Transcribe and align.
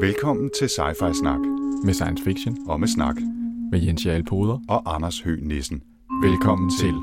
Velkommen 0.00 0.50
til 0.58 0.68
Sci-Fi 0.68 1.12
Snak 1.20 1.40
med 1.84 1.94
science 1.94 2.24
fiction 2.24 2.56
og 2.68 2.80
med 2.80 2.88
snak 2.88 3.16
med 3.70 3.80
Jens 3.80 4.06
Jarl 4.06 4.22
Poder. 4.24 4.58
og 4.68 4.94
Anders 4.94 5.20
Høgh 5.20 5.42
Nissen. 5.42 5.82
Velkommen 6.22 6.70
til. 6.80 6.94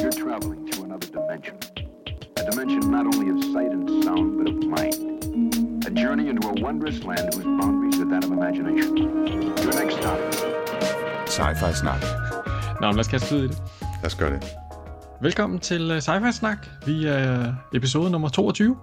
You're 0.00 0.16
traveling 0.22 0.60
to 0.72 0.78
another 0.88 1.08
dimension. 1.18 1.56
A 2.40 2.42
dimension 2.50 2.82
not 2.96 3.04
only 3.12 3.28
of 3.34 3.38
sight 3.54 3.70
and 3.76 3.84
sound, 4.04 4.26
but 4.38 4.46
of 4.52 4.58
mind. 4.76 4.98
A 5.88 5.90
journey 6.02 6.26
into 6.30 6.48
a 6.48 6.54
wondrous 6.66 6.98
land 7.10 7.26
whose 7.34 7.48
boundaries 7.60 7.96
are 8.02 8.08
that 8.12 8.22
of 8.26 8.30
imagination. 8.38 8.92
Your 9.64 9.74
next 9.80 9.94
stop. 10.00 10.18
Sci-Fi 11.36 11.72
Snak. 11.82 12.02
Nå, 12.80 12.86
men 12.86 12.94
lad 12.96 13.04
os 13.04 13.08
kaste 13.08 13.34
ud 13.36 13.40
i 13.40 13.48
det. 13.48 13.58
Lad 14.02 14.06
os 14.06 14.14
gøre 14.14 14.32
det. 14.34 14.63
Velkommen 15.24 15.58
til 15.58 15.90
uh, 15.90 15.96
Sci-Fi 15.96 16.32
Snak. 16.32 16.66
Vi 16.86 17.06
er 17.06 17.54
episode 17.74 18.10
nummer 18.10 18.28
22. 18.28 18.76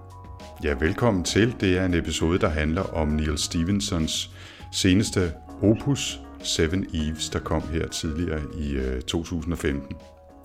Ja, 0.64 0.74
velkommen 0.80 1.24
til. 1.24 1.54
Det 1.60 1.78
er 1.78 1.84
en 1.84 1.94
episode, 1.94 2.38
der 2.38 2.48
handler 2.48 2.82
om 2.82 3.08
Neil 3.08 3.38
Stephensons 3.38 4.30
seneste 4.72 5.32
opus, 5.62 6.20
Seven 6.42 6.86
Eves, 6.94 7.28
der 7.28 7.38
kom 7.38 7.62
her 7.72 7.88
tidligere 7.88 8.40
i 8.58 8.72
øh, 8.72 9.02
2015. 9.02 9.96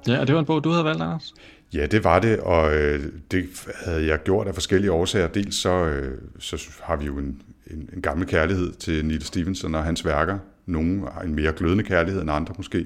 Ja, 0.07 0.19
og 0.19 0.27
det 0.27 0.35
var 0.35 0.39
en 0.39 0.45
bog, 0.45 0.63
du 0.63 0.69
havde 0.69 0.85
valgt, 0.85 1.01
Anders. 1.01 1.33
Ja, 1.73 1.85
det 1.85 2.03
var 2.03 2.19
det, 2.19 2.39
og 2.39 2.75
øh, 2.75 3.03
det 3.31 3.45
havde 3.85 4.05
jeg 4.05 4.23
gjort 4.23 4.47
af 4.47 4.53
forskellige 4.53 4.91
årsager. 4.91 5.27
Dels 5.27 5.55
så, 5.55 5.85
øh, 5.85 6.17
så 6.39 6.69
har 6.83 6.95
vi 6.95 7.05
jo 7.05 7.17
en, 7.17 7.41
en, 7.71 7.89
en 7.93 8.01
gammel 8.01 8.27
kærlighed 8.27 8.73
til 8.73 9.05
Neil 9.05 9.23
Stephenson 9.23 9.75
og 9.75 9.83
hans 9.83 10.05
værker. 10.05 10.37
Nogle 10.67 11.01
har 11.13 11.21
en 11.21 11.35
mere 11.35 11.53
glødende 11.53 11.83
kærlighed 11.83 12.21
end 12.21 12.31
andre 12.31 12.53
måske. 12.57 12.85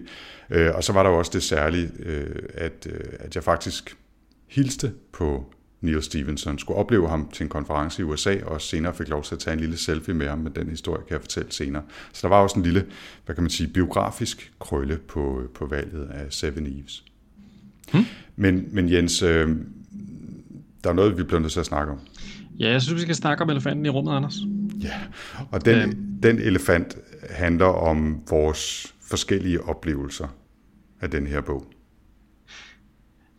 Øh, 0.49 0.75
og 0.75 0.83
så 0.83 0.93
var 0.93 1.03
der 1.03 1.09
jo 1.09 1.17
også 1.17 1.31
det 1.33 1.43
særlige, 1.43 1.89
øh, 1.99 2.43
at, 2.53 2.87
øh, 2.89 2.99
at 3.19 3.35
jeg 3.35 3.43
faktisk 3.43 3.97
hilste 4.47 4.91
på 5.13 5.53
Neil 5.81 6.03
Stephenson, 6.03 6.59
skulle 6.59 6.77
opleve 6.77 7.09
ham 7.09 7.29
til 7.33 7.43
en 7.43 7.49
konference 7.49 8.01
i 8.01 8.05
USA, 8.05 8.35
og 8.45 8.61
senere 8.61 8.93
fik 8.93 9.09
lov 9.09 9.23
til 9.23 9.35
at 9.35 9.39
tage 9.39 9.53
en 9.53 9.59
lille 9.59 9.77
selfie 9.77 10.13
med 10.13 10.27
ham, 10.27 10.39
men 10.39 10.53
den 10.55 10.69
historie 10.69 11.03
kan 11.07 11.13
jeg 11.13 11.21
fortælle 11.21 11.51
senere. 11.51 11.83
Så 12.13 12.19
der 12.21 12.27
var 12.27 12.41
også 12.41 12.59
en 12.59 12.63
lille, 12.63 12.85
hvad 13.25 13.35
kan 13.35 13.43
man 13.43 13.49
sige, 13.49 13.67
biografisk 13.67 14.51
krølle 14.59 14.97
på, 14.97 15.41
på 15.55 15.65
valget 15.65 16.09
af 16.13 16.25
Seven 16.29 16.67
Eves. 16.67 17.03
Hmm? 17.91 18.05
Men, 18.35 18.67
men 18.71 18.91
Jens, 18.91 19.21
øh, 19.21 19.49
der 20.83 20.89
er 20.89 20.93
noget, 20.93 21.17
vi 21.17 21.23
bliver 21.23 21.39
nødt 21.39 21.51
til 21.51 21.59
at 21.59 21.65
snakke 21.65 21.91
om. 21.91 21.99
Ja, 22.59 22.69
jeg 22.69 22.81
synes, 22.81 22.95
vi 22.95 23.01
skal 23.01 23.15
snakke 23.15 23.43
om 23.43 23.49
elefanten 23.49 23.85
i 23.85 23.89
rummet, 23.89 24.11
Anders. 24.15 24.35
Ja, 24.83 24.93
og 25.51 25.65
den, 25.65 25.79
øhm. 25.79 26.19
den 26.23 26.39
elefant 26.39 26.97
handler 27.29 27.65
om 27.65 28.23
vores 28.29 28.95
forskellige 29.01 29.63
oplevelser 29.63 30.27
af 31.01 31.11
den 31.11 31.27
her 31.27 31.41
bog. 31.41 31.65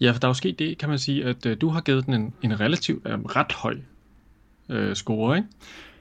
Ja, 0.01 0.11
for 0.13 0.19
der 0.19 0.29
er 0.29 0.31
jo 0.31 0.35
sket 0.35 0.59
det, 0.59 0.79
kan 0.79 0.89
man 0.89 0.99
sige, 0.99 1.25
at 1.25 1.47
uh, 1.47 1.53
du 1.61 1.69
har 1.69 1.81
givet 1.81 2.07
den 2.07 2.15
en, 2.15 2.35
en 2.43 2.61
relativt 2.61 3.07
uh, 3.07 3.13
ret 3.13 3.53
høj 3.53 3.77
uh, 4.69 4.93
score, 4.95 5.37
ikke? 5.37 5.49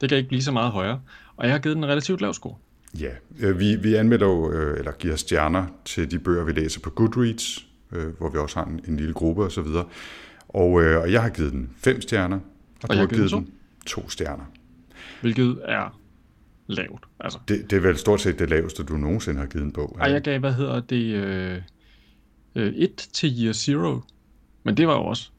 Det 0.02 0.09
kan 0.09 0.18
ikke 0.18 0.28
blive 0.28 0.42
så 0.42 0.52
meget 0.52 0.72
højere. 0.72 1.02
Og 1.38 1.46
jeg 1.46 1.54
har 1.54 1.59
givet 1.59 1.76
den 1.76 1.84
en 1.84 1.90
relativt 1.90 2.22
lav 2.22 2.34
score. 2.34 2.56
Ja, 3.00 3.12
øh, 3.40 3.59
vi, 3.59 3.76
vi 3.76 3.96
anmelder 3.96 4.28
jo, 4.28 4.52
øh, 4.52 4.80
eller 4.80 4.92
giver 4.92 5.16
stjerner 5.16 5.66
til 5.86 6.12
de 6.12 6.20
bøger, 6.20 6.44
vi 6.44 6.52
læser 6.52 6.80
på 6.80 6.90
Goodreads, 6.90 7.68
øh, 7.92 8.18
hvor 8.18 8.30
vi 8.30 8.38
også 8.38 8.59
har 8.59 8.66
en, 8.66 8.82
en 8.88 8.98
lille 8.98 9.14
gruppe 9.14 9.44
osv. 9.44 9.68
Og, 10.50 10.82
øh, 10.84 11.02
og 11.02 11.12
jeg 11.12 11.22
har 11.22 11.30
givet 11.30 11.52
den 11.52 11.70
fem 11.78 12.02
stjerner, 12.02 12.38
og, 12.38 12.90
og 12.90 12.96
du 12.96 13.00
har 13.00 13.08
givet 13.08 13.32
den 13.32 13.40
den 13.40 13.54
to 13.86 14.09
stjerner. 14.09 14.44
Hvilket 15.22 15.59
er 15.64 15.98
lavt. 16.72 17.05
Altså, 17.19 17.39
Det, 17.47 17.69
det 17.69 17.77
er 17.77 17.81
vel 17.81 17.97
stort 17.97 18.22
set 18.22 18.39
det 18.39 18.50
laveste, 18.50 18.83
du 18.83 18.97
nogensinde 18.97 19.39
har 19.39 19.47
givet 19.47 19.66
en 19.66 19.72
bog. 19.72 19.97
Ej, 20.00 20.11
jeg 20.11 20.22
gav, 20.22 20.39
hvad 20.39 20.53
hedder 20.53 20.80
det, 20.80 21.03
øh, 21.13 21.61
øh, 22.55 22.73
1 22.75 22.95
til 23.13 23.44
Year 23.44 23.53
Zero. 23.53 24.00
Men 24.63 24.78
det 24.78 24.88
var 24.88 24.94
jo 24.94 25.03
også 25.03 25.30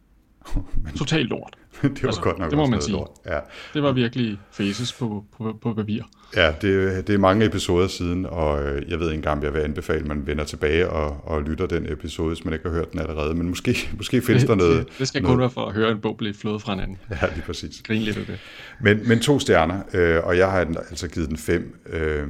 Men 0.85 0.93
totalt 0.97 1.29
lort. 1.29 1.57
det 1.83 2.03
var 2.03 2.09
altså, 2.09 2.21
godt 2.23 2.39
nok 2.39 2.51
det 2.51 2.59
må 2.59 2.67
man 2.67 2.83
sige. 2.83 2.93
lort. 2.93 3.11
Ja, 3.27 3.39
Det 3.75 3.83
var 3.83 3.93
virkelig 3.93 4.39
faces 4.51 4.93
på, 4.93 5.25
på, 5.39 5.59
på 5.63 5.75
papir. 5.75 6.03
Ja 6.37 6.55
det, 6.63 7.07
det 7.07 7.15
er 7.15 7.19
mange 7.19 7.47
episoder 7.47 7.87
siden, 7.87 8.27
og 8.27 8.63
øh, 8.63 8.91
jeg 8.91 8.99
ved 8.99 9.07
ikke 9.07 9.17
engang, 9.17 9.43
jeg 9.43 9.55
vil 9.55 9.61
anbefale, 9.61 10.01
at 10.01 10.07
man 10.07 10.27
vender 10.27 10.45
tilbage 10.45 10.89
og, 10.89 11.21
og 11.25 11.43
lytter 11.43 11.67
den 11.67 11.93
episode, 11.93 12.29
hvis 12.29 12.45
man 12.45 12.55
ikke 12.55 12.69
har 12.69 12.75
hørt 12.75 12.93
den 12.93 13.01
allerede. 13.01 13.35
Men 13.35 13.49
måske, 13.49 13.77
måske 13.97 14.23
findes 14.23 14.45
der 14.45 14.55
noget... 14.55 14.89
Det, 14.99 15.09
skal 15.09 15.23
noget, 15.23 15.35
kun 15.35 15.41
være 15.41 15.51
for 15.51 15.67
at 15.67 15.75
høre 15.75 15.91
en 15.91 16.01
bog 16.01 16.17
blive 16.17 16.35
flået 16.35 16.63
fra 16.63 16.73
hinanden. 16.73 16.99
Ja, 17.11 17.27
lige 17.35 17.45
præcis. 17.47 17.83
Grin 17.83 18.03
lidt 18.03 18.17
af 18.17 18.27
det. 18.27 18.39
Men, 18.81 19.09
men 19.09 19.21
to 19.21 19.39
stjerner, 19.39 19.83
øh, 19.95 20.21
og 20.25 20.39
jeg 20.39 20.51
har 20.51 20.59
altså 20.59 21.09
givet 21.09 21.29
den 21.29 21.37
fem. 21.37 21.81
Øh, 21.87 22.27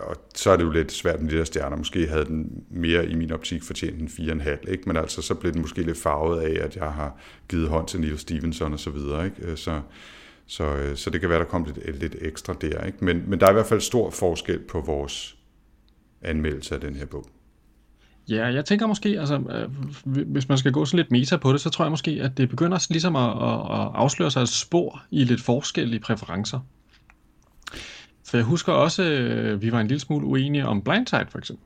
og 0.00 0.16
så 0.34 0.50
er 0.50 0.56
det 0.56 0.64
jo 0.64 0.70
lidt 0.70 0.92
svært 0.92 1.22
med 1.22 1.30
de 1.30 1.38
der 1.38 1.44
stjerner. 1.44 1.76
Måske 1.76 2.06
havde 2.06 2.24
den 2.24 2.64
mere 2.70 3.06
i 3.06 3.14
min 3.14 3.32
optik 3.32 3.62
fortjent 3.62 4.18
en 4.18 4.30
4,5, 4.30 4.70
ikke? 4.70 4.82
men 4.86 4.96
altså 4.96 5.22
så 5.22 5.34
blev 5.34 5.52
den 5.52 5.60
måske 5.60 5.82
lidt 5.82 5.98
farvet 5.98 6.40
af, 6.40 6.64
at 6.64 6.76
jeg 6.76 6.92
har 6.92 7.20
givet 7.48 7.68
hånd 7.68 7.88
til 7.88 8.00
Neil 8.00 8.18
Stevenson 8.18 8.72
og 8.72 8.80
så 8.80 8.90
videre. 8.90 9.24
Ikke? 9.24 9.36
Øh, 9.42 9.56
Så, 9.56 9.80
så, 10.46 10.76
øh, 10.76 10.96
så 10.96 11.10
det 11.10 11.20
kan 11.20 11.30
være, 11.30 11.38
der 11.38 11.44
kom 11.44 11.64
lidt, 11.64 12.00
lidt 12.00 12.16
ekstra 12.20 12.54
der. 12.60 12.84
Ikke? 12.84 13.04
Men, 13.04 13.30
men 13.30 13.40
der 13.40 13.46
er 13.46 13.50
i 13.50 13.54
hvert 13.54 13.66
fald 13.66 13.80
stor 13.80 14.10
forskel 14.10 14.58
på 14.58 14.80
vores 14.80 15.36
anmeldelse 16.22 16.74
af 16.74 16.80
den 16.80 16.94
her 16.94 17.06
bog. 17.06 17.26
Ja, 18.28 18.46
jeg 18.46 18.64
tænker 18.64 18.86
måske, 18.86 19.08
altså, 19.20 19.34
øh, 19.36 19.70
hvis 20.26 20.48
man 20.48 20.58
skal 20.58 20.72
gå 20.72 20.84
sådan 20.84 20.96
lidt 20.96 21.10
meta 21.10 21.36
på 21.36 21.52
det, 21.52 21.60
så 21.60 21.70
tror 21.70 21.84
jeg 21.84 21.90
måske, 21.90 22.10
at 22.10 22.36
det 22.36 22.48
begynder 22.48 22.86
ligesom 22.90 23.16
at, 23.16 23.30
at, 23.30 23.80
at 23.80 23.90
afsløre 23.94 24.30
sig 24.30 24.42
et 24.42 24.48
spor 24.48 25.02
i 25.10 25.24
lidt 25.24 25.40
forskellige 25.40 26.00
præferencer. 26.00 26.60
For 28.26 28.36
jeg 28.36 28.44
husker 28.44 28.72
også, 28.72 29.02
øh, 29.02 29.62
vi 29.62 29.72
var 29.72 29.80
en 29.80 29.88
lille 29.88 30.00
smule 30.00 30.26
uenige 30.26 30.66
om 30.66 30.82
Blindside 30.82 31.26
for 31.28 31.38
eksempel. 31.38 31.64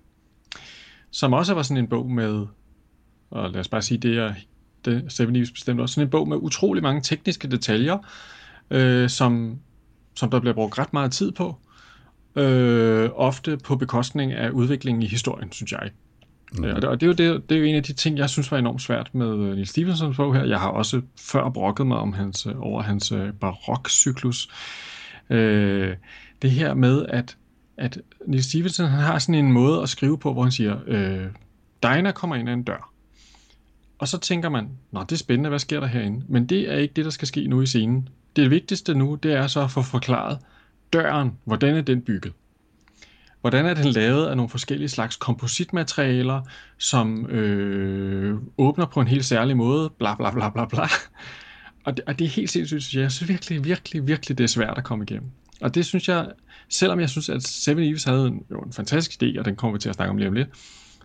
Som 1.11 1.33
også 1.33 1.55
var 1.55 1.63
sådan 1.63 1.77
en 1.77 1.89
bog 1.89 2.11
med, 2.11 2.47
og 3.31 3.51
lad 3.51 3.61
os 3.61 3.69
bare 3.69 3.83
sige, 3.83 3.99
det 3.99 4.19
er 4.19 4.35
det, 4.85 5.13
Seven 5.13 5.37
Eves 5.37 5.51
bestemt 5.51 5.81
også, 5.81 5.95
sådan 5.95 6.07
en 6.07 6.11
bog 6.11 6.29
med 6.29 6.37
utrolig 6.37 6.83
mange 6.83 7.03
tekniske 7.03 7.49
detaljer, 7.49 7.99
øh, 8.71 9.09
som, 9.09 9.59
som 10.17 10.31
der 10.31 10.41
bliver 10.41 10.55
brugt 10.55 10.79
ret 10.79 10.93
meget 10.93 11.13
tid 11.13 11.33
på. 11.33 11.57
Øh, 12.37 13.11
ofte 13.15 13.57
på 13.57 13.77
bekostning 13.77 14.33
af 14.33 14.51
udviklingen 14.51 15.03
i 15.03 15.07
historien, 15.07 15.53
synes 15.53 15.73
jeg. 15.73 15.91
Mm. 16.53 16.65
Og, 16.65 16.83
det, 16.83 16.85
og 16.85 17.01
det, 17.01 17.07
er 17.07 17.27
jo 17.27 17.35
det, 17.35 17.49
det 17.49 17.55
er 17.55 17.59
jo 17.59 17.65
en 17.67 17.75
af 17.75 17.83
de 17.83 17.93
ting, 17.93 18.19
jeg 18.19 18.31
synes 18.31 18.51
var 18.51 18.59
enormt 18.59 18.83
svært 18.83 19.11
med 19.15 19.33
øh, 19.33 19.55
Neil 19.55 19.67
Stephensons 19.67 20.17
bog 20.17 20.35
her. 20.35 20.45
Jeg 20.45 20.61
har 20.61 20.69
også 20.69 21.03
før 21.21 21.49
brokket 21.49 21.87
mig 21.87 21.99
om 21.99 22.13
hans, 22.13 22.47
øh, 22.47 22.61
over 22.61 22.83
hans 22.83 23.13
øh, 23.13 23.33
barokcyklus. 23.33 24.49
Øh, 25.31 25.97
det 26.43 26.51
her 26.51 26.75
med, 26.75 27.07
at, 27.09 27.37
at 27.77 27.99
Neil 28.27 28.45
Stephenson 28.45 28.87
han 28.87 29.01
har 29.01 29.19
sådan 29.19 29.35
en 29.35 29.53
måde 29.53 29.83
at 29.83 29.89
skrive 29.89 30.19
på, 30.19 30.33
hvor 30.33 30.43
han 30.43 30.53
siger, 30.53 30.77
øh, 30.87 31.27
Dinah 31.83 32.13
kommer 32.13 32.37
ind 32.37 32.49
ad 32.49 32.55
en 32.55 32.63
dør. 32.63 32.93
Og 33.99 34.09
så 34.09 34.19
tænker 34.19 34.49
man, 34.49 34.69
nå 34.91 35.01
det 35.01 35.13
er 35.13 35.17
spændende, 35.17 35.49
hvad 35.49 35.59
sker 35.59 35.81
der 35.81 35.87
herinde? 35.87 36.25
Men 36.29 36.47
det 36.47 36.73
er 36.73 36.77
ikke 36.77 36.95
det, 36.95 37.05
der 37.05 37.11
skal 37.11 37.29
ske 37.29 37.47
nu 37.47 37.63
i 37.63 37.67
scenen. 37.67 38.09
Det 38.37 38.51
vigtigste 38.51 38.95
nu, 38.95 39.15
det 39.15 39.33
er 39.33 39.47
så 39.47 39.65
at 39.65 39.71
få 39.71 39.83
forklaret 39.83 40.39
døren, 40.93 41.33
hvordan 41.45 41.77
er 41.77 41.81
den 41.81 42.03
bygget? 42.03 42.33
Hvordan 43.41 43.67
er 43.67 43.75
den 43.75 43.87
lavet 43.87 44.27
af 44.27 44.37
nogle 44.37 44.51
forskellige 44.51 44.89
slags 44.89 45.17
kompositmaterialer, 45.17 46.43
som 46.79 47.27
øh, 47.27 48.39
åbner 48.59 48.87
på 48.87 49.01
en 49.01 49.07
helt 49.07 49.25
særlig 49.25 49.57
måde, 49.57 49.91
bla 49.99 50.15
bla 50.15 50.31
bla 50.31 50.51
bla 50.51 50.65
bla. 50.65 50.87
Og 51.85 51.97
det, 51.97 52.05
og 52.07 52.19
det 52.19 52.25
er 52.25 52.29
helt 52.29 52.51
sindssygt, 52.51 52.83
synes 52.83 52.95
jeg. 52.95 53.03
Jeg 53.03 53.13
synes 53.13 53.29
virkelig, 53.29 53.65
virkelig, 53.65 54.07
virkelig, 54.07 54.39
det 54.39 54.45
er 54.45 54.49
svært 54.49 54.79
at 54.79 54.85
komme 54.85 55.05
igennem. 55.05 55.31
Og 55.61 55.75
det 55.75 55.87
synes 55.87 56.09
jeg, 56.09 56.29
selvom 56.69 57.01
jeg 57.01 57.11
synes, 57.11 57.29
at 57.29 57.43
Seven 57.43 57.85
Eves 57.85 58.05
havde 58.05 58.27
en, 58.27 58.43
jo 58.51 58.61
en 58.61 58.73
fantastisk 58.73 59.23
idé, 59.23 59.39
og 59.39 59.45
den 59.45 59.57
kommer 59.57 59.73
vi 59.73 59.81
til 59.81 59.89
at 59.89 59.95
snakke 59.95 60.11
om 60.11 60.17
lige 60.17 60.29
om 60.29 60.35
lidt, 60.35 60.49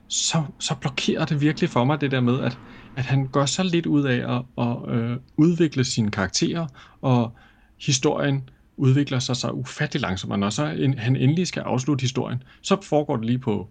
så, 0.08 0.44
så 0.60 0.76
blokerer 0.76 1.26
det 1.26 1.42
virkelig 1.42 1.70
for 1.70 1.84
mig 1.84 2.02
det 2.02 2.12
der 2.12 2.22
med, 2.22 2.40
at, 2.40 2.58
at 2.96 3.06
han 3.06 3.28
gør 3.28 3.46
så 3.46 3.64
lidt 3.64 3.86
ud 3.86 4.04
af 4.04 4.36
at, 4.36 4.66
at 4.66 4.96
øh, 4.96 5.18
udvikle 5.38 5.84
sine 5.84 6.12
karakterer, 6.12 6.68
og 7.02 7.32
historien 7.78 8.50
udvikler 8.78 9.20
sig 9.20 9.36
så 9.36 9.50
ufattelig 9.50 10.02
langsomt, 10.02 10.34
og 10.34 10.40
når 10.40 10.50
så 10.50 10.66
en, 10.66 10.98
han 10.98 11.16
endelig 11.16 11.48
skal 11.48 11.62
afslutte 11.62 12.02
historien, 12.02 12.44
så 12.62 12.78
foregår 12.82 13.16
det 13.16 13.26
lige 13.26 13.40
på, 13.40 13.70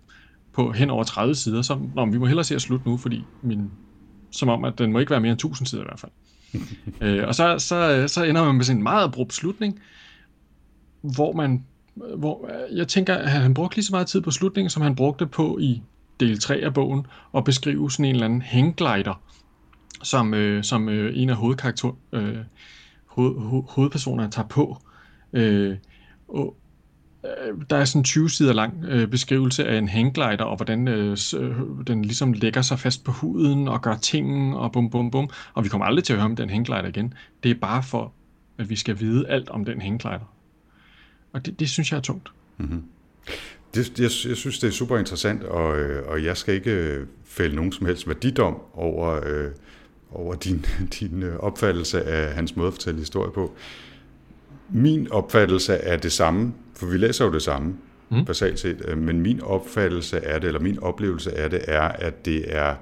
på 0.52 0.72
hen 0.72 0.90
over 0.90 1.04
30 1.04 1.34
sider, 1.34 1.62
så 1.62 1.78
nå, 1.94 2.06
vi 2.06 2.18
må 2.18 2.26
hellere 2.26 2.44
se 2.44 2.54
at 2.54 2.62
slutte 2.62 2.88
nu, 2.88 2.96
fordi 2.96 3.24
min, 3.42 3.70
som 4.30 4.48
om, 4.48 4.64
at 4.64 4.78
den 4.78 4.92
må 4.92 4.98
ikke 4.98 5.10
være 5.10 5.20
mere 5.20 5.30
end 5.30 5.38
1000 5.38 5.66
sider 5.66 5.82
i 5.82 5.86
hvert 5.86 6.00
fald. 6.00 6.12
øh, 7.08 7.28
og 7.28 7.34
så, 7.34 7.58
så, 7.58 8.04
så 8.08 8.24
ender 8.24 8.44
man 8.44 8.54
med 8.54 8.64
sådan 8.64 8.78
en 8.78 8.82
meget 8.82 9.04
abrupt 9.04 9.34
slutning, 9.34 9.80
hvor 11.00 11.32
man, 11.32 11.64
hvor 12.16 12.50
jeg 12.72 12.88
tænker, 12.88 13.14
at 13.14 13.30
han 13.30 13.54
brugte 13.54 13.76
lige 13.76 13.84
så 13.84 13.92
meget 13.92 14.06
tid 14.06 14.20
på 14.20 14.30
slutningen, 14.30 14.70
som 14.70 14.82
han 14.82 14.94
brugte 14.94 15.26
på 15.26 15.58
i 15.58 15.82
del 16.20 16.38
3 16.38 16.56
af 16.56 16.74
bogen, 16.74 17.06
og 17.32 17.44
beskrive 17.44 17.90
sådan 17.90 18.04
en 18.04 18.14
eller 18.14 18.24
anden 18.24 18.42
hangglider, 18.42 19.22
som, 20.02 20.34
øh, 20.34 20.64
som 20.64 20.88
øh, 20.88 21.12
en 21.18 21.30
af 21.30 21.36
hovedkarakter, 21.36 21.96
øh, 22.12 22.36
hoved, 23.06 23.40
ho, 23.40 23.60
hovedpersonerne 23.68 24.30
tager 24.30 24.48
på. 24.48 24.78
Øh, 25.32 25.76
og, 26.28 26.56
øh, 27.24 27.54
der 27.70 27.76
er 27.76 27.84
sådan 27.84 28.00
en 28.00 28.04
20 28.04 28.30
sider 28.30 28.52
lang 28.52 28.84
øh, 28.84 29.08
beskrivelse 29.08 29.66
af 29.66 29.78
en 29.78 29.88
hangglider, 29.88 30.44
og 30.44 30.56
hvordan 30.56 30.88
øh, 30.88 31.16
øh 31.36 31.56
den 31.86 32.04
ligesom 32.04 32.32
lægger 32.32 32.62
sig 32.62 32.78
fast 32.78 33.04
på 33.04 33.12
huden 33.12 33.68
og 33.68 33.82
gør 33.82 33.96
ting, 33.96 34.56
og 34.56 34.72
bum 34.72 34.90
bum 34.90 35.10
bum. 35.10 35.30
Og 35.54 35.64
vi 35.64 35.68
kommer 35.68 35.86
aldrig 35.86 36.04
til 36.04 36.12
at 36.12 36.18
høre 36.18 36.30
om 36.30 36.36
den 36.36 36.50
hangglider 36.50 36.86
igen. 36.86 37.14
Det 37.42 37.50
er 37.50 37.54
bare 37.54 37.82
for, 37.82 38.12
at 38.58 38.70
vi 38.70 38.76
skal 38.76 39.00
vide 39.00 39.28
alt 39.28 39.48
om 39.48 39.64
den 39.64 39.80
hangglider. 39.80 40.34
Og 41.32 41.46
det, 41.46 41.60
det 41.60 41.70
synes 41.70 41.92
jeg 41.92 41.96
er 41.96 42.02
tungt. 42.02 42.32
Mm-hmm. 42.58 42.84
Det, 43.74 43.98
jeg, 43.98 44.28
jeg 44.28 44.36
synes, 44.36 44.58
det 44.58 44.68
er 44.68 44.72
super 44.72 44.98
interessant, 44.98 45.42
og, 45.42 45.78
øh, 45.78 46.08
og 46.08 46.24
jeg 46.24 46.36
skal 46.36 46.54
ikke 46.54 46.70
øh, 46.70 47.06
fælde 47.24 47.56
nogen 47.56 47.72
som 47.72 47.86
helst 47.86 48.08
værdidom 48.08 48.56
over, 48.72 49.20
øh, 49.26 49.50
over 50.10 50.34
din, 50.34 50.66
din 51.00 51.22
øh, 51.22 51.36
opfattelse 51.36 52.02
af 52.02 52.34
hans 52.34 52.56
måde 52.56 52.66
at 52.66 52.74
fortælle 52.74 53.00
historie 53.00 53.30
på. 53.32 53.54
Min 54.70 55.10
opfattelse 55.10 55.74
er 55.74 55.96
det 55.96 56.12
samme, 56.12 56.52
for 56.76 56.86
vi 56.86 56.96
læser 56.96 57.24
jo 57.24 57.32
det 57.32 57.42
samme, 57.42 57.74
mm. 58.10 58.24
basalt 58.24 58.60
set, 58.60 58.98
men 58.98 59.20
min 59.20 59.40
opfattelse 59.40 60.26
af 60.26 60.40
det, 60.40 60.48
eller 60.48 60.60
min 60.60 60.78
oplevelse 60.78 61.32
af 61.38 61.50
det, 61.50 61.60
er, 61.68 61.80
at 61.80 62.24
det 62.24 62.54
er 62.56 62.74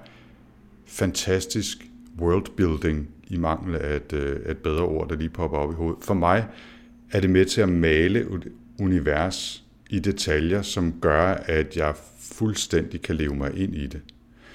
fantastisk 0.87 1.87
worldbuilding 2.19 3.09
i 3.27 3.37
mangel 3.37 3.77
af 3.77 3.97
et, 3.97 4.13
et 4.47 4.59
bedre 4.59 4.83
ord, 4.83 5.09
der 5.09 5.17
lige 5.17 5.29
popper 5.29 5.59
op 5.59 5.71
i 5.73 5.75
hovedet. 5.75 6.05
For 6.05 6.15
mig 6.15 6.47
er 7.11 7.21
det 7.21 7.31
med 7.31 7.45
til 7.45 7.61
at 7.61 7.69
male 7.69 8.21
et 8.21 8.53
univers 8.81 9.62
i 9.93 9.99
detaljer, 9.99 10.63
som 10.63 10.95
gør, 11.01 11.23
at 11.35 11.77
jeg 11.77 11.95
fuldstændig 12.21 13.03
kan 13.03 13.17
leve 13.17 13.35
mig 13.35 13.57
ind 13.57 13.75
i 13.75 13.87
det. 13.87 14.01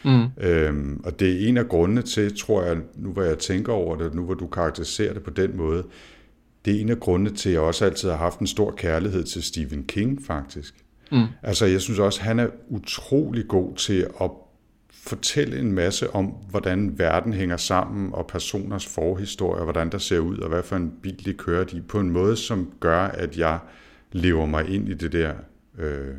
Mm. 0.06 0.26
Øhm, 0.38 1.02
og 1.04 1.20
det 1.20 1.34
er 1.34 1.48
en 1.48 1.58
af 1.58 1.68
grundene 1.68 2.02
til, 2.02 2.38
tror 2.38 2.64
jeg, 2.64 2.78
nu 2.96 3.12
hvor 3.12 3.24
jeg 3.24 3.38
tænker 3.38 3.74
over 3.74 3.96
det, 3.96 4.14
nu 4.14 4.24
hvor 4.24 4.34
du 4.34 4.48
karakteriserer 4.48 5.14
det 5.14 5.24
på 5.24 5.30
den 5.30 5.58
måde, 5.58 5.84
det 6.66 6.76
er 6.76 6.82
en 6.82 6.90
af 6.90 7.00
grundene 7.00 7.30
til, 7.30 7.50
at 7.50 7.54
jeg 7.54 7.62
også 7.62 7.86
altid 7.86 8.10
har 8.10 8.18
haft 8.18 8.40
en 8.40 8.48
stor 8.48 8.72
kærlighed 8.72 9.24
til 9.24 9.44
Stephen 9.44 9.84
King, 9.84 10.26
faktisk. 10.26 10.76
Mm. 11.12 11.26
Altså, 11.44 11.66
jeg 11.66 11.82
synes 11.82 12.00
også, 12.00 12.22
han 12.22 12.40
er 12.40 12.48
utrolig 12.70 13.48
god 13.48 13.76
til 13.76 14.08
at 14.22 14.32
fortælle 14.92 15.60
en 15.60 15.72
masse 15.72 16.16
om, 16.16 16.26
hvordan 16.26 17.00
verden 17.00 17.34
hænger 17.34 17.58
sammen, 17.58 18.14
og 18.14 18.28
personers 18.28 18.86
forhistorie, 18.86 19.64
hvordan 19.64 19.90
der 19.90 19.98
ser 19.98 20.20
ud, 20.20 20.38
og 20.38 20.50
hvad 20.50 20.64
for 20.64 20.76
en 20.76 20.94
bil 21.02 21.26
de 21.26 21.34
kører 21.34 21.64
de, 21.64 21.82
på 21.82 22.00
en 22.00 22.10
måde, 22.10 22.36
som 22.38 22.72
gør, 22.80 23.02
at 23.02 23.38
jeg 23.38 23.60
lever 24.12 24.46
mig 24.46 24.70
ind 24.70 24.90
i 24.90 24.94
det 24.94 25.12
der 25.12 25.34
øh, 25.78 26.16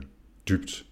dybt. 0.48 0.84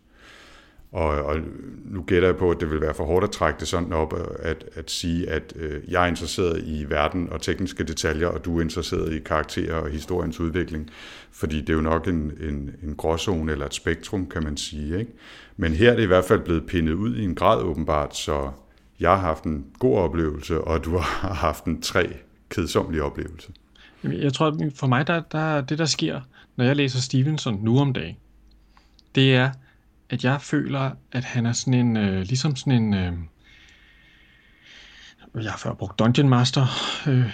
Og, 0.92 1.08
og 1.08 1.36
nu 1.84 2.02
gætter 2.02 2.28
jeg 2.28 2.36
på, 2.36 2.50
at 2.50 2.60
det 2.60 2.70
vil 2.70 2.80
være 2.80 2.94
for 2.94 3.04
hårdt 3.04 3.24
at 3.24 3.30
trække 3.30 3.60
det 3.60 3.68
sådan 3.68 3.92
op, 3.92 4.14
at, 4.38 4.64
at 4.74 4.90
sige, 4.90 5.30
at 5.30 5.52
øh, 5.56 5.80
jeg 5.88 6.02
er 6.02 6.06
interesseret 6.06 6.62
i 6.64 6.84
verden 6.88 7.28
og 7.32 7.42
tekniske 7.42 7.84
detaljer, 7.84 8.26
og 8.26 8.44
du 8.44 8.58
er 8.58 8.62
interesseret 8.62 9.12
i 9.12 9.18
karakterer 9.18 9.74
og 9.74 9.90
historiens 9.90 10.40
udvikling. 10.40 10.90
Fordi 11.30 11.60
det 11.60 11.70
er 11.70 11.74
jo 11.74 11.80
nok 11.80 12.08
en, 12.08 12.32
en, 12.40 12.70
en 12.82 12.94
gråzone 12.96 13.52
eller 13.52 13.66
et 13.66 13.74
spektrum, 13.74 14.26
kan 14.26 14.44
man 14.44 14.56
sige. 14.56 14.98
Ikke? 14.98 15.12
Men 15.56 15.72
her 15.72 15.90
er 15.90 15.96
det 15.96 16.02
i 16.02 16.06
hvert 16.06 16.24
fald 16.24 16.40
blevet 16.40 16.66
pindet 16.66 16.92
ud 16.92 17.16
i 17.16 17.24
en 17.24 17.34
grad 17.34 17.62
åbenbart, 17.62 18.16
så 18.16 18.50
jeg 19.00 19.10
har 19.10 19.16
haft 19.16 19.44
en 19.44 19.66
god 19.78 19.98
oplevelse, 19.98 20.60
og 20.60 20.84
du 20.84 20.96
har 20.98 21.34
haft 21.34 21.64
en 21.64 21.82
tre 21.82 22.08
kedsomlige 22.48 23.02
oplevelse. 23.02 23.52
Jeg 24.04 24.32
tror, 24.32 24.56
for 24.74 24.86
mig, 24.86 25.06
der, 25.06 25.20
der, 25.32 25.60
det 25.60 25.78
der 25.78 25.84
sker, 25.84 26.20
når 26.56 26.64
jeg 26.64 26.76
læser 26.76 27.00
Stevenson 27.00 27.58
nu 27.62 27.78
om 27.78 27.92
dagen, 27.92 28.16
det 29.14 29.34
er, 29.34 29.50
at 30.10 30.24
jeg 30.24 30.40
føler, 30.40 30.90
at 31.12 31.24
han 31.24 31.46
er 31.46 31.52
sådan 31.52 31.74
en, 31.74 31.96
øh, 31.96 32.22
ligesom 32.22 32.56
sådan 32.56 32.82
en, 32.82 32.94
øh, 32.94 33.12
jeg 35.34 35.50
har 35.50 35.58
før 35.58 35.74
brugt 35.74 35.98
Dungeon 35.98 36.28
Master. 36.28 36.66
Øh, 37.06 37.32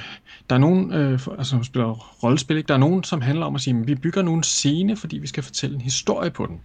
der 0.50 0.56
er 0.56 0.60
nogen, 0.60 0.92
øh, 0.92 1.12
altså 1.12 1.50
som 1.50 1.64
spiller 1.64 2.22
rollespil, 2.22 2.56
ikke? 2.56 2.68
der 2.68 2.74
er 2.74 2.78
nogen, 2.78 3.04
som 3.04 3.20
handler 3.20 3.46
om 3.46 3.54
at 3.54 3.60
sige, 3.60 3.78
at 3.80 3.86
vi 3.86 3.94
bygger 3.94 4.22
nu 4.22 4.34
en 4.34 4.42
scene, 4.42 4.96
fordi 4.96 5.18
vi 5.18 5.26
skal 5.26 5.42
fortælle 5.42 5.74
en 5.74 5.80
historie 5.80 6.30
på 6.30 6.46
den. 6.46 6.60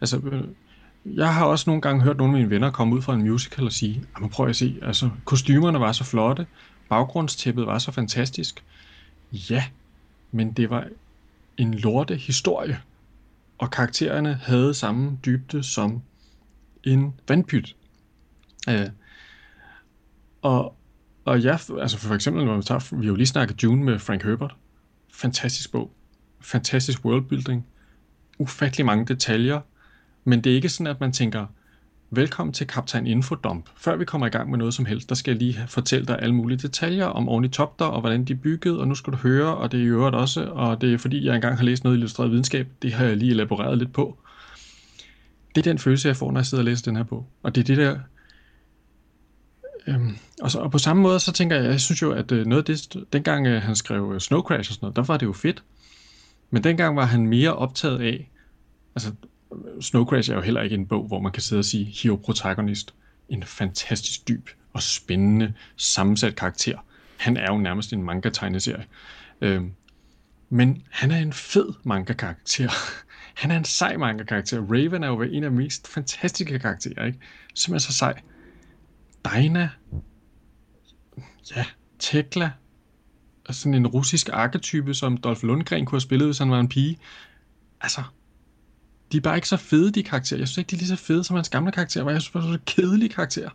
Altså, 0.00 0.18
øh, 0.18 0.44
jeg 1.04 1.34
har 1.34 1.44
også 1.44 1.70
nogle 1.70 1.82
gange 1.82 2.02
hørt 2.02 2.16
nogle 2.16 2.32
af 2.32 2.38
mine 2.38 2.50
venner 2.50 2.70
komme 2.70 2.94
ud 2.94 3.02
fra 3.02 3.14
en 3.14 3.22
musical 3.22 3.64
og 3.64 3.72
sige, 3.72 4.04
men 4.20 4.30
prøv 4.30 4.48
at 4.48 4.56
se, 4.56 4.78
altså 4.82 5.10
kostymerne 5.24 5.80
var 5.80 5.92
så 5.92 6.04
flotte, 6.04 6.46
baggrundstæppet 6.88 7.66
var 7.66 7.78
så 7.78 7.92
fantastisk. 7.92 8.64
Ja, 9.32 9.64
men 10.32 10.52
det 10.52 10.70
var 10.70 10.86
en 11.56 11.74
lorte 11.74 12.16
historie 12.16 12.80
og 13.62 13.70
karaktererne 13.70 14.34
havde 14.34 14.74
samme 14.74 15.18
dybde 15.24 15.62
som 15.62 16.02
en 16.84 17.14
vandpyt. 17.28 17.76
Øh, 18.68 18.88
og, 20.42 20.76
og 21.24 21.40
ja, 21.40 21.56
altså 21.80 21.98
for 21.98 22.14
eksempel, 22.14 22.44
når 22.44 22.56
vi 22.56 22.62
tager, 22.62 22.96
vi 22.96 23.06
har 23.06 23.10
jo 23.10 23.14
lige 23.14 23.26
snakket 23.26 23.62
June 23.62 23.84
med 23.84 23.98
Frank 23.98 24.22
Herbert. 24.22 24.56
Fantastisk 25.12 25.72
bog. 25.72 25.92
Fantastisk 26.40 27.04
worldbuilding. 27.04 27.66
Ufattelig 28.38 28.86
mange 28.86 29.06
detaljer. 29.06 29.60
Men 30.24 30.44
det 30.44 30.52
er 30.52 30.56
ikke 30.56 30.68
sådan, 30.68 30.86
at 30.86 31.00
man 31.00 31.12
tænker, 31.12 31.46
Velkommen 32.14 32.52
til 32.52 32.66
Kaptajn 32.66 33.06
Infodump. 33.06 33.68
Før 33.76 33.96
vi 33.96 34.04
kommer 34.04 34.26
i 34.26 34.30
gang 34.30 34.50
med 34.50 34.58
noget 34.58 34.74
som 34.74 34.86
helst, 34.86 35.08
der 35.08 35.14
skal 35.14 35.30
jeg 35.30 35.38
lige 35.38 35.64
fortælle 35.68 36.06
dig 36.06 36.18
alle 36.22 36.34
mulige 36.34 36.58
detaljer 36.58 37.06
om 37.06 37.28
Ornithopter 37.28 37.84
og 37.84 38.00
hvordan 38.00 38.24
de 38.24 38.32
er 38.32 38.36
bygget, 38.36 38.78
og 38.78 38.88
nu 38.88 38.94
skal 38.94 39.12
du 39.12 39.18
høre, 39.18 39.56
og 39.56 39.72
det 39.72 39.80
er 39.80 39.84
i 39.84 39.86
øvrigt 39.86 40.16
også, 40.16 40.44
og 40.44 40.80
det 40.80 40.94
er 40.94 40.98
fordi, 40.98 41.26
jeg 41.26 41.34
engang 41.34 41.56
har 41.56 41.64
læst 41.64 41.84
noget 41.84 41.96
illustreret 41.96 42.30
videnskab. 42.30 42.68
Det 42.82 42.92
har 42.92 43.04
jeg 43.04 43.16
lige 43.16 43.30
elaboreret 43.30 43.78
lidt 43.78 43.92
på. 43.92 44.18
Det 45.54 45.66
er 45.66 45.70
den 45.70 45.78
følelse, 45.78 46.08
jeg 46.08 46.16
får, 46.16 46.32
når 46.32 46.40
jeg 46.40 46.46
sidder 46.46 46.62
og 46.62 46.64
læser 46.64 46.84
den 46.84 46.96
her 46.96 47.04
bog. 47.04 47.26
Og 47.42 47.54
det 47.54 47.60
er 47.60 47.64
det 47.64 47.76
der... 47.76 47.98
Øhm, 49.86 50.16
og, 50.42 50.50
så, 50.50 50.58
og 50.58 50.70
på 50.70 50.78
samme 50.78 51.02
måde, 51.02 51.20
så 51.20 51.32
tænker 51.32 51.56
jeg, 51.56 51.64
jeg 51.64 51.80
synes 51.80 52.02
jo, 52.02 52.12
at 52.12 52.32
øh, 52.32 52.46
noget 52.46 52.68
af 52.68 52.76
det, 52.76 53.04
dengang 53.12 53.46
øh, 53.46 53.62
han 53.62 53.76
skrev 53.76 54.12
øh, 54.14 54.20
Snow 54.20 54.42
Crash 54.42 54.70
og 54.70 54.74
sådan 54.74 54.84
noget, 54.84 54.96
der 54.96 55.02
var 55.02 55.16
det 55.16 55.26
jo 55.26 55.32
fedt. 55.32 55.62
Men 56.50 56.64
dengang 56.64 56.96
var 56.96 57.04
han 57.04 57.26
mere 57.26 57.54
optaget 57.54 58.00
af, 58.00 58.30
altså 58.94 59.12
Snow 59.80 60.04
Crash 60.04 60.30
er 60.30 60.34
jo 60.34 60.40
heller 60.40 60.62
ikke 60.62 60.74
en 60.74 60.86
bog, 60.86 61.06
hvor 61.06 61.20
man 61.20 61.32
kan 61.32 61.42
sidde 61.42 61.60
og 61.60 61.64
sige 61.64 61.84
hero 61.84 62.16
protagonist. 62.16 62.94
En 63.28 63.42
fantastisk 63.42 64.28
dyb 64.28 64.48
og 64.72 64.82
spændende 64.82 65.54
sammensat 65.76 66.36
karakter. 66.36 66.78
Han 67.16 67.36
er 67.36 67.52
jo 67.52 67.58
nærmest 67.58 67.92
en 67.92 68.02
manga-tegneserie. 68.02 68.84
Øhm, 69.40 69.72
men 70.50 70.82
han 70.90 71.10
er 71.10 71.18
en 71.18 71.32
fed 71.32 71.72
manga-karakter. 71.84 72.70
Han 73.34 73.50
er 73.50 73.56
en 73.56 73.64
sej 73.64 73.96
manga-karakter. 73.96 74.60
Raven 74.60 75.02
er 75.04 75.08
jo 75.08 75.22
en 75.22 75.44
af 75.44 75.50
de 75.50 75.56
mest 75.56 75.88
fantastiske 75.88 76.58
karakterer, 76.58 77.06
ikke? 77.06 77.18
Som 77.54 77.74
er 77.74 77.78
så 77.78 77.92
sej. 77.92 78.20
Dina, 79.34 79.70
Ja, 81.56 81.66
Tekla. 81.98 82.50
Sådan 83.50 83.74
en 83.74 83.86
russisk 83.86 84.28
arketype, 84.32 84.94
som 84.94 85.16
Dolph 85.16 85.44
Lundgren 85.44 85.86
kunne 85.86 85.96
have 85.96 86.00
spillet, 86.00 86.28
hvis 86.28 86.38
han 86.38 86.50
var 86.50 86.60
en 86.60 86.68
pige. 86.68 86.98
Altså, 87.80 88.02
de 89.12 89.16
er 89.16 89.20
bare 89.20 89.36
ikke 89.36 89.48
så 89.48 89.56
fede, 89.56 89.90
de 89.90 90.02
karakterer. 90.02 90.38
Jeg 90.38 90.48
synes 90.48 90.58
ikke, 90.58 90.70
de 90.70 90.76
er 90.76 90.78
lige 90.78 90.88
så 90.88 90.96
fede 90.96 91.24
som 91.24 91.36
hans 91.36 91.48
gamle 91.48 91.72
karakter, 91.72 92.02
var 92.02 92.10
jeg 92.10 92.22
synes, 92.22 92.44
det 92.44 92.50
er 92.50 92.52
så 92.52 92.58
kedelige 92.66 93.08
karakterer. 93.08 93.50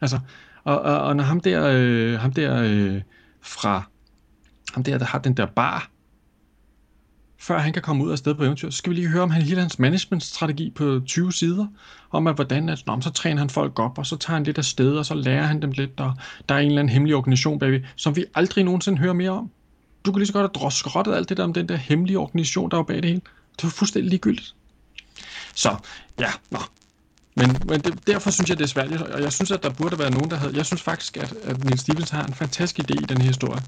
Altså, 0.00 0.18
og, 0.64 0.80
og, 0.80 1.00
og 1.00 1.16
når 1.16 1.24
ham 1.24 1.40
der, 1.40 1.68
øh, 1.72 2.20
ham 2.20 2.32
der 2.32 2.62
øh, 2.62 3.02
fra, 3.42 3.82
ham 4.74 4.84
der, 4.84 4.98
der 4.98 5.04
har 5.04 5.18
den 5.18 5.36
der 5.36 5.46
bar, 5.46 5.90
før 7.38 7.58
han 7.58 7.72
kan 7.72 7.82
komme 7.82 8.04
ud 8.04 8.10
af 8.10 8.18
sted 8.18 8.34
på 8.34 8.44
eventyr, 8.44 8.70
så 8.70 8.76
skal 8.76 8.90
vi 8.90 8.94
lige 8.94 9.08
høre 9.08 9.22
om 9.22 9.30
han, 9.30 9.42
hele 9.42 9.60
hans 9.60 9.78
managementstrategi 9.78 10.70
på 10.70 11.00
20 11.06 11.32
sider, 11.32 11.66
om 12.10 12.26
at 12.26 12.34
hvordan 12.34 12.68
at, 12.68 12.82
nå, 12.86 13.00
så 13.00 13.10
træner 13.10 13.38
han 13.38 13.50
folk 13.50 13.78
op, 13.78 13.98
og 13.98 14.06
så 14.06 14.16
tager 14.16 14.34
han 14.34 14.44
lidt 14.44 14.58
af 14.58 14.64
sted, 14.64 14.96
og 14.96 15.06
så 15.06 15.14
lærer 15.14 15.42
han 15.42 15.62
dem 15.62 15.70
lidt, 15.70 16.00
og 16.00 16.12
der 16.48 16.54
er 16.54 16.58
en 16.58 16.66
eller 16.66 16.80
anden 16.80 16.92
hemmelig 16.92 17.16
organisation 17.16 17.58
bagved, 17.58 17.80
som 17.96 18.16
vi 18.16 18.24
aldrig 18.34 18.64
nogensinde 18.64 18.98
hører 18.98 19.12
mere 19.12 19.30
om. 19.30 19.50
Du 20.06 20.12
kan 20.12 20.18
lige 20.18 20.26
så 20.26 20.32
godt 20.32 20.56
have 20.56 20.70
skrottet 20.70 21.14
alt 21.14 21.28
det 21.28 21.36
der 21.36 21.44
om 21.44 21.52
den 21.52 21.68
der 21.68 21.76
hemmelige 21.76 22.18
organisation, 22.18 22.70
der 22.70 22.76
var 22.76 22.84
bag 22.84 22.96
det 22.96 23.04
hele. 23.04 23.20
Det 23.56 23.64
var 23.64 23.70
fuldstændig 23.70 24.10
ligegyldigt. 24.10 24.54
Så, 25.54 25.76
ja, 26.20 26.30
nå. 26.50 26.58
Men, 27.36 27.56
men 27.68 27.80
det, 27.80 28.06
derfor 28.06 28.30
synes 28.30 28.50
jeg, 28.50 28.58
det 28.58 28.64
er 28.64 28.68
svært. 28.68 29.02
Og 29.02 29.22
jeg 29.22 29.32
synes, 29.32 29.50
at 29.50 29.62
der 29.62 29.70
burde 29.70 29.98
være 29.98 30.10
nogen, 30.10 30.30
der 30.30 30.36
havde... 30.36 30.56
Jeg 30.56 30.66
synes 30.66 30.82
faktisk, 30.82 31.16
at, 31.16 31.34
at 31.42 31.64
Neil 31.64 31.78
Stevens 31.78 32.10
har 32.10 32.24
en 32.24 32.34
fantastisk 32.34 32.90
idé 32.90 32.94
i 32.94 33.04
den 33.08 33.18
her 33.18 33.26
historie. 33.26 33.60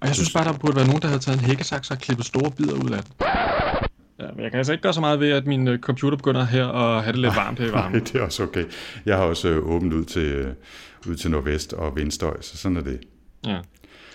Og 0.00 0.08
jeg 0.08 0.14
synes 0.14 0.32
bare, 0.32 0.44
der 0.44 0.52
burde 0.52 0.76
være 0.76 0.86
nogen, 0.86 1.02
der 1.02 1.08
havde 1.08 1.20
taget 1.20 1.38
en 1.38 1.44
hækkesaks 1.44 1.90
og 1.90 1.98
klippet 1.98 2.26
store 2.26 2.50
bidder 2.50 2.74
ud 2.74 2.90
af 2.90 3.02
den. 3.02 3.12
Ja, 4.20 4.26
men 4.34 4.42
jeg 4.42 4.50
kan 4.50 4.58
altså 4.58 4.72
ikke 4.72 4.82
gøre 4.82 4.92
så 4.92 5.00
meget 5.00 5.20
ved, 5.20 5.30
at 5.30 5.46
min 5.46 5.68
øh, 5.68 5.78
computer 5.78 6.16
begynder 6.16 6.44
her 6.44 6.66
at 6.68 7.02
have 7.02 7.12
det 7.12 7.20
lidt 7.20 7.36
varmt 7.36 7.58
her 7.58 7.66
i 7.66 7.72
varmen. 7.72 7.92
Nej, 7.98 8.04
det 8.12 8.20
er 8.20 8.24
også 8.24 8.42
okay. 8.42 8.64
Jeg 9.06 9.16
har 9.16 9.24
også 9.24 9.48
øh, 9.48 9.66
åbent 9.66 9.92
ud 9.92 10.04
til, 10.04 10.22
øh, 10.22 10.54
ud 11.06 11.16
til 11.16 11.30
nordvest 11.30 11.72
og 11.72 11.96
vindstøj, 11.96 12.40
så 12.40 12.56
sådan 12.56 12.76
er 12.76 12.80
det. 12.80 13.00
Ja. 13.46 13.58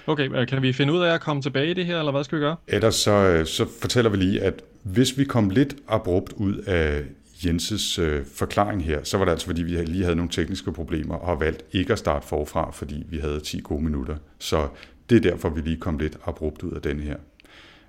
Okay, 0.08 0.30
øh, 0.36 0.48
kan 0.48 0.62
vi 0.62 0.74
finde 0.74 0.94
ud 0.94 1.02
af 1.02 1.14
at 1.14 1.22
komme 1.22 1.42
tilbage 1.42 1.72
i 1.72 1.74
det 1.74 1.86
her, 1.86 2.00
eller 2.00 2.12
hvad 2.12 2.24
skal 2.24 2.38
vi 2.38 2.44
gøre? 2.44 2.56
Ellers 2.68 2.96
så, 2.96 3.12
øh, 3.12 3.46
så 3.46 3.66
fortæller 3.82 4.12
vi 4.12 4.18
lige, 4.18 4.42
at 4.42 4.62
hvis 4.84 5.18
vi 5.18 5.24
kom 5.24 5.50
lidt 5.50 5.76
abrupt 5.88 6.34
ud 6.34 6.56
af 6.58 7.04
Jenses 7.46 8.00
øh, 8.00 8.26
forklaring 8.36 8.84
her, 8.84 9.04
så 9.04 9.18
var 9.18 9.26
det 9.26 9.32
altså, 9.32 9.48
fordi 9.48 9.64
vi 9.64 9.72
lige 9.72 10.04
havde 10.04 10.16
nogle 10.16 10.32
tekniske 10.32 10.72
problemer 10.72 11.16
og 11.16 11.28
har 11.28 11.36
valgt 11.36 11.64
ikke 11.72 11.94
at 11.94 12.00
starte 12.00 12.28
forfra, 12.28 12.72
fordi 12.72 13.04
vi 13.10 13.18
havde 13.18 13.40
10 13.40 13.60
gode 13.64 13.84
minutter. 13.84 14.16
Så 14.40 14.68
det 15.10 15.16
er 15.16 15.32
derfor, 15.32 15.50
vi 15.50 15.62
lige 15.62 15.78
kom 15.78 15.98
lidt 15.98 16.18
abrupt 16.26 16.64
ud 16.64 16.72
af 16.72 16.82
den 16.82 17.00
her. 17.00 17.16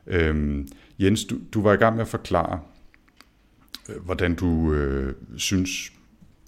Øhm, 0.06 0.68
Jens, 0.98 1.24
du, 1.24 1.36
du 1.54 1.62
var 1.62 1.72
i 1.72 1.76
gang 1.76 1.96
med 1.96 2.02
at 2.02 2.08
forklare, 2.08 2.60
øh, 3.88 4.04
hvordan 4.04 4.34
du 4.34 4.72
øh, 4.72 5.14
synes, 5.36 5.92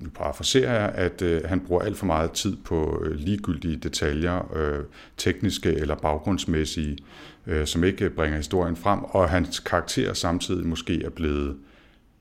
nu 0.00 0.08
parafraserer 0.14 0.80
jeg, 0.80 0.92
at 0.94 1.22
øh, 1.22 1.44
han 1.44 1.60
bruger 1.60 1.82
alt 1.82 1.96
for 1.96 2.06
meget 2.06 2.30
tid 2.32 2.56
på 2.64 3.02
øh, 3.04 3.14
ligegyldige 3.14 3.76
detaljer, 3.76 4.56
øh, 4.56 4.84
tekniske 5.16 5.72
eller 5.72 5.94
baggrundsmæssige, 5.94 6.98
øh, 7.46 7.66
som 7.66 7.84
ikke 7.84 8.04
øh, 8.04 8.10
bringer 8.10 8.36
historien 8.36 8.76
frem, 8.76 9.04
og 9.04 9.30
hans 9.30 9.60
karakter 9.60 10.12
samtidig 10.12 10.66
måske 10.66 11.04
er 11.04 11.10
blevet 11.10 11.56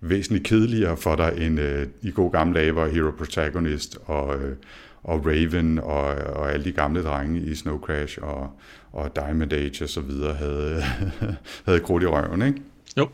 væsentligt 0.02 0.46
kedeligere 0.46 0.98
for 0.98 1.16
dig, 1.16 1.34
end 1.38 1.60
øh, 1.60 1.88
i 2.02 2.12
god 2.12 2.32
gamle 2.32 2.60
dage 2.60 2.72
hvor 2.72 2.86
Hero 2.86 3.12
Protagonist 3.12 3.98
og, 4.06 4.40
øh, 4.40 4.56
og 5.04 5.26
Raven 5.26 5.80
og, 5.80 6.06
og 6.16 6.54
alle 6.54 6.66
de 6.66 6.72
gamle 6.72 7.04
drenge 7.04 7.42
i 7.42 7.56
Snow 7.56 7.80
Crash 7.80 8.18
og, 8.22 8.52
og 8.92 9.16
Diamond 9.16 9.54
Age 9.54 9.84
og 9.84 9.90
så 9.90 10.02
videre 10.02 10.34
havde, 10.34 10.84
havde 11.66 11.80
krudt 11.80 12.04
i 12.04 12.06
røven, 12.06 12.42
ikke? 12.42 12.62
Jo. 12.98 13.08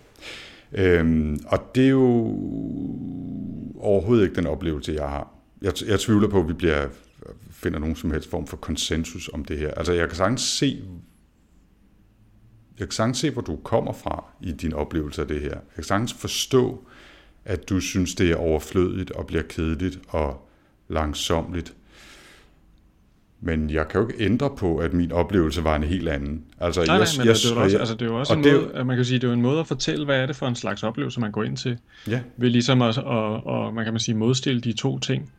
Øhm, 0.77 1.39
og 1.47 1.71
det 1.75 1.85
er 1.85 1.89
jo 1.89 2.05
overhovedet 3.79 4.23
ikke 4.23 4.35
den 4.35 4.47
oplevelse, 4.47 4.93
jeg 4.93 5.09
har. 5.09 5.33
Jeg, 5.61 5.73
jeg 5.87 5.99
tvivler 5.99 6.27
på, 6.27 6.39
at 6.39 6.47
vi 6.47 6.53
bliver 6.53 6.87
finder 7.51 7.79
nogen 7.79 7.95
som 7.95 8.11
helst 8.11 8.29
form 8.29 8.47
for 8.47 8.57
konsensus 8.57 9.29
om 9.33 9.45
det 9.45 9.57
her. 9.57 9.71
Altså 9.71 9.93
jeg 9.93 10.07
kan 10.07 10.17
sagtens 10.17 10.41
se, 10.41 10.83
jeg 12.79 12.87
kan 12.87 12.91
sagtens 12.91 13.17
se, 13.17 13.31
hvor 13.31 13.41
du 13.41 13.55
kommer 13.55 13.93
fra 13.93 14.23
i 14.41 14.51
din 14.51 14.73
oplevelse 14.73 15.21
af 15.21 15.27
det 15.27 15.41
her. 15.41 15.49
Jeg 15.49 15.75
kan 15.75 15.83
sagtens 15.83 16.13
forstå, 16.13 16.87
at 17.45 17.69
du 17.69 17.79
synes, 17.79 18.15
det 18.15 18.31
er 18.31 18.35
overflødigt 18.35 19.11
og 19.11 19.27
bliver 19.27 19.43
kedeligt 19.43 19.99
og 20.07 20.49
langsomligt. 20.87 21.75
Men 23.41 23.69
jeg 23.69 23.87
kan 23.87 24.01
jo 24.01 24.07
ikke 24.07 24.25
ændre 24.25 24.49
på, 24.57 24.77
at 24.77 24.93
min 24.93 25.11
oplevelse 25.11 25.63
var 25.63 25.75
en 25.75 25.83
helt 25.83 26.09
anden. 26.09 26.43
Altså, 26.59 26.81
Nej, 26.81 26.95
jeg, 26.95 26.99
nej, 26.99 27.07
men 27.17 27.27
jeg, 27.27 27.35
det 27.35 27.45
er 27.45 27.55
jo 27.55 27.61
også, 27.61 27.77
altså, 27.77 27.93
det 27.93 28.01
er 28.01 28.05
jo 28.05 28.19
også 28.19 28.33
og 28.33 28.37
en 28.37 28.43
det 28.43 28.53
måde, 28.73 28.85
man 28.85 28.95
kan 28.95 29.05
sige, 29.05 29.19
det 29.19 29.23
er 29.23 29.27
jo 29.27 29.33
en 29.33 29.41
måde 29.41 29.59
at 29.59 29.67
fortælle, 29.67 30.05
hvad 30.05 30.19
er 30.19 30.25
det 30.25 30.35
for 30.35 30.47
en 30.47 30.55
slags 30.55 30.83
oplevelse, 30.83 31.19
man 31.19 31.31
går 31.31 31.43
ind 31.43 31.57
til. 31.57 31.77
Ja. 32.07 32.21
Ved 32.37 32.49
ligesom 32.49 32.81
at, 32.81 32.97
og, 32.97 33.45
og 33.45 33.73
man 33.73 33.83
kan 33.83 33.93
man 33.93 33.99
sige, 33.99 34.15
modstille 34.15 34.61
de 34.61 34.73
to 34.73 34.99
ting. 34.99 35.31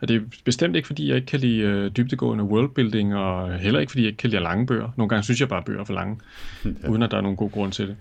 Og 0.00 0.08
det 0.08 0.16
er 0.16 0.20
bestemt 0.44 0.76
ikke, 0.76 0.86
fordi 0.86 1.08
jeg 1.08 1.16
ikke 1.16 1.26
kan 1.26 1.40
lide 1.40 1.58
øh, 1.58 1.90
dybdegående 1.90 2.44
worldbuilding, 2.44 3.14
og 3.14 3.58
heller 3.58 3.80
ikke, 3.80 3.90
fordi 3.90 4.02
jeg 4.02 4.08
ikke 4.08 4.18
kan 4.18 4.30
lide 4.30 4.42
lange 4.42 4.66
bøger. 4.66 4.90
Nogle 4.96 5.08
gange 5.08 5.22
synes 5.22 5.40
jeg 5.40 5.48
bare, 5.48 5.58
at 5.58 5.64
bøger 5.64 5.80
er 5.80 5.84
for 5.84 5.94
lange, 5.94 6.18
ja. 6.64 6.88
uden 6.88 7.02
at 7.02 7.10
der 7.10 7.16
er 7.16 7.20
nogen 7.20 7.36
god 7.36 7.50
grund 7.50 7.72
til 7.72 7.88
det. 7.88 7.96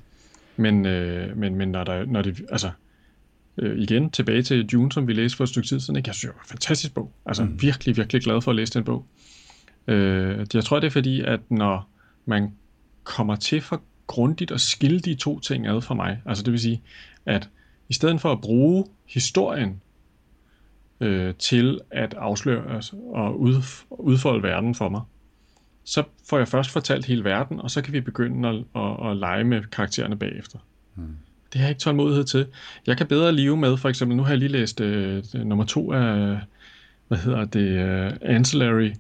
Men, 0.57 0.85
øh, 0.85 1.37
men, 1.37 1.55
men 1.55 1.69
når, 1.69 1.83
der, 1.83 2.05
når 2.05 2.21
det, 2.21 2.41
altså, 2.51 2.69
øh, 3.57 3.79
igen 3.79 4.09
tilbage 4.09 4.41
til 4.41 4.65
June, 4.73 4.91
som 4.91 5.07
vi 5.07 5.13
læste 5.13 5.37
for 5.37 5.43
et 5.43 5.49
stykke 5.49 5.67
tid 5.67 5.79
siden, 5.79 5.95
ikke? 5.97 6.07
jeg 6.07 6.15
synes, 6.15 6.31
det 6.31 6.35
var 6.35 6.43
en 6.43 6.49
fantastisk 6.49 6.93
bog. 6.93 7.11
Altså 7.25 7.43
mm. 7.43 7.61
virkelig, 7.61 7.97
virkelig 7.97 8.21
glad 8.21 8.41
for 8.41 8.51
at 8.51 8.55
læse 8.55 8.73
den 8.73 8.83
bog. 8.83 9.05
Øh, 9.87 10.45
jeg 10.53 10.63
tror, 10.63 10.79
det 10.79 10.87
er 10.87 10.91
fordi, 10.91 11.21
at 11.21 11.39
når 11.49 11.89
man 12.25 12.53
kommer 13.03 13.35
til 13.35 13.61
for 13.61 13.81
grundigt 14.07 14.51
at 14.51 14.61
skille 14.61 14.99
de 14.99 15.15
to 15.15 15.39
ting 15.39 15.67
ad 15.67 15.81
for 15.81 15.95
mig, 15.95 16.21
altså 16.25 16.43
det 16.43 16.51
vil 16.51 16.59
sige, 16.59 16.81
at 17.25 17.49
i 17.89 17.93
stedet 17.93 18.21
for 18.21 18.31
at 18.31 18.41
bruge 18.41 18.85
historien 19.05 19.81
øh, 20.99 21.33
til 21.39 21.79
at 21.91 22.13
afsløre 22.13 22.75
altså, 22.75 22.95
og 22.95 23.39
ud, 23.39 23.55
udfolde 23.89 24.43
verden 24.43 24.75
for 24.75 24.89
mig, 24.89 25.01
så 25.83 26.03
får 26.29 26.37
jeg 26.37 26.47
først 26.47 26.69
fortalt 26.69 27.05
hele 27.05 27.23
verden, 27.23 27.59
og 27.59 27.71
så 27.71 27.81
kan 27.81 27.93
vi 27.93 28.01
begynde 28.01 28.49
at, 28.49 28.55
at, 28.81 29.09
at 29.09 29.17
lege 29.17 29.43
med 29.43 29.63
karaktererne 29.71 30.15
bagefter. 30.15 30.59
Mm. 30.95 31.17
Det 31.53 31.61
har 31.61 31.67
jeg 31.67 31.71
ikke 31.71 31.79
tålmodighed 31.79 32.23
til. 32.23 32.47
Jeg 32.87 32.97
kan 32.97 33.07
bedre 33.07 33.31
leve 33.31 33.57
med, 33.57 33.77
for 33.77 33.89
eksempel, 33.89 34.17
nu 34.17 34.23
har 34.23 34.29
jeg 34.29 34.39
lige 34.39 34.51
læst 34.51 34.81
øh, 34.81 35.23
nummer 35.33 35.65
to 35.65 35.93
af, 35.93 36.39
hvad 37.07 37.17
hedder 37.17 37.45
det, 37.45 37.69
øh, 37.69 38.13
Ancillary 38.21 38.91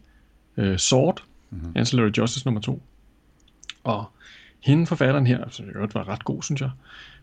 øh, 0.59 0.77
Sword, 0.77 1.23
mm-hmm. 1.49 1.71
Ancillary 1.75 2.11
Justice 2.17 2.47
nummer 2.47 2.61
to. 2.61 2.81
Og 3.83 4.11
hende 4.59 4.85
forfatteren 4.87 5.27
her, 5.27 5.49
som 5.49 5.65
i 5.65 5.69
øvrigt 5.69 5.95
var 5.95 6.09
ret 6.09 6.23
god, 6.23 6.43
synes 6.43 6.61
jeg, 6.61 6.69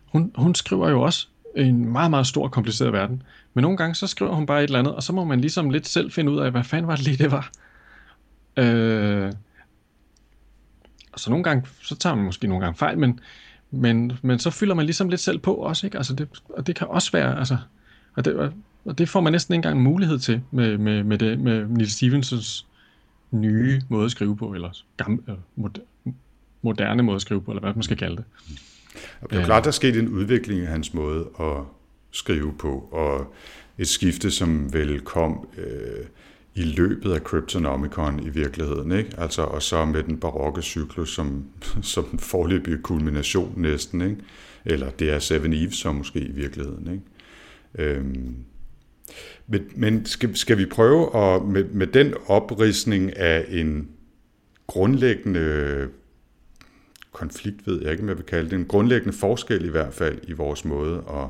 hun, 0.05 0.31
hun 0.35 0.55
skriver 0.55 0.89
jo 0.89 1.01
også 1.01 1.27
en 1.55 1.91
meget, 1.91 2.09
meget 2.09 2.27
stor 2.27 2.47
kompliceret 2.47 2.93
verden. 2.93 3.23
Men 3.53 3.61
nogle 3.61 3.77
gange, 3.77 3.95
så 3.95 4.07
skriver 4.07 4.35
hun 4.35 4.45
bare 4.45 4.63
et 4.63 4.63
eller 4.63 4.79
andet, 4.79 4.95
og 4.95 5.03
så 5.03 5.13
må 5.13 5.23
man 5.23 5.41
ligesom 5.41 5.69
lidt 5.69 5.87
selv 5.87 6.11
finde 6.11 6.31
ud 6.31 6.39
af, 6.39 6.51
hvad 6.51 6.63
fanden 6.63 6.87
var 6.87 6.95
det 6.95 7.05
lige, 7.05 7.17
det 7.17 7.31
var. 7.31 7.51
Øh, 8.57 9.33
og 11.13 11.19
så 11.19 11.29
nogle 11.29 11.43
gange, 11.43 11.67
så 11.81 11.95
tager 11.95 12.15
man 12.15 12.25
måske 12.25 12.47
nogle 12.47 12.63
gange 12.65 12.77
fejl, 12.77 12.97
men, 12.97 13.19
men, 13.71 14.13
men 14.21 14.39
så 14.39 14.49
fylder 14.49 14.75
man 14.75 14.85
ligesom 14.85 15.09
lidt 15.09 15.21
selv 15.21 15.39
på 15.39 15.53
også, 15.53 15.87
ikke? 15.87 15.97
Altså 15.97 16.13
det, 16.13 16.27
og 16.49 16.67
det 16.67 16.75
kan 16.75 16.87
også 16.87 17.11
være, 17.11 17.39
altså, 17.39 17.57
og 18.15 18.25
det, 18.25 18.53
og 18.85 18.97
det 18.97 19.09
får 19.09 19.21
man 19.21 19.31
næsten 19.31 19.53
ikke 19.53 19.57
engang 19.57 19.83
mulighed 19.83 20.19
til 20.19 20.41
med, 20.51 20.77
med, 20.77 21.03
med, 21.03 21.17
det, 21.17 21.39
med 21.39 21.67
Neil 21.67 21.91
Stevensons 21.91 22.66
nye 23.31 23.81
måde 23.89 24.05
at 24.05 24.11
skrive 24.11 24.37
på, 24.37 24.53
eller 24.53 24.83
gamle, 24.97 25.23
øh, 25.29 26.13
moderne 26.61 27.03
måde 27.03 27.15
at 27.15 27.21
skrive 27.21 27.41
på, 27.41 27.51
eller 27.51 27.61
hvad 27.61 27.73
man 27.73 27.83
skal 27.83 27.97
kalde 27.97 28.15
det. 28.15 28.25
Det 29.21 29.35
er 29.35 29.39
jo 29.39 29.45
klart, 29.45 29.63
der 29.63 29.67
er 29.67 29.71
sket 29.71 29.99
en 29.99 30.07
udvikling 30.07 30.61
i 30.61 30.65
hans 30.65 30.93
måde 30.93 31.29
at 31.39 31.63
skrive 32.11 32.53
på, 32.59 32.89
og 32.91 33.33
et 33.77 33.87
skifte, 33.87 34.31
som 34.31 34.73
vel 34.73 35.01
kom 35.01 35.47
øh, 35.57 36.05
i 36.55 36.63
løbet 36.63 37.11
af 37.11 37.19
Cryptonomicon 37.19 38.19
i 38.19 38.29
virkeligheden, 38.29 38.91
ikke? 38.91 39.09
Altså, 39.17 39.41
og 39.41 39.61
så 39.61 39.85
med 39.85 40.03
den 40.03 40.17
barokke 40.17 40.61
cyklus 40.61 41.15
som, 41.15 41.45
som 41.81 42.05
den 42.05 42.19
forløbige 42.19 42.77
kulmination 42.77 43.53
næsten, 43.57 44.01
ikke? 44.01 44.17
eller 44.65 44.89
det 44.89 45.09
er 45.09 45.19
Seven 45.19 45.53
Eve 45.53 45.71
som 45.71 45.95
måske 45.95 46.19
i 46.19 46.31
virkeligheden. 46.31 46.91
Ikke? 46.91 47.93
Øhm, 47.93 48.35
men, 49.47 49.61
men 49.75 50.05
skal, 50.05 50.35
skal 50.35 50.57
vi 50.57 50.65
prøve 50.65 51.15
at, 51.15 51.41
med, 51.41 51.63
med 51.63 51.87
den 51.87 52.13
oprisning 52.27 53.17
af 53.17 53.45
en 53.49 53.89
grundlæggende 54.67 55.87
konflikt, 57.11 57.67
ved 57.67 57.81
jeg 57.81 57.91
ikke, 57.91 58.03
om 58.03 58.09
jeg 58.09 58.17
vil 58.17 58.25
kalde 58.25 58.49
det, 58.49 58.55
en 58.55 58.65
grundlæggende 58.65 59.17
forskel 59.17 59.65
i 59.65 59.69
hvert 59.69 59.93
fald 59.93 60.19
i 60.23 60.33
vores 60.33 60.65
måde 60.65 60.97
at 60.97 61.27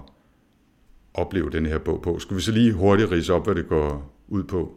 opleve 1.14 1.50
den 1.50 1.66
her 1.66 1.78
bog 1.78 2.02
på. 2.02 2.20
Skal 2.20 2.38
vi 2.38 2.42
så 2.42 2.52
lige 2.52 2.72
hurtigt 2.74 3.12
rise 3.12 3.34
op, 3.34 3.46
hvad 3.46 3.56
det 3.56 3.68
går 3.68 4.14
ud 4.28 4.44
på? 4.44 4.74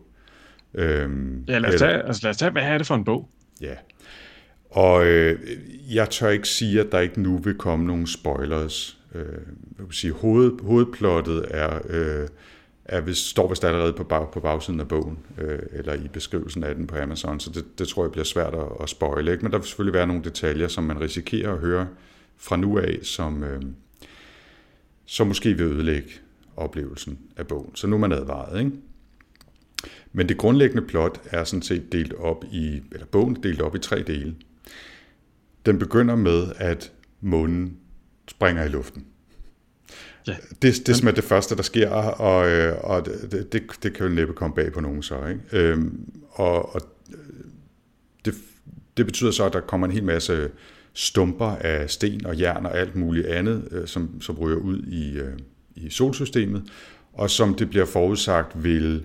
Øhm, 0.74 1.44
ja, 1.48 1.58
lad 1.58 1.74
os, 1.74 1.80
tage, 1.80 2.02
altså 2.02 2.22
lad 2.22 2.30
os 2.30 2.36
tage, 2.36 2.50
hvad 2.50 2.62
er 2.62 2.78
det 2.78 2.86
for 2.86 2.94
en 2.94 3.04
bog? 3.04 3.28
Ja, 3.60 3.74
og 4.70 5.06
øh, 5.06 5.38
jeg 5.94 6.10
tør 6.10 6.28
ikke 6.28 6.48
sige, 6.48 6.80
at 6.80 6.92
der 6.92 7.00
ikke 7.00 7.22
nu 7.22 7.38
vil 7.38 7.54
komme 7.54 7.86
nogle 7.86 8.06
spoilers. 8.06 8.98
Øh, 9.14 9.24
jeg 9.78 9.86
vil 9.86 9.94
sige, 9.94 10.12
hoved, 10.12 10.62
hovedplottet 10.62 11.44
er... 11.50 11.78
Øh, 11.88 12.28
er 12.90 13.00
vist, 13.00 13.26
står 13.26 13.48
vist 13.48 13.64
allerede 13.64 13.92
på, 13.92 14.04
bag, 14.04 14.30
på 14.30 14.40
bagsiden 14.40 14.80
af 14.80 14.88
bogen, 14.88 15.18
øh, 15.38 15.58
eller 15.72 15.94
i 15.94 16.08
beskrivelsen 16.08 16.64
af 16.64 16.74
den 16.74 16.86
på 16.86 16.96
Amazon, 16.96 17.40
så 17.40 17.50
det, 17.50 17.78
det 17.78 17.88
tror 17.88 18.04
jeg 18.04 18.12
bliver 18.12 18.24
svært 18.24 18.54
at, 18.54 18.66
at 18.80 18.88
spoile. 18.88 19.32
Ikke? 19.32 19.42
Men 19.42 19.52
der 19.52 19.58
vil 19.58 19.66
selvfølgelig 19.66 19.94
være 19.94 20.06
nogle 20.06 20.24
detaljer, 20.24 20.68
som 20.68 20.84
man 20.84 21.00
risikerer 21.00 21.52
at 21.52 21.58
høre 21.58 21.88
fra 22.36 22.56
nu 22.56 22.78
af, 22.78 22.98
som, 23.02 23.44
øh, 23.44 23.62
som 25.06 25.26
måske 25.26 25.54
vil 25.54 25.66
ødelægge 25.66 26.10
oplevelsen 26.56 27.18
af 27.36 27.46
bogen. 27.46 27.76
Så 27.76 27.86
nu 27.86 27.96
er 27.96 28.00
man 28.00 28.12
advaret. 28.12 28.58
Ikke? 28.58 28.72
Men 30.12 30.28
det 30.28 30.38
grundlæggende 30.38 30.86
plot 30.86 31.20
er 31.24 31.44
sådan 31.44 31.62
set 31.62 31.92
delt 31.92 32.12
op 32.12 32.44
i, 32.52 32.82
eller 32.92 33.06
bogen 33.06 33.36
er 33.36 33.40
delt 33.40 33.62
op 33.62 33.74
i 33.74 33.78
tre 33.78 34.02
dele. 34.02 34.34
Den 35.66 35.78
begynder 35.78 36.16
med, 36.16 36.52
at 36.56 36.92
månen 37.20 37.76
springer 38.28 38.64
i 38.64 38.68
luften. 38.68 39.04
Ja. 40.26 40.32
Det, 40.32 40.62
det 40.62 40.88
er 40.88 40.92
simpelthen 40.92 41.16
det 41.16 41.24
første, 41.24 41.56
der 41.56 41.62
sker, 41.62 41.90
og, 41.90 42.50
øh, 42.50 42.76
og 42.80 43.06
det, 43.06 43.52
det, 43.52 43.62
det 43.82 43.92
kan 43.92 44.06
jo 44.06 44.12
næppe 44.12 44.34
komme 44.34 44.54
bag 44.54 44.72
på 44.72 44.80
nogen 44.80 45.02
så. 45.02 45.26
Ikke? 45.26 45.40
Øhm, 45.52 46.12
og 46.30 46.74
og 46.74 46.80
det, 48.24 48.34
det 48.96 49.06
betyder 49.06 49.30
så, 49.30 49.44
at 49.44 49.52
der 49.52 49.60
kommer 49.60 49.86
en 49.86 49.92
hel 49.92 50.04
masse 50.04 50.50
stumper 50.92 51.46
af 51.46 51.90
sten 51.90 52.26
og 52.26 52.38
jern 52.40 52.66
og 52.66 52.78
alt 52.78 52.96
muligt 52.96 53.26
andet, 53.26 53.68
øh, 53.70 53.86
som, 53.86 54.20
som 54.20 54.38
ryger 54.38 54.58
ud 54.58 54.82
i, 54.82 55.18
øh, 55.18 55.32
i 55.74 55.90
solsystemet, 55.90 56.62
og 57.12 57.30
som 57.30 57.54
det 57.54 57.70
bliver 57.70 57.86
forudsagt 57.86 58.64
vil 58.64 59.04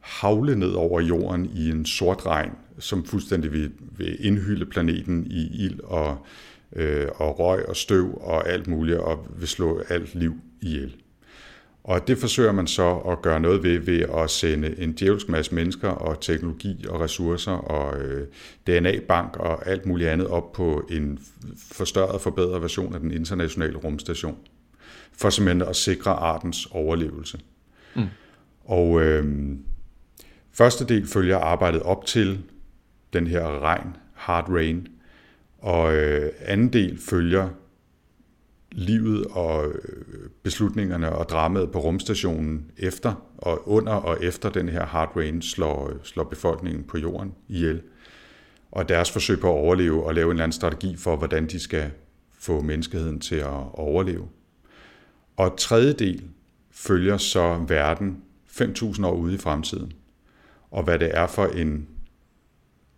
havle 0.00 0.56
ned 0.56 0.70
over 0.70 1.00
jorden 1.00 1.50
i 1.54 1.70
en 1.70 1.86
sort 1.86 2.26
regn, 2.26 2.52
som 2.78 3.04
fuldstændig 3.04 3.52
vil, 3.52 3.70
vil 3.96 4.26
indhylde 4.26 4.66
planeten 4.66 5.26
i 5.30 5.64
ild 5.64 5.80
og 5.80 6.10
øh, 6.10 6.16
og 7.14 7.38
røg 7.38 7.68
og 7.68 7.76
støv 7.76 8.18
og 8.20 8.48
alt 8.48 8.66
muligt, 8.66 8.98
og 8.98 9.26
vil 9.38 9.48
slå 9.48 9.82
alt 9.88 10.14
liv 10.14 10.34
ihjel. 10.60 10.96
Og 11.88 12.08
det 12.08 12.18
forsøger 12.18 12.52
man 12.52 12.66
så 12.66 12.96
at 12.96 13.22
gøre 13.22 13.40
noget 13.40 13.62
ved, 13.62 13.78
ved 13.78 14.00
at 14.00 14.30
sende 14.30 14.78
en 14.78 14.92
djævelsk 14.92 15.28
masse 15.28 15.54
mennesker 15.54 15.88
og 15.88 16.20
teknologi 16.20 16.84
og 16.88 17.00
ressourcer 17.00 17.52
og 17.52 18.00
øh, 18.00 18.26
DNA-bank 18.66 19.36
og 19.36 19.68
alt 19.68 19.86
muligt 19.86 20.10
andet 20.10 20.26
op 20.26 20.52
på 20.52 20.88
en 20.90 21.18
forstørret 21.72 22.10
og 22.10 22.20
forbedret 22.20 22.62
version 22.62 22.94
af 22.94 23.00
den 23.00 23.10
internationale 23.10 23.76
rumstation. 23.76 24.36
For 25.12 25.30
simpelthen 25.30 25.68
at 25.68 25.76
sikre 25.76 26.10
artens 26.10 26.68
overlevelse. 26.70 27.40
Mm. 27.96 28.06
Og 28.64 29.02
øh, 29.02 29.26
første 30.52 30.84
del 30.84 31.06
følger 31.06 31.38
arbejdet 31.38 31.82
op 31.82 32.06
til 32.06 32.38
den 33.12 33.26
her 33.26 33.60
regn, 33.60 33.96
hard 34.14 34.48
rain, 34.48 34.88
og 35.58 35.94
øh, 35.96 36.32
anden 36.40 36.72
del 36.72 36.98
følger 36.98 37.48
livet 38.72 39.26
og 39.30 39.66
øh, 39.68 40.30
beslutningerne 40.42 41.12
og 41.12 41.28
dramaet 41.28 41.72
på 41.72 41.78
rumstationen 41.78 42.70
efter 42.76 43.14
og 43.38 43.68
under 43.68 43.92
og 43.92 44.24
efter 44.24 44.50
den 44.50 44.68
her 44.68 44.86
hard 44.86 45.16
rain 45.16 45.42
slår, 45.42 45.92
slår 46.02 46.24
befolkningen 46.24 46.84
på 46.84 46.98
jorden 46.98 47.34
ihjel. 47.48 47.82
Og 48.70 48.88
deres 48.88 49.10
forsøg 49.10 49.40
på 49.40 49.46
at 49.46 49.58
overleve 49.58 50.04
og 50.04 50.14
lave 50.14 50.24
en 50.24 50.30
eller 50.30 50.42
anden 50.42 50.52
strategi 50.52 50.96
for, 50.96 51.16
hvordan 51.16 51.46
de 51.46 51.60
skal 51.60 51.90
få 52.38 52.60
menneskeheden 52.60 53.20
til 53.20 53.36
at 53.36 53.72
overleve. 53.72 54.28
Og 55.36 55.58
tredje 55.58 55.92
del 55.92 56.24
følger 56.70 57.16
så 57.16 57.64
verden 57.68 58.22
5.000 58.48 59.06
år 59.06 59.14
ude 59.14 59.34
i 59.34 59.38
fremtiden. 59.38 59.92
Og 60.70 60.82
hvad 60.82 60.98
det 60.98 61.10
er 61.14 61.26
for 61.26 61.46
en 61.46 61.88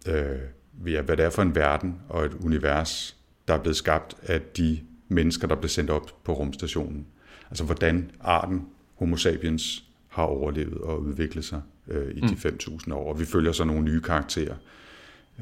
øh, 0.08 0.38
ved 0.80 1.02
hvad 1.02 1.16
det 1.16 1.24
er 1.24 1.30
for 1.30 1.42
en 1.42 1.54
verden 1.54 2.00
og 2.08 2.24
et 2.24 2.34
univers, 2.34 3.16
der 3.48 3.54
er 3.54 3.58
blevet 3.58 3.76
skabt 3.76 4.16
af 4.22 4.40
de 4.40 4.80
mennesker, 5.08 5.48
der 5.48 5.54
blev 5.54 5.68
sendt 5.68 5.90
op 5.90 6.24
på 6.24 6.32
rumstationen. 6.32 7.06
Altså 7.50 7.64
hvordan 7.64 8.10
arten 8.20 8.66
Homo 8.94 9.16
sapiens 9.16 9.84
har 10.08 10.22
overlevet 10.22 10.78
og 10.78 11.02
udviklet 11.02 11.44
sig 11.44 11.62
øh, 11.88 12.16
i 12.16 12.20
de 12.20 12.34
5.000 12.34 12.78
mm. 12.86 12.92
år. 12.92 13.12
Og 13.12 13.20
vi 13.20 13.24
følger 13.24 13.52
så 13.52 13.64
nogle 13.64 13.82
nye 13.82 14.00
karakterer 14.00 14.54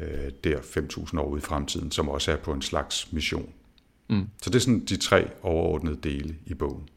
øh, 0.03 0.31
der 0.45 0.59
5.000 0.59 1.21
år 1.21 1.29
ude 1.29 1.39
i 1.39 1.43
fremtiden, 1.43 1.91
som 1.91 2.09
også 2.09 2.33
er 2.33 2.37
på 2.37 2.53
en 2.53 2.63
slags 2.63 3.13
mission. 3.13 3.53
Mm. 4.09 4.29
Så 4.43 4.51
det 4.51 4.57
er 4.57 4.61
sådan 4.61 4.85
de 4.85 4.97
tre 4.97 5.31
overordnede 5.43 5.99
dele 6.03 6.37
i 6.47 6.55
bogen. 6.55 6.89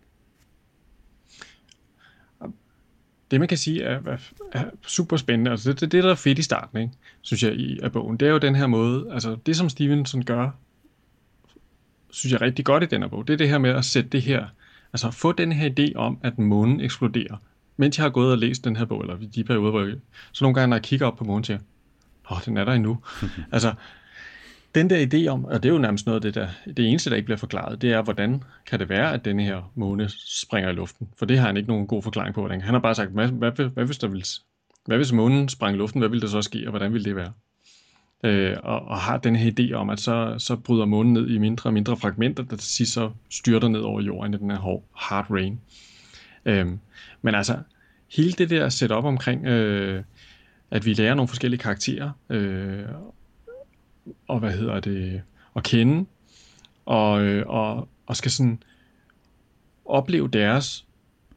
det 3.32 3.40
man 3.40 3.48
kan 3.48 3.58
sige 3.58 3.84
er, 3.84 4.02
er, 4.06 4.18
er 4.52 4.66
super 4.82 5.18
spændende, 5.18 5.52
altså 5.52 5.72
det, 5.72 5.80
det, 5.80 5.92
det 5.92 6.04
der 6.04 6.12
er 6.12 6.16
fedt 6.16 6.40
i 6.40 6.44
starten, 6.44 6.82
ikke? 6.82 6.94
Synes 7.22 7.44
jeg, 7.44 7.54
i 7.54 7.80
af 7.80 7.92
bogen, 7.92 8.18
det 8.18 8.28
er 8.28 8.32
jo 8.32 8.38
den 8.38 8.56
her 8.56 8.68
måde, 8.68 9.08
altså 9.12 9.38
det 9.46 9.56
som 9.56 9.70
Stevenson 9.70 10.24
gør, 10.24 10.50
synes 12.10 12.34
jeg 12.34 12.42
rigtig 12.42 12.66
godt 12.66 12.84
i 12.84 12.86
den 12.86 13.02
her 13.02 13.10
bog, 13.10 13.28
det 13.28 13.34
er 13.34 13.38
det 13.38 13.50
her 13.50 13.58
med 13.58 13.70
at 13.70 13.86
sætte 13.86 14.10
det 14.10 14.22
her, 14.22 14.46
altså 14.94 15.12
få 15.12 15.32
den 15.32 15.52
her 15.52 15.70
idé 15.70 15.96
om, 15.96 16.18
at 16.24 16.40
månen 16.40 16.82
eksploderer, 16.82 17.38
mens 17.78 17.98
jeg 17.98 18.04
har 18.04 18.10
gået 18.10 18.32
og 18.32 18.38
læst 18.38 18.64
den 18.64 18.76
her 18.76 18.86
bog, 18.86 19.02
eller 19.02 19.18
de 19.36 19.44
perioder, 19.44 19.72
hvor 19.72 19.82
jeg, 19.82 19.96
så 20.32 20.44
nogle 20.44 20.56
gange, 20.56 20.68
når 20.68 20.76
jeg 20.76 20.84
kigger 20.84 21.08
op 21.08 21.18
på 21.18 21.24
månen, 21.24 21.44
siger 21.44 21.60
åh, 22.32 22.38
den 22.46 22.58
er 22.58 22.66
der 22.66 22.74
endnu. 22.74 22.98
altså, 23.52 23.74
den 24.76 24.90
der 24.90 25.06
idé 25.06 25.28
om, 25.28 25.46
og 25.46 25.64
det 25.64 25.70
er 25.70 25.74
jo 25.74 25.80
nærmest 25.80 26.06
noget 26.06 26.16
af 26.16 26.22
det 26.22 26.36
der, 26.36 26.48
det 26.78 26.90
eneste, 26.90 27.10
der 27.10 27.16
ikke 27.16 27.26
bliver 27.26 27.38
forklaret, 27.38 27.82
det 27.82 27.92
er, 27.92 28.02
hvordan 28.02 28.44
kan 28.66 28.80
det 28.80 28.90
være, 28.90 29.14
at 29.14 29.26
denne 29.26 29.44
her 29.44 29.72
måne 29.76 30.10
springer 30.42 30.70
i 30.70 30.74
luften? 30.74 31.10
For 31.18 31.26
det 31.26 31.40
har 31.40 31.48
han 31.48 31.58
ikke 31.58 31.70
nogen 31.70 31.88
god 31.88 32.04
forklaring 32.04 32.36
på. 32.36 32.42
Hvordan. 32.42 32.62
Han 32.62 32.74
har 32.74 32.82
bare 32.82 32.96
sagt, 32.96 33.12
hvad, 33.12 33.28
hvad, 33.28 33.52
hvad, 33.52 33.86
hvis 33.86 33.98
der 33.98 34.08
vil, 34.08 34.26
hvad 34.86 34.98
hvis 34.98 35.12
månen 35.12 35.50
sprang 35.50 35.76
i 35.76 35.78
luften, 35.78 36.00
hvad 36.00 36.10
ville 36.10 36.22
der 36.22 36.28
så 36.28 36.42
ske, 36.42 36.64
og 36.66 36.70
hvordan 36.70 36.94
ville 36.94 37.06
det 37.06 37.16
være? 37.16 37.34
Øh, 38.24 38.58
og, 38.64 38.82
og 38.82 38.98
har 39.00 39.18
den 39.18 39.36
her 39.36 39.52
idé 39.52 39.74
om, 39.74 39.90
at 39.90 40.00
så, 40.00 40.36
så 40.38 40.56
bryder 40.56 40.86
månen 40.86 41.14
ned 41.14 41.30
i 41.30 41.38
mindre 41.38 41.70
og 41.70 41.74
mindre 41.74 41.98
fragmenter, 41.98 42.44
der 42.44 42.56
til 42.56 42.70
sidst 42.70 42.94
så 42.94 43.12
styrter 43.30 43.68
ned 43.68 43.80
over 43.80 44.02
jorden 44.02 44.34
i 44.34 44.38
den 44.38 44.52
her 44.52 44.82
hard 44.96 45.26
rain. 45.32 45.60
Øh, 46.46 46.68
men 47.22 47.36
altså, 47.36 47.60
hele 48.16 48.32
det 48.32 48.50
der 48.50 48.70
setup 48.70 49.04
omkring, 49.04 49.46
øh, 49.46 50.04
at 50.72 50.86
vi 50.86 50.94
lærer 50.94 51.14
nogle 51.14 51.28
forskellige 51.28 51.60
karakterer, 51.60 52.12
øh, 52.30 52.86
og 54.28 54.40
hvad 54.40 54.52
hedder 54.52 54.80
det, 54.80 55.22
at 55.56 55.64
kende, 55.64 56.06
og, 56.86 57.22
øh, 57.22 57.48
og, 57.48 57.88
og 58.06 58.16
skal 58.16 58.32
sådan 58.32 58.64
opleve 59.86 60.28
deres, 60.28 60.86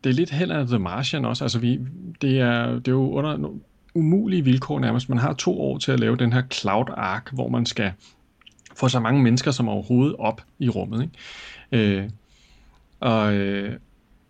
det 0.04 0.10
er 0.10 0.14
lidt 0.14 0.30
heller 0.30 0.58
af 0.58 0.66
The 0.66 0.78
Martian 0.78 1.24
også, 1.24 1.44
altså 1.44 1.58
vi, 1.58 1.80
det 2.22 2.40
er, 2.40 2.72
det 2.72 2.88
er 2.88 2.92
jo 2.92 3.10
under 3.10 3.50
umulige 3.94 4.44
vilkår 4.44 4.78
nærmest, 4.78 5.08
man 5.08 5.18
har 5.18 5.32
to 5.32 5.60
år 5.60 5.78
til 5.78 5.92
at 5.92 6.00
lave 6.00 6.16
den 6.16 6.32
her 6.32 6.42
Cloud 6.52 6.86
Ark, 6.96 7.32
hvor 7.32 7.48
man 7.48 7.66
skal 7.66 7.92
få 8.76 8.88
så 8.88 9.00
mange 9.00 9.22
mennesker 9.22 9.50
som 9.50 9.68
overhovedet 9.68 10.16
op 10.18 10.42
i 10.58 10.68
rummet, 10.68 11.02
ikke? 11.72 11.98
Øh, 12.00 12.10
og, 13.00 13.34
øh, 13.34 13.78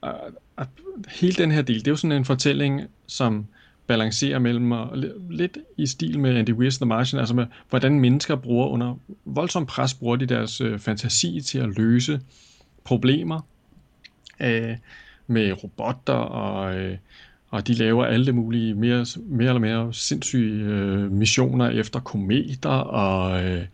og, 0.00 0.20
og 0.56 0.66
hele 1.08 1.34
den 1.34 1.50
her 1.50 1.62
del, 1.62 1.78
det 1.78 1.86
er 1.86 1.92
jo 1.92 1.96
sådan 1.96 2.16
en 2.16 2.24
fortælling, 2.24 2.82
som 3.06 3.46
balancerer 3.86 4.38
mellem, 4.38 4.72
og 4.72 4.98
lidt 5.30 5.58
i 5.76 5.86
stil 5.86 6.20
med 6.20 6.36
Andy 6.36 6.50
Weir's 6.50 6.76
The 6.76 6.86
Martian, 6.86 7.20
altså 7.20 7.34
med, 7.34 7.46
hvordan 7.70 8.00
mennesker 8.00 8.36
bruger 8.36 8.66
under 8.66 8.94
voldsom 9.24 9.66
pres, 9.66 9.94
bruger 9.94 10.16
de 10.16 10.26
deres 10.26 10.60
øh, 10.60 10.78
fantasi 10.78 11.40
til 11.40 11.58
at 11.58 11.68
løse 11.76 12.20
problemer. 12.84 13.40
Øh, 14.40 14.76
med 15.26 15.64
robotter, 15.64 16.12
og, 16.12 16.76
øh, 16.76 16.96
og 17.50 17.66
de 17.66 17.74
laver 17.74 18.04
alle 18.04 18.32
mulige 18.32 18.74
mere, 18.74 19.06
mere 19.16 19.48
eller 19.48 19.60
mere 19.60 19.94
sindssyge 19.94 20.64
øh, 20.64 21.12
missioner 21.12 21.70
efter 21.70 22.00
kometer, 22.00 22.68
og, 22.70 23.44
øh, 23.44 23.64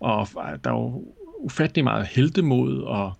og 0.00 0.28
der 0.34 0.70
er 0.70 0.74
jo 0.74 1.04
ufattelig 1.38 1.84
meget 1.84 2.06
heldemod, 2.06 2.82
og, 2.82 3.12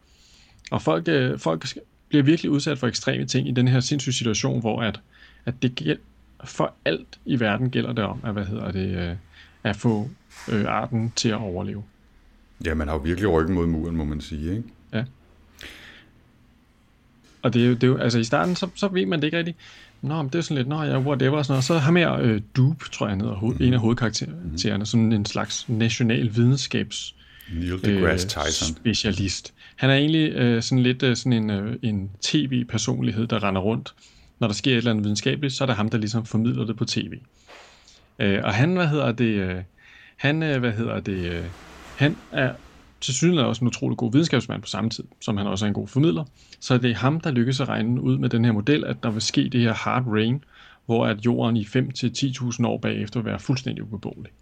og 0.70 0.82
folk, 0.82 1.08
øh, 1.08 1.38
folk 1.38 1.64
bliver 2.08 2.22
virkelig 2.22 2.50
udsat 2.50 2.78
for 2.78 2.86
ekstreme 2.86 3.26
ting 3.26 3.48
i 3.48 3.52
den 3.52 3.68
her 3.68 3.80
sindssyge 3.80 4.14
situation, 4.14 4.60
hvor 4.60 4.82
at, 4.82 5.00
at 5.46 5.54
det, 5.62 5.98
for 6.44 6.74
alt 6.84 7.18
i 7.24 7.40
verden 7.40 7.70
gælder 7.70 7.92
det 7.92 8.04
om, 8.04 8.20
at, 8.24 8.32
hvad 8.32 8.44
hedder 8.44 8.70
det, 8.70 9.10
øh, 9.10 9.16
at 9.64 9.76
få 9.76 10.08
øh, 10.52 10.64
arten 10.68 11.12
til 11.16 11.28
at 11.28 11.38
overleve. 11.38 11.82
Ja, 12.64 12.74
man 12.74 12.88
har 12.88 12.94
jo 12.94 13.00
virkelig 13.00 13.30
ryggen 13.30 13.54
mod 13.54 13.66
muren, 13.66 13.96
må 13.96 14.04
man 14.04 14.20
sige, 14.20 14.56
ikke? 14.56 14.68
Og 17.44 17.54
det 17.54 17.62
er 17.62 17.66
jo, 17.66 17.74
det 17.74 17.82
er 17.82 17.86
jo 17.86 17.96
altså 17.96 18.18
i 18.18 18.24
starten, 18.24 18.56
så, 18.56 18.68
så 18.74 18.88
ved 18.88 19.06
man 19.06 19.20
det 19.20 19.26
ikke 19.26 19.38
rigtigt. 19.38 19.56
Nå, 20.02 20.22
men 20.22 20.28
det 20.32 20.38
er 20.38 20.42
sådan 20.42 20.56
lidt, 20.56 20.68
nå 20.68 20.82
ja, 20.82 20.98
whatever, 20.98 21.42
sådan 21.42 21.52
noget. 21.52 21.64
Så 21.64 21.78
har 21.78 21.90
mere 21.90 22.20
øh, 22.20 22.40
Dupe, 22.56 22.84
tror 22.92 23.08
jeg, 23.08 23.16
hedder 23.16 23.34
hoved, 23.34 23.56
mm. 23.58 23.64
en 23.64 23.74
af 23.74 23.80
hovedkaraktererne, 23.80 24.78
mm. 24.78 24.84
sådan 24.84 25.12
en 25.12 25.26
slags 25.26 25.68
national 25.68 26.30
videnskabs 26.36 27.14
Neil 27.52 27.84
deGrasse 27.84 28.40
øh, 28.40 28.44
Tyson. 28.44 28.76
specialist. 28.76 29.54
Han 29.76 29.90
er 29.90 29.94
egentlig 29.94 30.32
øh, 30.32 30.62
sådan 30.62 30.82
lidt 30.82 31.02
øh, 31.02 31.16
sådan 31.16 31.32
en, 31.32 31.50
øh, 31.50 31.76
en 31.82 32.10
tv-personlighed, 32.22 33.26
der 33.26 33.44
render 33.44 33.60
rundt 33.60 33.94
når 34.38 34.48
der 34.48 34.54
sker 34.54 34.72
et 34.72 34.76
eller 34.76 34.90
andet 34.90 35.04
videnskabeligt, 35.04 35.54
så 35.54 35.64
er 35.64 35.66
det 35.66 35.76
ham, 35.76 35.88
der 35.88 35.98
ligesom 35.98 36.26
formidler 36.26 36.64
det 36.64 36.76
på 36.76 36.84
tv. 36.84 37.12
Øh, 38.18 38.40
og 38.44 38.54
han, 38.54 38.74
hvad 38.74 38.86
hedder 38.86 39.12
det, 39.12 39.24
øh, 39.24 39.62
han, 40.16 40.42
øh, 40.42 40.60
hvad 40.60 40.72
hedder 40.72 41.00
det, 41.00 41.32
øh, 41.32 41.44
han 41.96 42.16
er 42.32 42.52
til 43.04 43.14
synligheden 43.14 43.48
også 43.48 43.60
en 43.64 43.68
utrolig 43.68 43.98
god 43.98 44.12
videnskabsmand 44.12 44.62
på 44.62 44.68
samme 44.68 44.90
tid, 44.90 45.04
som 45.20 45.36
han 45.36 45.46
også 45.46 45.64
er 45.64 45.68
en 45.68 45.74
god 45.74 45.88
formidler. 45.88 46.24
Så 46.60 46.78
det 46.78 46.90
er 46.90 46.94
ham, 46.94 47.20
der 47.20 47.30
lykkes 47.30 47.60
at 47.60 47.68
regne 47.68 48.00
ud 48.00 48.18
med 48.18 48.28
den 48.28 48.44
her 48.44 48.52
model, 48.52 48.84
at 48.84 49.02
der 49.02 49.10
vil 49.10 49.22
ske 49.22 49.48
det 49.48 49.60
her 49.60 49.74
hard 49.74 50.06
rain, 50.06 50.44
hvor 50.86 51.06
at 51.06 51.26
jorden 51.26 51.56
i 51.56 51.64
5-10.000 51.64 52.66
år 52.66 52.78
bagefter 52.78 53.20
vil 53.20 53.30
være 53.30 53.38
fuldstændig 53.38 53.84
ubeboelig. 53.84 54.32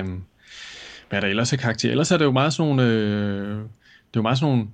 Um, 0.00 0.24
hvad 1.08 1.18
er 1.18 1.20
der 1.20 1.28
ellers 1.28 1.52
er 1.52 1.56
karakter? 1.56 1.90
Ellers 1.90 2.10
er 2.10 2.16
det 2.16 2.24
jo 2.24 2.30
meget 2.30 2.52
sådan 2.52 2.76
nogle, 2.76 2.92
øh, 2.92 3.56
det 3.56 4.16
er 4.16 4.16
jo 4.16 4.22
meget 4.22 4.38
sådan 4.38 4.54
nogle 4.54 4.68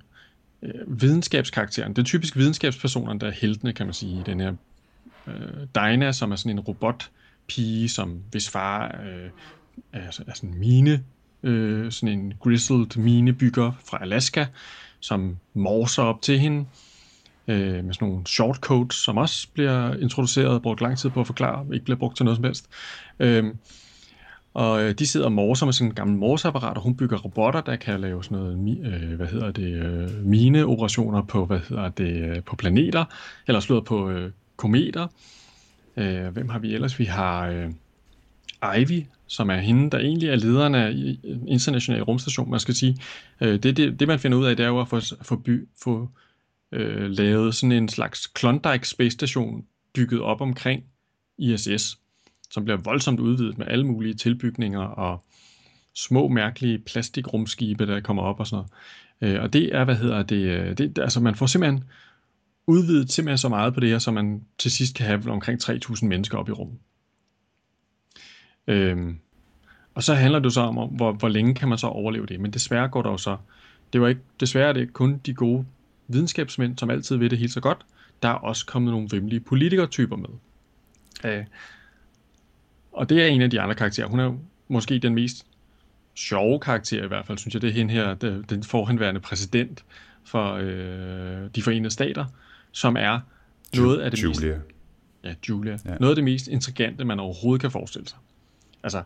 øh, 0.61 1.01
videnskabskarakteren. 1.01 1.93
Det 1.93 2.01
er 2.01 2.05
typisk 2.05 2.35
videnskabspersonerne, 2.37 3.19
der 3.19 3.27
er 3.27 3.31
heltene, 3.31 3.73
kan 3.73 3.85
man 3.85 3.93
sige, 3.93 4.19
i 4.19 4.23
den 4.25 4.39
her 4.39 4.53
øh, 5.27 5.33
Dina, 5.75 6.11
som 6.11 6.31
er 6.31 6.35
sådan 6.35 6.51
en 6.51 6.59
robotpige, 6.59 7.89
som 7.89 8.21
hvis 8.31 8.49
far 8.49 8.85
øh, 9.05 9.29
er, 9.93 9.99
er 10.27 10.33
sådan 10.33 10.49
en 10.49 10.59
mine, 10.59 11.03
øh, 11.45 11.91
sådan 11.91 12.19
en 12.19 12.33
grizzled 12.39 12.97
minebygger 12.97 13.71
fra 13.89 13.97
Alaska, 14.01 14.45
som 14.99 15.37
morser 15.53 16.03
op 16.03 16.21
til 16.21 16.39
hende, 16.39 16.65
øh, 17.47 17.85
med 17.85 17.93
sådan 17.93 18.07
nogle 18.07 18.27
shortcoats, 18.27 19.03
som 19.03 19.17
også 19.17 19.47
bliver 19.53 19.93
introduceret 19.93 20.49
og 20.49 20.61
brugt 20.61 20.81
lang 20.81 20.97
tid 20.97 21.09
på 21.09 21.19
at 21.19 21.27
forklare, 21.27 21.65
ikke 21.73 21.85
bliver 21.85 21.97
brugt 21.97 22.17
til 22.17 22.23
noget 22.25 22.37
som 22.37 22.43
helst. 22.43 22.69
Øhm, 23.19 23.47
øh, 23.47 23.53
og 24.55 24.99
de 24.99 25.07
sidder 25.07 25.25
og 25.25 25.31
morser 25.31 25.65
med 25.65 25.73
sådan 25.73 25.91
en 25.91 25.95
gammel 25.95 26.17
morseapparat, 26.17 26.77
og 26.77 26.83
hun 26.83 26.97
bygger 26.97 27.17
robotter, 27.17 27.61
der 27.61 27.75
kan 27.75 28.01
lave 28.01 28.23
sådan 28.23 28.37
noget, 28.37 28.77
øh, 28.85 29.15
hvad 29.15 29.27
hedder 29.27 29.51
det, 29.51 29.73
øh, 29.73 30.25
mineoperationer 30.25 31.21
på, 31.21 31.45
hvad 31.45 31.59
hedder 31.69 31.89
det, 31.89 32.29
øh, 32.29 32.43
på 32.43 32.55
planeter, 32.55 33.05
eller 33.47 33.59
slået 33.59 33.85
på 33.85 34.09
øh, 34.09 34.31
kometer. 34.55 35.07
Øh, 35.97 36.27
hvem 36.27 36.49
har 36.49 36.59
vi 36.59 36.73
ellers? 36.73 36.99
Vi 36.99 37.05
har 37.05 37.47
øh, 37.47 37.71
Ivy, 38.73 39.03
som 39.27 39.49
er 39.49 39.57
hende, 39.57 39.91
der 39.91 39.99
egentlig 39.99 40.29
er 40.29 40.35
lederen 40.35 40.75
af 40.75 41.17
international 41.47 42.03
rumstation, 42.03 42.51
man 42.51 42.59
skal 42.59 42.75
sige. 42.75 42.97
Øh, 43.41 43.63
det, 43.63 43.77
det, 43.77 43.99
det, 43.99 44.07
man 44.07 44.19
finder 44.19 44.37
ud 44.37 44.45
af, 44.45 44.57
det 44.57 44.63
er 44.63 44.67
jo 44.67 44.79
at 44.79 44.87
få, 44.87 44.99
få, 45.21 45.35
by, 45.35 45.67
få 45.83 46.09
øh, 46.71 47.09
lavet 47.09 47.55
sådan 47.55 47.71
en 47.71 47.89
slags 47.89 48.27
Klondike 48.27 48.87
Space 48.87 49.13
Station 49.13 49.65
bygget 49.93 50.21
op 50.21 50.41
omkring 50.41 50.83
ISS 51.37 51.97
som 52.55 52.63
bliver 52.63 52.77
voldsomt 52.77 53.19
udvidet 53.19 53.57
med 53.57 53.67
alle 53.67 53.85
mulige 53.85 54.13
tilbygninger 54.13 54.79
og 54.79 55.25
små 55.95 56.27
mærkelige 56.27 56.79
plastikrumskibe, 56.79 57.87
der 57.87 57.99
kommer 57.99 58.23
op 58.23 58.39
og 58.39 58.47
sådan 58.47 58.65
noget. 59.21 59.35
Øh, 59.35 59.43
og 59.43 59.53
det 59.53 59.75
er, 59.75 59.83
hvad 59.83 59.95
hedder 59.95 60.23
det, 60.23 60.35
øh, 60.35 60.77
det, 60.77 60.99
altså 60.99 61.19
man 61.19 61.35
får 61.35 61.45
simpelthen 61.45 61.83
udvidet 62.67 63.11
simpelthen 63.11 63.37
så 63.37 63.49
meget 63.49 63.73
på 63.73 63.79
det 63.79 63.89
her, 63.89 63.99
så 63.99 64.11
man 64.11 64.41
til 64.57 64.71
sidst 64.71 64.95
kan 64.95 65.05
have 65.05 65.31
omkring 65.31 65.63
3.000 65.63 66.05
mennesker 66.05 66.37
op 66.37 66.49
i 66.49 66.51
rummet. 66.51 66.77
Øhm, 68.67 69.19
og 69.95 70.03
så 70.03 70.13
handler 70.13 70.39
det 70.39 70.53
så 70.53 70.61
om, 70.61 70.75
hvor, 70.75 71.11
hvor 71.11 71.27
længe 71.27 71.53
kan 71.53 71.69
man 71.69 71.77
så 71.77 71.87
overleve 71.87 72.25
det. 72.25 72.39
Men 72.39 72.51
desværre 72.51 72.87
går 72.87 73.01
der 73.01 73.09
jo 73.09 73.17
så, 73.17 73.37
det 73.93 74.01
var 74.01 74.07
ikke, 74.07 74.21
desværre 74.39 74.69
er 74.69 74.73
det 74.73 74.93
kun 74.93 75.17
de 75.25 75.33
gode 75.33 75.65
videnskabsmænd, 76.07 76.77
som 76.77 76.89
altid 76.89 77.15
ved 77.15 77.29
det 77.29 77.37
helt 77.37 77.51
så 77.51 77.61
godt. 77.61 77.85
Der 78.21 78.29
er 78.29 78.33
også 78.33 78.65
kommet 78.65 78.91
nogle 78.91 79.07
vimlige 79.11 79.39
politikertyper 79.39 80.15
med. 80.15 80.29
Øh, 81.25 81.45
og 82.91 83.09
det 83.09 83.21
er 83.21 83.27
en 83.27 83.41
af 83.41 83.49
de 83.49 83.61
andre 83.61 83.75
karakterer. 83.75 84.07
Hun 84.07 84.19
er 84.19 84.33
måske 84.67 84.99
den 84.99 85.15
mest 85.15 85.45
sjove 86.15 86.59
karakter 86.59 87.03
i 87.03 87.07
hvert 87.07 87.25
fald, 87.25 87.37
synes 87.37 87.53
jeg. 87.53 87.61
Det 87.61 87.69
er 87.69 87.73
hende 87.73 87.93
her, 87.93 88.13
den 88.49 88.63
forhenværende 88.63 89.19
præsident 89.19 89.85
for 90.23 90.53
øh, 90.53 91.49
de 91.55 91.61
forenede 91.61 91.91
stater, 91.93 92.25
som 92.71 92.95
er 92.99 93.19
noget 93.75 93.99
af 93.99 94.11
det 94.11 94.23
Julia. 94.23 94.55
mest... 94.55 94.65
Ja, 95.23 95.33
Julia. 95.49 95.77
Ja. 95.85 95.95
Noget 95.99 96.11
af 96.11 96.15
det 96.15 96.23
mest 96.23 96.47
intrigante, 96.47 97.05
man 97.05 97.19
overhovedet 97.19 97.61
kan 97.61 97.71
forestille 97.71 98.07
sig. 98.07 98.17
Altså, 98.85 99.03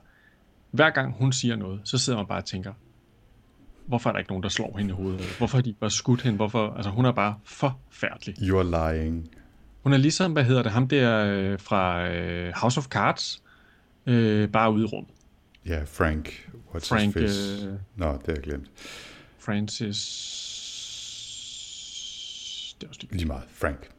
hver 0.72 0.90
gang 0.90 1.14
hun 1.14 1.32
siger 1.32 1.56
noget, 1.56 1.82
så 1.84 1.98
sidder 1.98 2.20
man 2.20 2.28
bare 2.28 2.38
og 2.38 2.46
tænker, 2.46 2.74
hvorfor 3.86 4.10
er 4.10 4.14
der 4.14 4.20
ikke 4.20 4.32
nogen, 4.32 4.44
der 4.44 4.50
slår 4.50 4.78
hende 4.78 4.92
i 4.92 4.94
hovedet? 4.94 5.36
Hvorfor 5.38 5.58
har 5.58 5.62
de 5.62 5.74
bare 5.74 5.92
skudt 5.92 6.22
hende? 6.22 6.36
Hvorfor? 6.36 6.74
Altså, 6.74 6.92
hun 6.92 7.06
er 7.06 7.12
bare 7.12 7.36
forfærdelig. 7.44 8.36
You're 8.36 8.94
lying. 8.94 9.30
Hun 9.84 9.94
er 9.94 9.98
ligesom, 9.98 10.34
hvad 10.34 10.44
hedder 10.44 10.64
det, 10.64 10.72
ham 10.72 10.88
der 10.88 11.26
øh, 11.26 11.60
fra 11.60 12.08
øh, 12.08 12.54
House 12.56 12.78
of 12.78 12.88
Cards, 12.88 13.44
øh, 14.06 14.50
bare 14.50 14.74
ude 14.74 14.84
i 14.84 14.86
rummet. 14.86 15.14
Ja, 15.66 15.84
Frank. 15.86 16.50
What's 16.76 16.90
Frank, 16.90 17.16
his 17.16 17.24
face? 17.24 17.68
Øh, 17.68 17.74
Nå, 17.96 18.12
det 18.12 18.22
har 18.26 18.34
jeg 18.34 18.44
glemt. 18.44 18.68
Francis... 19.40 20.26
Det 22.82 22.86
er 22.86 22.90
også 22.90 23.02
Lige 23.12 23.26
meget. 23.26 23.44
Frank. 23.54 23.90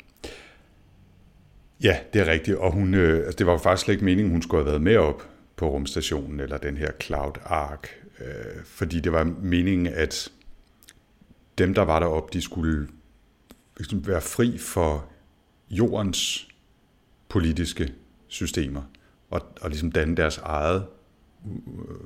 Ja, 1.82 1.98
det 2.12 2.20
er 2.20 2.26
rigtigt. 2.26 2.56
Og 2.56 2.72
hun, 2.72 2.94
øh, 2.94 3.16
altså, 3.16 3.36
det 3.38 3.46
var 3.46 3.52
jo 3.52 3.58
faktisk 3.58 3.84
slet 3.84 3.94
ikke 3.94 4.04
meningen, 4.04 4.32
hun 4.32 4.42
skulle 4.42 4.62
have 4.64 4.70
været 4.70 4.82
med 4.82 4.96
op 4.96 5.30
på 5.60 5.70
rumstationen, 5.70 6.40
eller 6.40 6.58
den 6.58 6.76
her 6.76 6.90
Cloud 7.02 7.32
Ark. 7.44 7.88
Øh, 8.20 8.64
fordi 8.64 9.00
det 9.00 9.12
var 9.12 9.24
meningen, 9.42 9.86
at 9.86 10.32
dem, 11.58 11.74
der 11.74 11.82
var 11.82 11.98
deroppe, 11.98 12.30
de 12.32 12.42
skulle 12.42 12.88
ligesom 13.76 14.06
være 14.06 14.20
fri 14.20 14.58
for 14.58 15.08
jordens 15.70 16.48
politiske 17.28 17.94
systemer, 18.28 18.82
og, 19.30 19.40
og 19.60 19.70
ligesom 19.70 19.92
danne 19.92 20.16
deres 20.16 20.38
eget 20.38 20.86
øh, 21.46 21.96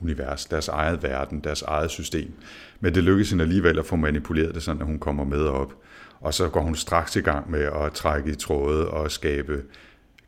univers, 0.00 0.46
deres 0.46 0.68
eget 0.68 1.02
verden, 1.02 1.40
deres 1.40 1.62
eget 1.62 1.90
system. 1.90 2.32
Men 2.80 2.94
det 2.94 3.04
lykkedes 3.04 3.30
hende 3.30 3.44
alligevel 3.44 3.78
at 3.78 3.86
få 3.86 3.96
manipuleret 3.96 4.54
det, 4.54 4.62
sådan 4.62 4.80
at 4.80 4.86
hun 4.86 4.98
kommer 4.98 5.24
med 5.24 5.46
op. 5.46 5.74
Og 6.20 6.34
så 6.34 6.48
går 6.48 6.60
hun 6.60 6.76
straks 6.76 7.16
i 7.16 7.20
gang 7.20 7.50
med 7.50 7.62
at 7.62 7.92
trække 7.92 8.30
i 8.30 8.34
tråde 8.34 8.90
og 8.90 9.10
skabe 9.10 9.64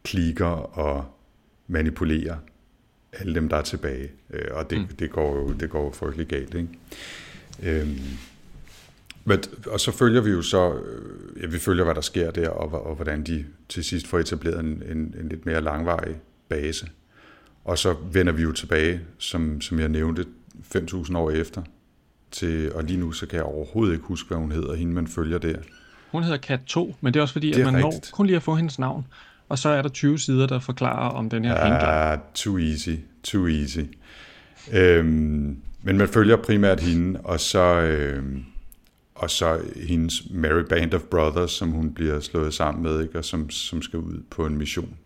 klikker 0.05 0.79
og 0.79 1.05
manipulere 1.69 2.39
alle 3.13 3.35
dem, 3.35 3.49
der 3.49 3.57
er 3.57 3.63
tilbage. 3.63 4.11
Øh, 4.31 4.49
og 4.51 4.71
det, 4.71 4.79
mm. 4.79 4.87
det, 4.87 5.11
går 5.11 5.37
jo 5.37 5.53
det 5.53 5.71
går 5.71 5.85
jo 5.85 5.91
frygtelig 5.91 6.27
galt. 6.27 6.55
Ikke? 6.55 6.69
Øhm, 7.63 7.99
men, 9.25 9.39
og 9.67 9.81
så 9.81 9.93
følger 9.93 10.21
vi 10.21 10.31
jo 10.31 10.43
så, 10.43 10.75
øh, 10.75 11.43
ja, 11.43 11.47
vi 11.47 11.59
følger, 11.59 11.85
hvad 11.85 11.95
der 11.95 12.01
sker 12.01 12.31
der, 12.31 12.49
og, 12.49 12.87
og 12.87 12.95
hvordan 12.95 13.23
de 13.23 13.45
til 13.69 13.85
sidst 13.85 14.07
får 14.07 14.19
etableret 14.19 14.61
en, 14.61 14.83
en, 14.91 15.15
en 15.21 15.29
lidt 15.29 15.47
mere 15.47 15.61
langvarig 15.61 16.17
base. 16.49 16.89
Og 17.65 17.79
så 17.79 17.97
vender 18.13 18.33
vi 18.33 18.43
jo 18.43 18.53
tilbage, 18.53 19.01
som, 19.19 19.61
som 19.61 19.81
jeg 19.81 19.89
nævnte, 19.89 20.25
5.000 20.77 21.17
år 21.17 21.31
efter, 21.31 21.63
til, 22.31 22.73
og 22.73 22.85
lige 22.85 23.01
nu 23.01 23.13
så 23.13 23.27
kan 23.27 23.37
jeg 23.37 23.45
overhovedet 23.45 23.95
ikke 23.95 24.05
huske, 24.05 24.29
hvad 24.29 24.39
hun 24.39 24.53
hedder, 24.53 24.75
hende 24.75 24.93
man 24.93 25.07
følger 25.07 25.39
der. 25.39 25.59
Hun 26.11 26.23
hedder 26.23 26.39
Kat 26.39 26.61
2, 26.67 26.95
men 27.01 27.15
det 27.15 27.21
er 27.21 27.23
også 27.23 27.33
fordi, 27.33 27.47
det 27.47 27.63
er 27.63 27.67
at 27.67 27.73
man 27.73 27.85
rigtigt. 27.85 28.05
når 28.13 28.17
kun 28.17 28.27
lige 28.27 28.37
at 28.37 28.43
få 28.43 28.55
hendes 28.55 28.79
navn, 28.79 29.07
og 29.49 29.59
så 29.59 29.69
er 29.69 29.83
der 29.83 29.89
20 29.89 30.19
sider, 30.19 30.47
der 30.47 30.59
forklarer 30.59 31.11
om 31.11 31.31
den 31.31 31.45
her 31.45 31.55
Ah, 31.55 32.19
too 32.35 32.59
easy, 32.59 32.95
too 33.23 33.49
easy. 33.49 33.81
Øhm, 34.73 35.57
men 35.83 35.99
man 35.99 36.09
følger 36.09 36.37
primært 36.37 36.81
hende, 36.81 37.21
og 37.21 37.41
så, 37.41 37.81
øhm, 37.81 38.45
og 39.15 39.31
så 39.31 39.61
hendes 39.77 40.23
Mary 40.31 40.63
Band 40.69 40.95
of 40.95 41.01
Brothers, 41.01 41.51
som 41.51 41.71
hun 41.71 41.95
bliver 41.95 42.21
slået 42.21 42.55
sammen 42.55 42.83
med, 42.83 43.03
ikke? 43.03 43.19
og 43.19 43.25
som, 43.25 43.51
som 43.51 43.83
skal 43.83 43.99
ud 43.99 44.23
på 44.31 44.47
en 44.47 44.59
mission. 44.59 44.97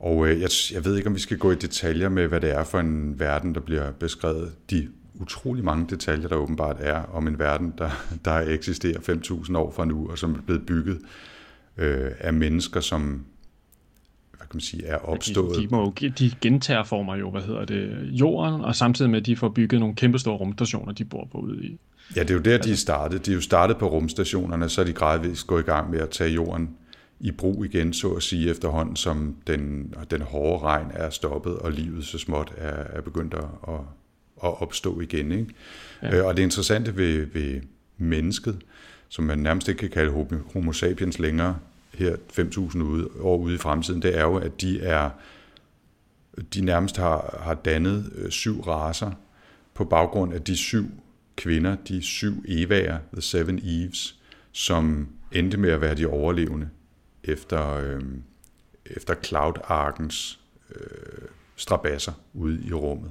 Og 0.00 0.28
øh, 0.28 0.40
jeg, 0.40 0.50
jeg 0.72 0.84
ved 0.84 0.96
ikke, 0.96 1.08
om 1.08 1.14
vi 1.14 1.20
skal 1.20 1.38
gå 1.38 1.50
i 1.52 1.54
detaljer 1.54 2.08
med, 2.08 2.26
hvad 2.26 2.40
det 2.40 2.50
er 2.50 2.64
for 2.64 2.80
en 2.80 3.20
verden, 3.20 3.54
der 3.54 3.60
bliver 3.60 3.92
beskrevet. 3.92 4.52
De 4.70 4.88
utrolig 5.14 5.64
mange 5.64 5.86
detaljer, 5.90 6.28
der 6.28 6.36
åbenbart 6.36 6.76
er 6.80 7.02
om 7.02 7.26
en 7.26 7.38
verden, 7.38 7.74
der, 7.78 7.90
der 8.24 8.32
eksisterer 8.32 8.98
5.000 8.98 9.56
år 9.56 9.72
fra 9.76 9.84
nu, 9.84 10.10
og 10.10 10.18
som 10.18 10.34
er 10.34 10.42
blevet 10.46 10.66
bygget 10.66 10.98
øh, 11.78 12.10
af 12.20 12.32
mennesker, 12.32 12.80
som 12.80 13.24
hvad 14.30 14.46
kan 14.46 14.56
man 14.56 14.60
sige, 14.60 14.86
er 14.86 14.96
opstået. 14.96 15.56
De, 15.56 15.62
de, 15.62 15.68
må, 15.70 15.94
de 16.18 16.32
genterformer 16.40 17.16
jo, 17.16 17.30
hvad 17.30 17.42
hedder 17.42 17.64
det, 17.64 18.10
jorden, 18.12 18.60
og 18.60 18.76
samtidig 18.76 19.10
med, 19.10 19.20
at 19.20 19.26
de 19.26 19.36
får 19.36 19.48
bygget 19.48 19.80
nogle 19.80 19.94
kæmpestore 19.94 20.36
rumstationer, 20.36 20.92
de 20.92 21.04
bor 21.04 21.28
på 21.32 21.38
ude 21.38 21.64
i. 21.64 21.78
Ja, 22.16 22.20
det 22.20 22.30
er 22.30 22.34
jo 22.34 22.40
der, 22.40 22.58
de 22.58 22.70
er 22.70 22.76
startet. 22.76 23.26
De 23.26 23.30
er 23.30 23.34
jo 23.34 23.40
startet 23.40 23.76
på 23.76 23.88
rumstationerne, 23.88 24.68
så 24.68 24.80
er 24.80 24.84
de 24.84 24.92
gradvist 24.92 25.46
gået 25.46 25.62
i 25.62 25.66
gang 25.66 25.90
med 25.90 26.00
at 26.00 26.10
tage 26.10 26.30
jorden 26.30 26.70
i 27.20 27.30
brug 27.30 27.64
igen, 27.64 27.92
så 27.92 28.10
at 28.12 28.22
sige, 28.22 28.50
efterhånden 28.50 28.96
som 28.96 29.36
den, 29.46 29.94
den 30.10 30.22
hårde 30.22 30.64
regn 30.64 30.86
er 30.94 31.10
stoppet, 31.10 31.56
og 31.56 31.72
livet 31.72 32.04
så 32.04 32.18
småt 32.18 32.52
er, 32.56 32.98
er 32.98 33.00
begyndt 33.00 33.34
at, 33.34 33.44
at 34.44 34.62
opstå 34.62 35.00
igen. 35.00 35.32
Ikke? 35.32 35.46
Ja. 36.02 36.16
Øh, 36.16 36.26
og 36.26 36.36
det 36.36 36.42
interessante 36.42 36.96
ved, 36.96 37.26
ved 37.32 37.60
mennesket, 37.98 38.58
som 39.08 39.24
man 39.24 39.38
nærmest 39.38 39.68
ikke 39.68 39.78
kan 39.78 39.90
kalde 39.90 40.12
homo 40.52 40.72
sapiens 40.72 41.18
længere, 41.18 41.58
her 41.94 42.16
5.000 42.16 43.20
år 43.20 43.36
ude 43.36 43.54
i 43.54 43.58
fremtiden, 43.58 44.02
det 44.02 44.18
er 44.18 44.22
jo, 44.22 44.36
at 44.36 44.60
de 44.60 44.80
er 44.80 45.10
de 46.54 46.60
nærmest 46.60 46.96
har, 46.96 47.40
har 47.42 47.54
dannet 47.54 48.12
øh, 48.14 48.30
syv 48.30 48.60
raser 48.60 49.10
på 49.74 49.84
baggrund 49.84 50.34
af 50.34 50.42
de 50.42 50.56
syv 50.56 50.86
kvinder, 51.36 51.76
de 51.88 52.02
syv 52.02 52.44
Evaer, 52.48 52.98
The 53.12 53.22
Seven 53.22 53.60
Eves, 53.64 54.16
som 54.52 55.08
endte 55.32 55.56
med 55.56 55.70
at 55.70 55.80
være 55.80 55.94
de 55.94 56.06
overlevende 56.06 56.68
efter, 57.24 57.74
øh, 57.74 58.02
efter 58.86 59.14
Cloud-arkens 59.14 60.38
øh, 60.74 61.28
strabasser 61.56 62.12
ude 62.34 62.66
i 62.66 62.72
rummet. 62.72 63.10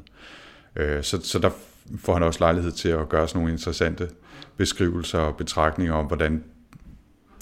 Øh, 0.76 1.04
så, 1.04 1.22
så 1.22 1.40
der 1.40 1.50
får 1.98 2.14
han 2.14 2.24
også 2.24 2.40
lejlighed 2.40 2.72
til 2.72 2.90
at 2.90 3.10
gøre 3.10 3.28
sådan 3.28 3.40
nogle 3.40 3.54
interessante 3.54 4.10
beskrivelser 4.58 5.20
og 5.20 5.38
betragtninger 5.38 5.94
om, 5.94 6.06
hvordan 6.06 6.44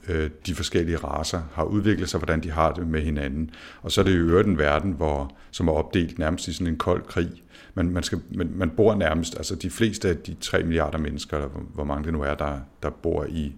øh, 0.10 0.29
de 0.45 0.56
forskellige 0.56 0.97
raser 0.97 1.41
har 1.53 1.63
udviklet 1.63 2.10
sig, 2.10 2.17
hvordan 2.17 2.43
de 2.43 2.51
har 2.51 2.71
det 2.73 2.88
med 2.88 3.01
hinanden. 3.01 3.51
Og 3.82 3.91
så 3.91 4.01
er 4.01 4.06
det 4.06 4.12
i 4.12 4.17
øvrigt 4.17 4.47
en 4.47 4.58
verden, 4.58 4.91
hvor, 4.91 5.36
som 5.51 5.67
er 5.67 5.71
opdelt 5.71 6.19
nærmest 6.19 6.47
i 6.47 6.53
sådan 6.53 6.67
en 6.67 6.77
kold 6.77 7.03
krig. 7.03 7.29
Man, 7.73 7.89
man, 7.89 8.03
skal, 8.03 8.19
man, 8.36 8.51
man 8.56 8.69
bor 8.69 8.95
nærmest, 8.95 9.38
altså 9.38 9.56
de 9.56 9.69
fleste 9.69 10.10
af 10.10 10.17
de 10.17 10.34
3 10.41 10.63
milliarder 10.63 10.97
mennesker, 10.97 11.38
eller 11.38 11.49
hvor 11.49 11.84
mange 11.84 12.03
det 12.03 12.13
nu 12.13 12.21
er, 12.21 12.36
der, 12.36 12.60
der 12.84 12.89
bor 12.89 13.25
i 13.29 13.56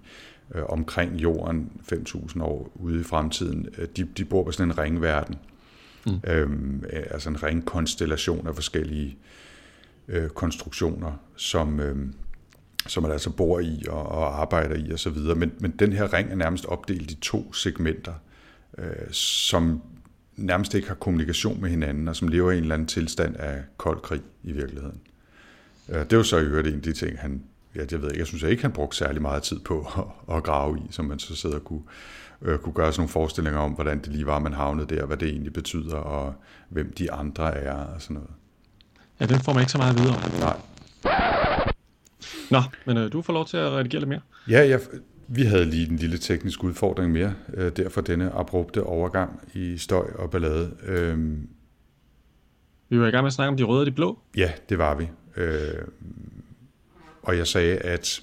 øh, 0.55 0.63
omkring 0.69 1.15
jorden 1.15 1.71
5.000 1.93 2.43
år 2.43 2.71
ude 2.75 2.99
i 2.99 3.03
fremtiden, 3.03 3.67
øh, 3.77 3.87
de, 3.97 4.07
de 4.17 4.25
bor 4.25 4.43
på 4.43 4.51
sådan 4.51 4.71
en 4.71 4.77
ringverden. 4.77 5.35
Mm. 6.05 6.19
Øhm, 6.27 6.83
altså 6.89 7.29
en 7.29 7.43
ringkonstellation 7.43 8.47
af 8.47 8.55
forskellige 8.55 9.07
øh, 9.07 9.44
Øh, 10.07 10.29
konstruktioner, 10.29 11.11
som, 11.35 11.79
øh, 11.79 11.95
som 12.87 13.03
man 13.03 13.11
altså 13.11 13.29
bor 13.29 13.59
i 13.59 13.83
og, 13.89 14.05
og 14.05 14.41
arbejder 14.41 14.75
i 14.75 14.93
osv. 14.93 15.17
Men, 15.35 15.51
men 15.59 15.71
den 15.71 15.93
her 15.93 16.13
ring 16.13 16.31
er 16.31 16.35
nærmest 16.35 16.65
opdelt 16.65 17.11
i 17.11 17.15
to 17.15 17.53
segmenter, 17.53 18.13
øh, 18.77 19.11
som 19.11 19.81
nærmest 20.35 20.73
ikke 20.73 20.87
har 20.87 20.95
kommunikation 20.95 21.61
med 21.61 21.69
hinanden, 21.69 22.07
og 22.07 22.15
som 22.15 22.27
lever 22.27 22.51
i 22.51 22.57
en 22.57 22.61
eller 22.61 22.75
anden 22.75 22.87
tilstand 22.87 23.35
af 23.35 23.63
kold 23.77 24.01
krig 24.01 24.21
i 24.43 24.51
virkeligheden. 24.51 24.99
Øh, 25.89 26.09
det 26.09 26.17
var 26.17 26.23
så 26.23 26.37
i 26.37 26.43
øvrigt 26.43 26.67
en 26.67 26.75
af 26.75 26.81
de 26.81 26.93
ting, 26.93 27.19
han, 27.19 27.43
ja, 27.75 27.81
jeg 27.91 28.01
ved 28.01 28.09
ikke, 28.09 28.19
jeg 28.19 28.27
synes 28.27 28.43
jeg 28.43 28.51
ikke, 28.51 28.61
han 28.61 28.71
brugte 28.71 28.97
særlig 28.97 29.21
meget 29.21 29.43
tid 29.43 29.59
på 29.59 29.87
at, 30.29 30.35
at 30.35 30.43
grave 30.43 30.77
i, 30.77 30.81
som 30.89 31.05
man 31.05 31.19
så 31.19 31.35
sidder 31.35 31.55
og 31.55 31.63
kunne, 31.63 31.83
øh, 32.41 32.59
kunne 32.59 32.73
gøre 32.73 32.91
sådan 32.91 33.01
nogle 33.01 33.09
forestillinger 33.09 33.59
om, 33.59 33.71
hvordan 33.71 33.99
det 33.99 34.07
lige 34.07 34.25
var, 34.25 34.39
man 34.39 34.53
havnede 34.53 34.95
der, 34.95 35.05
hvad 35.05 35.17
det 35.17 35.29
egentlig 35.29 35.53
betyder, 35.53 35.95
og 35.95 36.33
hvem 36.69 36.93
de 36.93 37.11
andre 37.11 37.55
er 37.55 37.73
og 37.73 38.01
sådan 38.01 38.13
noget. 38.13 38.29
Ja, 39.19 39.25
den 39.25 39.39
får 39.39 39.53
man 39.53 39.61
ikke 39.61 39.71
så 39.71 39.77
meget 39.77 39.99
videre. 39.99 40.39
Nej. 40.39 40.57
Nå, 42.51 42.61
men 42.85 42.97
øh, 42.97 43.11
du 43.11 43.21
får 43.21 43.33
lov 43.33 43.45
til 43.45 43.57
at 43.57 43.71
redigere 43.71 43.99
lidt 43.99 44.09
mere. 44.09 44.21
Ja, 44.49 44.67
jeg, 44.67 44.79
vi 45.27 45.43
havde 45.43 45.65
lige 45.65 45.89
en 45.89 45.97
lille 45.97 46.17
teknisk 46.17 46.63
udfordring 46.63 47.11
mere, 47.11 47.33
øh, 47.53 47.71
derfor 47.77 48.01
denne 48.01 48.31
abrupte 48.31 48.83
overgang 48.83 49.49
i 49.53 49.77
støj 49.77 50.05
og 50.15 50.31
ballade. 50.31 50.71
Øhm, 50.83 51.47
vi 52.89 52.99
var 52.99 53.07
i 53.07 53.11
gang 53.11 53.23
med 53.23 53.27
at 53.27 53.33
snakke 53.33 53.49
om 53.49 53.57
de 53.57 53.63
røde 53.63 53.81
og 53.81 53.85
de 53.85 53.91
blå. 53.91 54.19
Ja, 54.37 54.51
det 54.69 54.77
var 54.77 54.95
vi. 54.95 55.09
Øh, 55.35 55.81
og 57.23 57.37
jeg 57.37 57.47
sagde, 57.47 57.77
at 57.77 58.21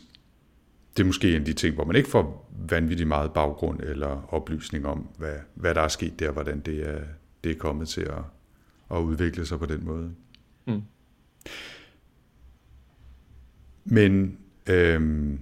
det 0.96 1.02
er 1.02 1.06
måske 1.06 1.30
en 1.30 1.40
af 1.40 1.44
de 1.44 1.52
ting, 1.52 1.74
hvor 1.74 1.84
man 1.84 1.96
ikke 1.96 2.08
får 2.08 2.50
vanvittigt 2.68 3.08
meget 3.08 3.32
baggrund 3.32 3.80
eller 3.80 4.34
oplysning 4.34 4.86
om, 4.86 5.08
hvad, 5.18 5.34
hvad 5.54 5.74
der 5.74 5.80
er 5.80 5.88
sket 5.88 6.20
der, 6.20 6.30
hvordan 6.30 6.60
det 6.60 6.88
er, 6.88 6.98
det 7.44 7.52
er 7.52 7.56
kommet 7.56 7.88
til 7.88 8.00
at, 8.00 8.22
at 8.96 8.98
udvikle 8.98 9.46
sig 9.46 9.58
på 9.58 9.66
den 9.66 9.84
måde. 9.84 10.10
Mm. 10.66 10.82
Men 13.84 14.38
øhm, 14.66 15.38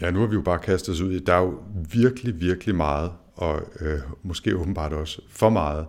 ja, 0.00 0.10
nu 0.10 0.20
har 0.20 0.26
vi 0.26 0.34
jo 0.34 0.42
bare 0.42 0.58
kastet 0.58 0.92
os 0.92 1.00
ud 1.00 1.12
i, 1.12 1.18
der 1.18 1.34
er 1.34 1.40
jo 1.40 1.62
virkelig, 1.92 2.40
virkelig 2.40 2.74
meget, 2.74 3.12
og 3.34 3.62
øh, 3.80 3.98
måske 4.22 4.56
åbenbart 4.56 4.92
også 4.92 5.22
for 5.28 5.50
meget, 5.50 5.86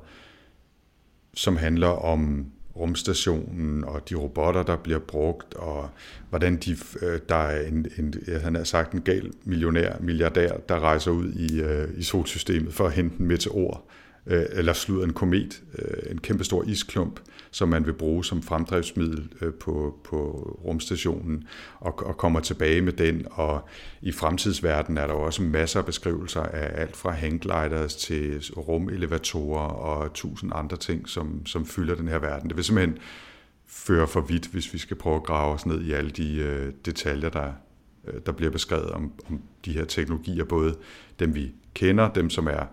som 1.33 1.57
handler 1.57 1.87
om 1.87 2.51
rumstationen 2.75 3.83
og 3.83 4.09
de 4.09 4.15
robotter, 4.15 4.63
der 4.63 4.75
bliver 4.75 4.99
brugt, 4.99 5.53
og 5.53 5.89
hvordan 6.29 6.57
de, 6.57 6.77
øh, 7.01 7.19
der 7.29 7.35
er 7.35 7.67
en, 7.67 7.85
en, 7.97 8.13
ja, 8.27 8.39
han 8.39 8.55
har 8.55 8.63
sagt 8.63 8.93
en 8.93 9.01
gal 9.01 9.31
millionær, 9.43 9.97
milliardær, 9.99 10.57
der 10.69 10.79
rejser 10.79 11.11
ud 11.11 11.31
i, 11.33 11.61
øh, 11.61 11.89
i 11.97 12.03
solsystemet 12.03 12.73
for 12.73 12.85
at 12.85 12.93
hente 12.93 13.15
en 13.19 13.25
meteor, 13.25 13.83
øh, 14.27 14.45
eller 14.51 14.73
slutter 14.73 15.05
en 15.05 15.13
komet, 15.13 15.63
øh, 15.79 16.11
en 16.11 16.17
kæmpestor 16.17 16.63
isklump, 16.63 17.19
som 17.51 17.69
man 17.69 17.85
vil 17.85 17.93
bruge 17.93 18.25
som 18.25 18.41
fremdriftsmiddel 18.41 19.29
øh, 19.41 19.53
på, 19.53 19.99
på 20.03 20.31
rumstationen, 20.65 21.47
og, 21.79 22.05
og 22.05 22.17
kommer 22.17 22.39
tilbage 22.39 22.81
med 22.81 22.93
den. 22.93 23.27
Og 23.31 23.69
i 24.01 24.11
fremtidsverdenen 24.11 24.97
er 24.97 25.07
der 25.07 25.13
også 25.13 25.41
masser 25.41 25.79
af 25.79 25.85
beskrivelser 25.85 26.41
af 26.41 26.81
alt 26.81 26.95
fra 26.95 27.11
hanggliders 27.11 27.95
til 27.95 28.43
rumelevatorer 28.57 29.67
og 29.67 30.13
tusind 30.13 30.51
andre 30.55 30.77
ting, 30.77 31.09
som, 31.09 31.45
som 31.45 31.65
fylder 31.65 31.95
den 31.95 32.07
her 32.07 32.19
verden. 32.19 32.49
Det 32.49 32.57
vil 32.57 32.63
simpelthen 32.63 32.97
føre 33.67 34.07
for 34.07 34.21
vidt, 34.21 34.47
hvis 34.47 34.73
vi 34.73 34.77
skal 34.77 34.97
prøve 34.97 35.15
at 35.15 35.23
grave 35.23 35.53
os 35.53 35.65
ned 35.65 35.81
i 35.81 35.91
alle 35.91 36.09
de 36.09 36.35
øh, 36.35 36.73
detaljer, 36.85 37.29
der, 37.29 37.51
øh, 38.07 38.21
der 38.25 38.31
bliver 38.31 38.51
beskrevet 38.51 38.89
om, 38.89 39.11
om 39.29 39.41
de 39.65 39.73
her 39.73 39.85
teknologier, 39.85 40.43
både 40.43 40.75
dem 41.19 41.35
vi 41.35 41.51
kender, 41.73 42.13
dem 42.13 42.29
som 42.29 42.47
er 42.47 42.65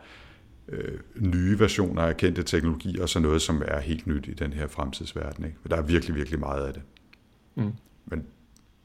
øh, 0.68 0.98
nye 1.16 1.58
versioner 1.58 2.02
af 2.02 2.16
kendte 2.16 2.42
teknologier, 2.42 3.02
og 3.02 3.08
så 3.08 3.18
noget, 3.18 3.42
som 3.42 3.62
er 3.66 3.80
helt 3.80 4.06
nyt 4.06 4.26
i 4.26 4.32
den 4.32 4.52
her 4.52 4.66
fremtidsverden. 4.66 5.44
Ikke? 5.44 5.56
For 5.62 5.68
der 5.68 5.76
er 5.76 5.82
virkelig, 5.82 6.16
virkelig 6.16 6.40
meget 6.40 6.66
af 6.66 6.72
det. 6.72 6.82
Mm. 7.54 7.72
Men 8.06 8.24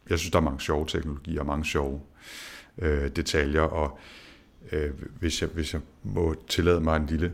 jeg 0.09 0.19
synes, 0.19 0.31
der 0.31 0.39
er 0.39 0.43
mange 0.43 0.59
sjove 0.59 0.85
teknologier, 0.87 1.39
og 1.39 1.45
mange 1.45 1.65
sjove 1.65 2.01
øh, 2.77 3.09
detaljer, 3.15 3.61
og 3.61 3.99
øh, 4.71 4.91
hvis, 5.19 5.41
jeg, 5.41 5.49
hvis 5.53 5.73
jeg 5.73 5.81
må 6.03 6.35
tillade 6.47 6.81
mig 6.81 6.97
en 6.97 7.05
lille, 7.05 7.31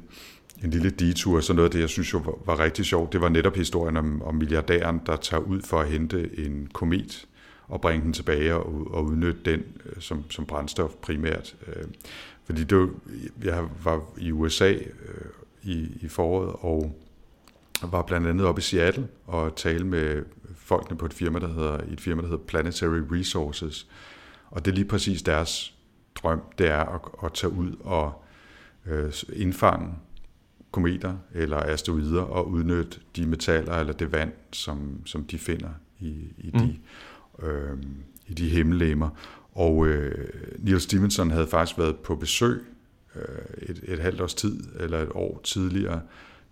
en 0.64 0.70
lille 0.70 0.90
detur, 0.90 1.40
så 1.40 1.54
noget 1.54 1.68
af 1.68 1.72
det, 1.72 1.80
jeg 1.80 1.90
synes 1.90 2.14
jo 2.14 2.18
var, 2.18 2.34
var 2.46 2.60
rigtig 2.60 2.86
sjovt, 2.86 3.14
det 3.14 3.22
var 3.22 3.30
netop 3.30 3.56
historien 3.56 3.98
om, 3.98 4.22
om 4.22 4.36
milliardæren, 4.36 5.02
der 5.06 5.16
tager 5.16 5.42
ud 5.42 5.62
for 5.62 5.80
at 5.80 5.90
hente 5.90 6.40
en 6.46 6.70
komet, 6.74 7.28
og 7.68 7.82
bringe 7.82 8.04
den 8.06 8.14
tilbage 8.14 8.56
og, 8.56 8.88
og 8.92 9.06
udnytte 9.06 9.40
den 9.46 9.64
øh, 9.86 10.02
som, 10.02 10.32
som 10.32 10.46
brændstof 10.46 10.92
primært. 11.02 11.56
Fordi 12.46 12.64
det 12.64 12.78
var, 12.78 12.90
jeg 13.44 13.68
var 13.84 14.02
i 14.18 14.32
USA 14.32 14.72
øh, 14.74 15.26
i, 15.64 15.98
i 16.02 16.08
foråret, 16.08 16.56
og 16.60 17.00
var 17.92 18.02
blandt 18.02 18.28
andet 18.28 18.46
oppe 18.48 18.60
i 18.60 18.62
Seattle 18.62 19.08
og 19.26 19.56
tale 19.56 19.88
med 19.88 20.24
folkene 20.56 20.98
på 20.98 21.06
et 21.06 21.14
firma, 21.14 21.40
der 21.40 21.48
hedder, 21.48 21.78
et 21.92 22.02
firma, 22.02 22.22
der 22.22 22.28
hedder 22.28 22.44
Planetary 22.44 23.02
Resources. 23.12 23.88
Og 24.50 24.66
det 24.66 24.72
er 24.72 24.76
lige 24.76 24.86
præcis 24.86 25.22
deres 25.22 25.76
drøm, 26.16 26.42
det 26.58 26.68
er 26.68 26.80
at, 26.80 27.02
at 27.24 27.34
tage 27.34 27.54
ud 27.54 27.76
og 27.80 28.24
øh, 28.86 29.14
indfange 29.34 29.94
kometer 30.72 31.18
eller 31.34 31.58
asteroider 31.58 32.22
og 32.22 32.50
udnytte 32.50 33.00
de 33.16 33.26
metaller 33.26 33.74
eller 33.74 33.94
det 33.94 34.12
vand, 34.12 34.32
som, 34.52 35.06
som 35.06 35.24
de 35.24 35.38
finder 35.38 35.70
i, 36.00 36.08
i, 36.38 36.52
mm. 36.54 36.60
de, 36.60 36.78
øh, 37.48 37.78
i 38.28 38.34
de 38.34 38.50
himmellemmer. 38.50 39.10
Og 39.56 39.88
øh, 39.88 40.28
Neil 40.60 40.82
Stevenson 40.82 41.32
havde 41.32 41.48
faktisk 41.48 41.78
været 41.78 41.96
på 41.96 42.16
besøg 42.16 42.62
øh, 43.16 43.70
et, 43.70 43.84
et 43.84 44.00
halvt 44.00 44.22
års 44.22 44.34
tid, 44.34 44.64
eller 44.80 45.00
et 45.00 45.12
år 45.16 45.42
tidligere, 45.44 46.02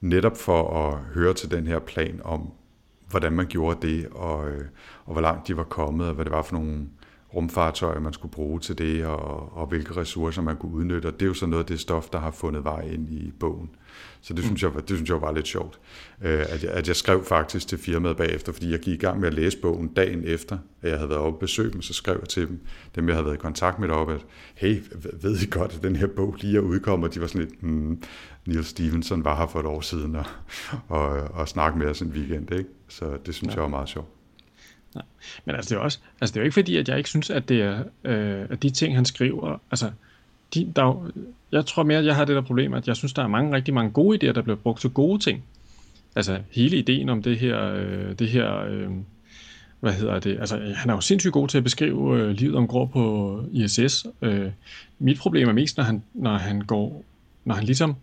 netop 0.02 0.38
for 0.38 0.88
at 0.88 1.00
høre 1.14 1.34
til 1.34 1.52
den 1.52 1.68
her 1.68 1.80
plan 1.80 2.22
om, 2.24 2.52
hvordan 3.10 3.34
man 3.34 3.48
gjorde 3.48 3.88
det, 3.88 4.08
og, 4.12 4.50
øh, 4.50 4.66
og 5.06 5.14
hvor 5.14 5.22
langt 5.22 5.48
de 5.48 5.58
var 5.58 5.64
kommet, 5.64 6.08
og 6.08 6.14
hvad 6.14 6.26
det 6.26 6.34
var 6.34 6.42
for 6.42 6.56
nogle 6.56 6.88
rumfartøjer, 7.36 8.00
man 8.00 8.13
skulle 8.13 8.32
bruge 8.32 8.60
til 8.60 8.78
det, 8.78 9.06
og, 9.06 9.58
og 9.58 9.67
hvilke 9.67 9.98
ressourcer 9.98 10.41
man 10.41 10.58
kunne 10.58 10.72
udnytte. 10.72 11.08
Og 11.08 11.13
det 11.13 11.22
er 11.22 11.28
jo 11.28 11.34
så 11.34 11.46
noget 11.46 11.63
af 11.63 11.67
det 11.67 11.80
stof, 11.80 12.10
der 12.10 12.20
har 12.20 12.32
fundet 12.32 12.63
vej 12.63 12.82
ind 12.82 13.10
i 13.10 13.32
bogen. 13.39 13.70
Så 14.22 14.34
det 14.34 14.44
synes 14.44 14.63
jeg, 14.63 14.72
det 14.76 14.98
synes 14.98 15.10
jeg 15.10 15.22
var 15.22 15.32
lidt 15.32 15.48
sjovt, 15.48 15.80
øh, 16.22 16.39
at 16.50 16.63
jeg, 16.63 16.72
at 16.72 16.88
jeg 16.88 16.96
skrev 16.96 17.24
faktisk 17.24 17.67
til 17.67 17.78
firmaet 17.78 18.17
bagefter, 18.17 18.52
fordi 18.52 18.72
jeg 18.72 18.80
gik 18.80 18.94
i 18.94 18.98
gang 18.98 19.20
med 19.20 19.28
at 19.28 19.34
læse 19.34 19.58
bogen 19.58 19.88
dagen 19.88 20.24
efter, 20.24 20.58
at 20.82 20.89
jeg 20.89 20.98
havde 20.98 21.10
været 21.10 21.22
oppe 21.22 21.36
og 21.36 21.39
besøgt 21.39 21.74
dem, 21.74 21.82
så 21.82 21.94
skrev 21.94 22.17
jeg 22.20 22.30
til 22.30 22.48
dem, 22.48 22.60
dem 22.96 23.08
jeg 23.08 23.15
havde 23.15 23.26
været 23.26 23.36
i 23.36 23.39
kontakt 23.39 23.80
med 23.80 23.88
deroppe, 23.88 24.13
at 24.13 24.26
hey, 24.56 24.84
ved 25.22 25.41
I 25.41 25.46
godt, 25.50 25.74
at 25.76 25.84
den 25.84 25.96
her 25.96 26.08
bog 26.08 26.36
lige 26.39 26.58
er 26.58 26.62
udkommet? 26.62 27.10
Og 27.10 27.15
de 27.15 27.22
var 27.22 27.28
sådan 27.28 27.41
lidt, 27.41 27.62
hmm, 27.62 28.04
Neil 28.46 28.65
Stevenson 28.65 29.24
var 29.24 29.38
her 29.38 29.48
for 29.48 29.60
et 29.60 29.65
år 29.65 29.82
siden 29.82 30.15
og, 30.15 30.26
og, 30.88 31.08
og 31.10 31.48
snakkede 31.48 31.80
med 31.80 31.88
os 31.88 32.02
en 32.02 32.10
weekend, 32.10 32.52
ikke? 32.52 32.70
Så 32.88 33.17
det 33.26 33.36
synes 33.36 33.52
ja. 33.52 33.56
jeg 33.56 33.62
var 33.62 33.70
meget 33.70 33.89
sjovt. 33.89 34.20
Nej. 34.95 35.04
Men 35.45 35.56
altså 35.56 35.69
det, 35.69 35.80
er 35.80 35.84
også, 35.84 35.99
altså 36.21 36.34
det 36.34 36.38
er 36.38 36.41
jo 36.41 36.45
ikke 36.45 36.54
fordi, 36.54 36.77
at 36.77 36.89
jeg 36.89 36.97
ikke 36.97 37.10
synes, 37.10 37.30
at 37.30 37.49
det 37.49 37.62
er, 37.62 37.84
øh, 38.04 38.45
at 38.49 38.63
de 38.63 38.69
ting, 38.69 38.95
han 38.95 39.06
skriver, 39.06 39.62
altså 39.71 39.91
de, 40.54 40.71
der, 40.75 41.12
jeg 41.51 41.65
tror 41.65 41.84
mere, 41.84 41.99
at 41.99 42.06
jeg 42.06 42.15
har 42.15 42.25
det 42.25 42.36
der 42.36 42.41
problem, 42.41 42.73
at 42.73 42.88
jeg 42.88 42.95
synes, 42.95 43.13
der 43.13 43.23
er 43.23 43.27
mange, 43.27 43.56
rigtig 43.56 43.73
mange 43.73 43.91
gode 43.91 44.17
idéer, 44.17 44.34
der 44.34 44.41
bliver 44.41 44.56
brugt 44.56 44.82
til 44.82 44.89
gode 44.89 45.19
ting. 45.19 45.43
Altså 46.15 46.39
hele 46.51 46.77
ideen 46.77 47.10
om 47.10 47.23
det 47.23 47.38
her, 47.39 47.73
øh, 47.73 48.19
det 48.19 48.30
her 48.30 48.58
øh, 48.58 48.89
hvad 49.80 49.93
hedder 49.93 50.19
det, 50.19 50.39
altså 50.39 50.73
han 50.75 50.89
er 50.89 50.93
jo 50.93 51.01
sindssygt 51.01 51.34
god 51.34 51.47
til 51.47 51.58
at 51.58 51.63
beskrive 51.63 52.19
øh, 52.19 52.30
livet 52.30 52.56
ombord 52.56 52.89
på 52.91 53.45
ISS. 53.51 54.06
Øh, 54.21 54.51
mit 54.99 55.17
problem 55.17 55.49
er 55.49 55.54
mest, 55.54 55.77
når 55.77 55.84
han, 55.84 56.04
når 56.13 56.38
han 56.38 56.62
går, 56.62 57.04
når 57.45 57.56
han 57.56 57.63
ligesom 57.63 57.95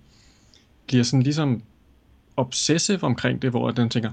bliver 0.87 1.05
sådan 1.05 1.22
ligesom 1.22 1.62
obsessiv 2.37 2.98
omkring 3.03 3.42
det, 3.42 3.51
hvor 3.51 3.70
den 3.70 3.90
tænker, 3.90 4.11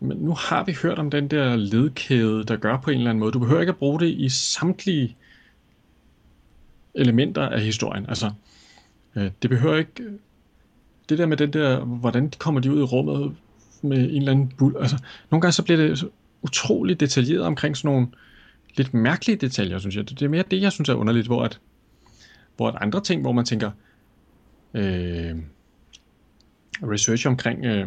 men 0.00 0.18
nu 0.18 0.34
har 0.34 0.64
vi 0.64 0.76
hørt 0.82 0.98
om 0.98 1.10
den 1.10 1.28
der 1.28 1.56
ledkæde, 1.56 2.44
der 2.44 2.56
gør 2.56 2.76
på 2.76 2.90
en 2.90 2.96
eller 2.96 3.10
anden 3.10 3.20
måde. 3.20 3.32
Du 3.32 3.38
behøver 3.38 3.60
ikke 3.60 3.70
at 3.70 3.76
bruge 3.76 4.00
det 4.00 4.08
i 4.08 4.28
samtlige 4.28 5.16
elementer 6.94 7.48
af 7.48 7.60
historien. 7.60 8.06
Altså, 8.08 8.30
øh, 9.16 9.30
det 9.42 9.50
behøver 9.50 9.76
ikke... 9.76 10.04
Det 11.08 11.18
der 11.18 11.26
med 11.26 11.36
den 11.36 11.52
der, 11.52 11.84
hvordan 11.84 12.32
kommer 12.38 12.60
de 12.60 12.72
ud 12.72 12.80
i 12.80 12.82
rummet 12.82 13.36
med 13.82 13.98
en 13.98 14.16
eller 14.16 14.32
anden 14.32 14.52
bul... 14.58 14.76
Altså, 14.80 15.02
nogle 15.30 15.40
gange 15.40 15.52
så 15.52 15.62
bliver 15.64 15.76
det 15.76 16.10
utroligt 16.42 17.00
detaljeret 17.00 17.42
omkring 17.42 17.76
sådan 17.76 17.94
nogle 17.94 18.08
lidt 18.76 18.94
mærkelige 18.94 19.36
detaljer, 19.36 19.78
synes 19.78 19.96
jeg. 19.96 20.10
Det 20.10 20.22
er 20.22 20.28
mere 20.28 20.44
det, 20.50 20.62
jeg 20.62 20.72
synes 20.72 20.88
er 20.88 20.94
underligt, 20.94 21.26
hvor 21.26 21.44
at, 21.44 21.60
hvor 22.56 22.68
at 22.68 22.74
andre 22.80 23.00
ting, 23.00 23.22
hvor 23.22 23.32
man 23.32 23.44
tænker, 23.44 23.70
øh, 24.74 25.36
research 26.82 27.26
omkring, 27.26 27.64
øh, 27.64 27.86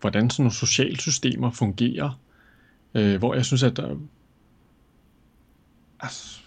hvordan 0.00 0.30
sådan 0.30 0.42
nogle 0.42 0.54
sociale 0.54 1.00
systemer 1.00 1.50
fungerer, 1.50 2.20
øh, 2.94 3.18
hvor 3.18 3.34
jeg 3.34 3.44
synes, 3.44 3.62
at 3.62 3.76
der, 3.76 3.96
altså, 6.00 6.40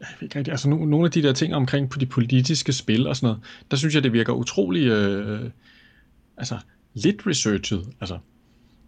jeg 0.00 0.08
ved 0.20 0.26
ikke 0.26 0.38
rigtig, 0.38 0.52
altså 0.52 0.68
no, 0.68 0.76
nogle 0.76 1.04
af 1.04 1.10
de 1.10 1.22
der 1.22 1.32
ting 1.32 1.54
omkring 1.54 1.90
på 1.90 1.98
de 1.98 2.06
politiske 2.06 2.72
spil 2.72 3.06
og 3.06 3.16
sådan 3.16 3.26
noget, 3.26 3.42
der 3.70 3.76
synes 3.76 3.94
jeg, 3.94 4.02
det 4.02 4.12
virker 4.12 4.32
utrolig, 4.32 4.86
øh, 4.86 5.50
altså 6.36 6.58
lidt 6.94 7.26
researchet, 7.26 7.88
altså 8.00 8.18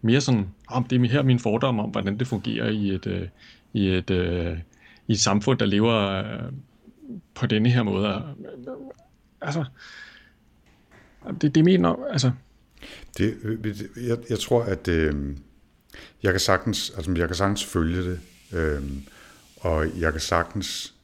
mere 0.02 0.20
sådan, 0.20 0.48
om 0.68 0.82
oh, 0.82 0.90
det 0.90 1.04
er 1.04 1.08
her 1.08 1.22
min 1.22 1.38
fordom 1.38 1.80
om, 1.80 1.90
hvordan 1.90 2.18
det 2.18 2.26
fungerer 2.26 2.70
i 2.70 2.90
et, 2.90 3.06
øh, 3.06 3.28
i 3.72 3.88
et, 3.88 4.10
øh, 4.10 4.58
i 5.08 5.12
et 5.12 5.20
samfund, 5.20 5.58
der 5.58 5.66
lever 5.66 5.94
øh, 5.94 6.52
på 7.34 7.46
denne 7.46 7.70
her 7.70 7.82
måde. 7.82 8.22
Altså, 9.40 9.64
det, 11.40 11.54
det 11.54 11.64
mener, 11.64 12.04
altså... 12.10 12.32
Øh, 13.20 13.64
det, 13.64 13.90
jeg, 13.96 14.18
jeg 14.30 14.38
tror, 14.38 14.62
at 14.62 14.88
øh, 14.88 15.14
jeg 16.22 16.32
kan 16.32 16.40
sagtens, 16.40 16.92
altså 16.96 17.14
jeg 17.16 17.28
kan 17.28 17.36
sagtens 17.36 17.64
følge 17.64 18.02
det, 18.02 18.20
øh, 18.52 18.82
og 19.56 20.00
jeg 20.00 20.12
kan 20.12 20.20
sagtens, 20.20 20.94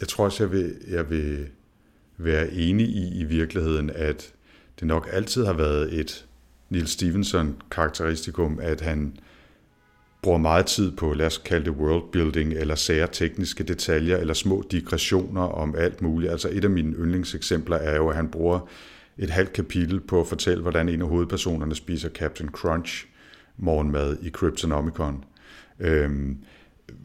jeg 0.00 0.08
tror 0.08 0.24
også, 0.24 0.42
jeg 0.42 0.52
vil, 0.52 0.76
jeg 0.88 1.10
vil 1.10 1.48
være 2.16 2.52
enig 2.52 2.88
i 2.88 3.20
i 3.20 3.24
virkeligheden, 3.24 3.90
at 3.90 4.32
det 4.80 4.86
nok 4.86 5.08
altid 5.12 5.44
har 5.44 5.52
været 5.52 5.94
et 5.94 6.26
Neil 6.70 6.88
Stevenson 6.88 7.62
karakteristikum, 7.70 8.58
at 8.62 8.80
han 8.80 9.16
bruger 10.22 10.38
meget 10.38 10.66
tid 10.66 10.92
på, 10.92 11.12
lad 11.12 11.26
os 11.26 11.38
kalde 11.38 11.64
det 11.64 11.72
worldbuilding, 11.72 12.52
eller 12.52 12.74
sære 12.74 13.08
tekniske 13.12 13.64
detaljer, 13.64 14.16
eller 14.16 14.34
små 14.34 14.64
digressioner 14.70 15.42
om 15.42 15.74
alt 15.78 16.02
muligt. 16.02 16.32
Altså 16.32 16.48
et 16.52 16.64
af 16.64 16.70
mine 16.70 16.96
yndlingseksempler 16.96 17.76
er 17.76 17.96
jo, 17.96 18.08
at 18.08 18.16
han 18.16 18.28
bruger 18.28 18.68
et 19.18 19.30
halvt 19.30 19.52
kapitel 19.52 20.00
på 20.00 20.20
at 20.20 20.26
fortælle, 20.26 20.62
hvordan 20.62 20.88
en 20.88 21.02
af 21.02 21.08
hovedpersonerne 21.08 21.74
spiser 21.74 22.08
Captain 22.08 22.50
Crunch 22.50 23.06
morgenmad 23.56 24.16
i 24.22 24.28
Kryptonomicon. 24.28 25.24
Øhm, 25.80 26.38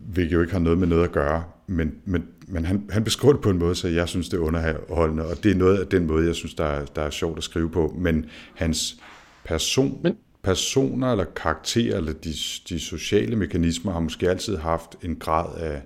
hvilket 0.06 0.34
jo 0.34 0.42
ikke 0.42 0.54
har 0.54 0.60
noget 0.60 0.80
med 0.80 0.88
noget 0.88 1.04
at 1.04 1.12
gøre, 1.12 1.44
men, 1.68 1.96
men, 2.06 2.28
men 2.48 2.66
han, 2.66 2.84
han 2.90 3.04
beskriver 3.04 3.34
det 3.34 3.42
på 3.42 3.50
en 3.50 3.58
måde, 3.58 3.76
så 3.76 3.88
jeg 3.88 4.10
synes, 4.10 4.30
det 4.30 4.38
er 4.38 4.42
underholdende, 4.42 5.26
og 5.26 5.44
det 5.44 5.52
er 5.52 5.56
noget 5.56 5.78
af 5.78 5.88
den 5.88 6.08
måde, 6.08 6.28
jeg 6.28 6.36
synes, 6.36 6.54
der 6.54 6.66
er, 6.66 6.86
der 6.86 7.02
er 7.02 7.10
sjovt 7.10 7.38
at 7.38 7.44
skrive 7.44 7.70
på, 7.70 7.96
men 7.98 8.26
hans 8.56 8.98
person, 9.44 10.00
men 10.04 10.18
personer 10.44 11.12
eller 11.12 11.26
karakterer 11.36 11.98
eller 11.98 12.14
de, 12.14 12.34
de 12.70 12.80
sociale 12.80 13.36
mekanismer 13.36 13.92
har 13.92 14.00
måske 14.00 14.30
altid 14.30 14.58
haft 14.58 14.96
en 15.04 15.16
grad 15.16 15.58
af 15.58 15.82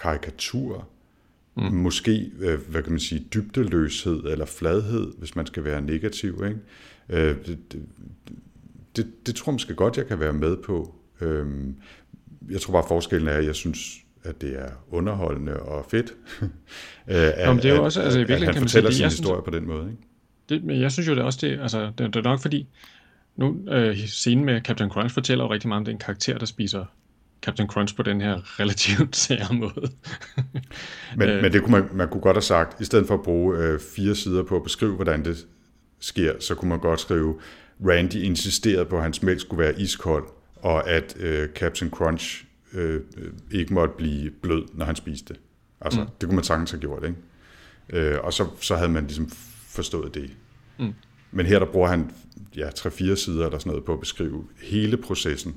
karikatur, 0.00 0.88
mm. 1.56 1.62
måske, 1.62 2.30
øh, 2.40 2.58
hvad 2.68 2.82
kan 2.82 2.92
man 2.92 3.00
sige, 3.00 3.26
dybdeløshed 3.34 4.24
eller 4.24 4.44
fladhed, 4.46 5.12
hvis 5.18 5.36
man 5.36 5.46
skal 5.46 5.64
være 5.64 5.80
negativ. 5.80 6.44
Ikke? 6.46 6.58
Øh, 7.08 7.36
det, 7.46 7.58
det, 8.96 9.06
det, 9.26 9.34
tror 9.34 9.50
jeg 9.50 9.54
måske 9.54 9.74
godt, 9.74 9.96
jeg 9.96 10.06
kan 10.06 10.20
være 10.20 10.32
med 10.32 10.56
på. 10.56 10.94
Øhm, 11.20 11.76
jeg 12.50 12.60
tror 12.60 12.72
bare, 12.72 12.84
forskellen 12.88 13.28
er, 13.28 13.32
at 13.32 13.44
jeg 13.44 13.54
synes, 13.54 13.78
at 14.24 14.40
det 14.40 14.58
er 14.58 14.68
underholdende 14.90 15.56
og 15.60 15.86
fedt. 15.90 16.14
at, 17.06 17.34
Jamen, 17.38 17.62
det 17.62 17.70
er 17.70 17.74
jo 17.74 17.84
også, 17.84 18.02
altså, 18.02 18.18
i 18.18 18.22
at 18.22 18.42
han 18.42 18.54
fortæller 18.54 18.90
sin 18.90 19.04
historie 19.04 19.42
på 19.42 19.50
den 19.50 19.66
måde. 19.66 19.90
Ikke? 19.90 20.02
Det, 20.48 20.64
men 20.64 20.80
jeg 20.80 20.92
synes 20.92 21.08
jo 21.08 21.14
det 21.14 21.20
er 21.20 21.24
også 21.24 21.38
det, 21.42 21.60
altså, 21.60 21.92
det, 21.98 22.14
det 22.14 22.16
er 22.16 22.22
nok 22.22 22.40
fordi, 22.40 22.66
nu, 23.36 23.68
øh, 23.68 23.96
scenen 23.96 24.44
med 24.44 24.60
Captain 24.60 24.90
Crunch 24.90 25.14
fortæller 25.14 25.44
jo 25.44 25.52
rigtig 25.52 25.68
meget 25.68 25.78
om 25.78 25.84
den 25.84 25.98
karakter, 25.98 26.38
der 26.38 26.46
spiser 26.46 26.84
Captain 27.42 27.68
Crunch 27.68 27.96
på 27.96 28.02
den 28.02 28.20
her 28.20 28.60
relativt 28.60 29.16
sære 29.26 29.54
måde. 29.54 29.90
men, 31.16 31.28
øh, 31.28 31.42
men 31.42 31.52
det 31.52 31.62
kunne 31.62 31.80
man, 31.80 31.88
man 31.92 32.08
kunne 32.08 32.20
godt 32.20 32.36
have 32.36 32.42
sagt, 32.42 32.80
i 32.80 32.84
stedet 32.84 33.06
for 33.06 33.14
at 33.14 33.22
bruge 33.22 33.58
øh, 33.58 33.80
fire 33.96 34.14
sider 34.14 34.42
på 34.42 34.56
at 34.56 34.62
beskrive, 34.62 34.94
hvordan 34.94 35.24
det 35.24 35.46
sker, 36.00 36.32
så 36.40 36.54
kunne 36.54 36.68
man 36.68 36.78
godt 36.78 37.00
skrive, 37.00 37.40
Randy 37.88 38.14
insisterede 38.14 38.84
på, 38.84 38.96
at 38.96 39.02
hans 39.02 39.22
mælk 39.22 39.40
skulle 39.40 39.64
være 39.64 39.80
iskold, 39.80 40.24
og 40.56 40.90
at 40.90 41.16
øh, 41.20 41.48
Captain 41.48 41.90
Crunch 41.90 42.44
øh, 42.72 43.00
ikke 43.50 43.74
måtte 43.74 43.94
blive 43.96 44.30
blød, 44.30 44.64
når 44.74 44.84
han 44.84 44.96
spiste 44.96 45.34
det. 45.34 45.40
Altså, 45.80 46.00
mm. 46.00 46.06
det 46.20 46.28
kunne 46.28 46.36
man 46.36 46.44
sagtens 46.44 46.70
have 46.70 46.80
gjort, 46.80 47.04
ikke? 47.04 47.16
Øh, 47.88 48.18
og 48.22 48.32
så, 48.32 48.46
så 48.60 48.76
havde 48.76 48.88
man 48.88 49.04
ligesom 49.04 49.28
forstået 49.68 50.14
det. 50.14 50.30
Mm. 50.78 50.94
Men 51.30 51.46
her 51.46 51.58
der 51.58 51.66
bruger 51.66 51.88
han 51.88 52.10
ja, 52.56 52.68
3-4 52.68 53.14
sider 53.14 53.46
eller 53.46 53.58
sådan 53.58 53.70
noget 53.70 53.84
på 53.84 53.92
at 53.92 54.00
beskrive 54.00 54.44
hele 54.62 54.96
processen 54.96 55.56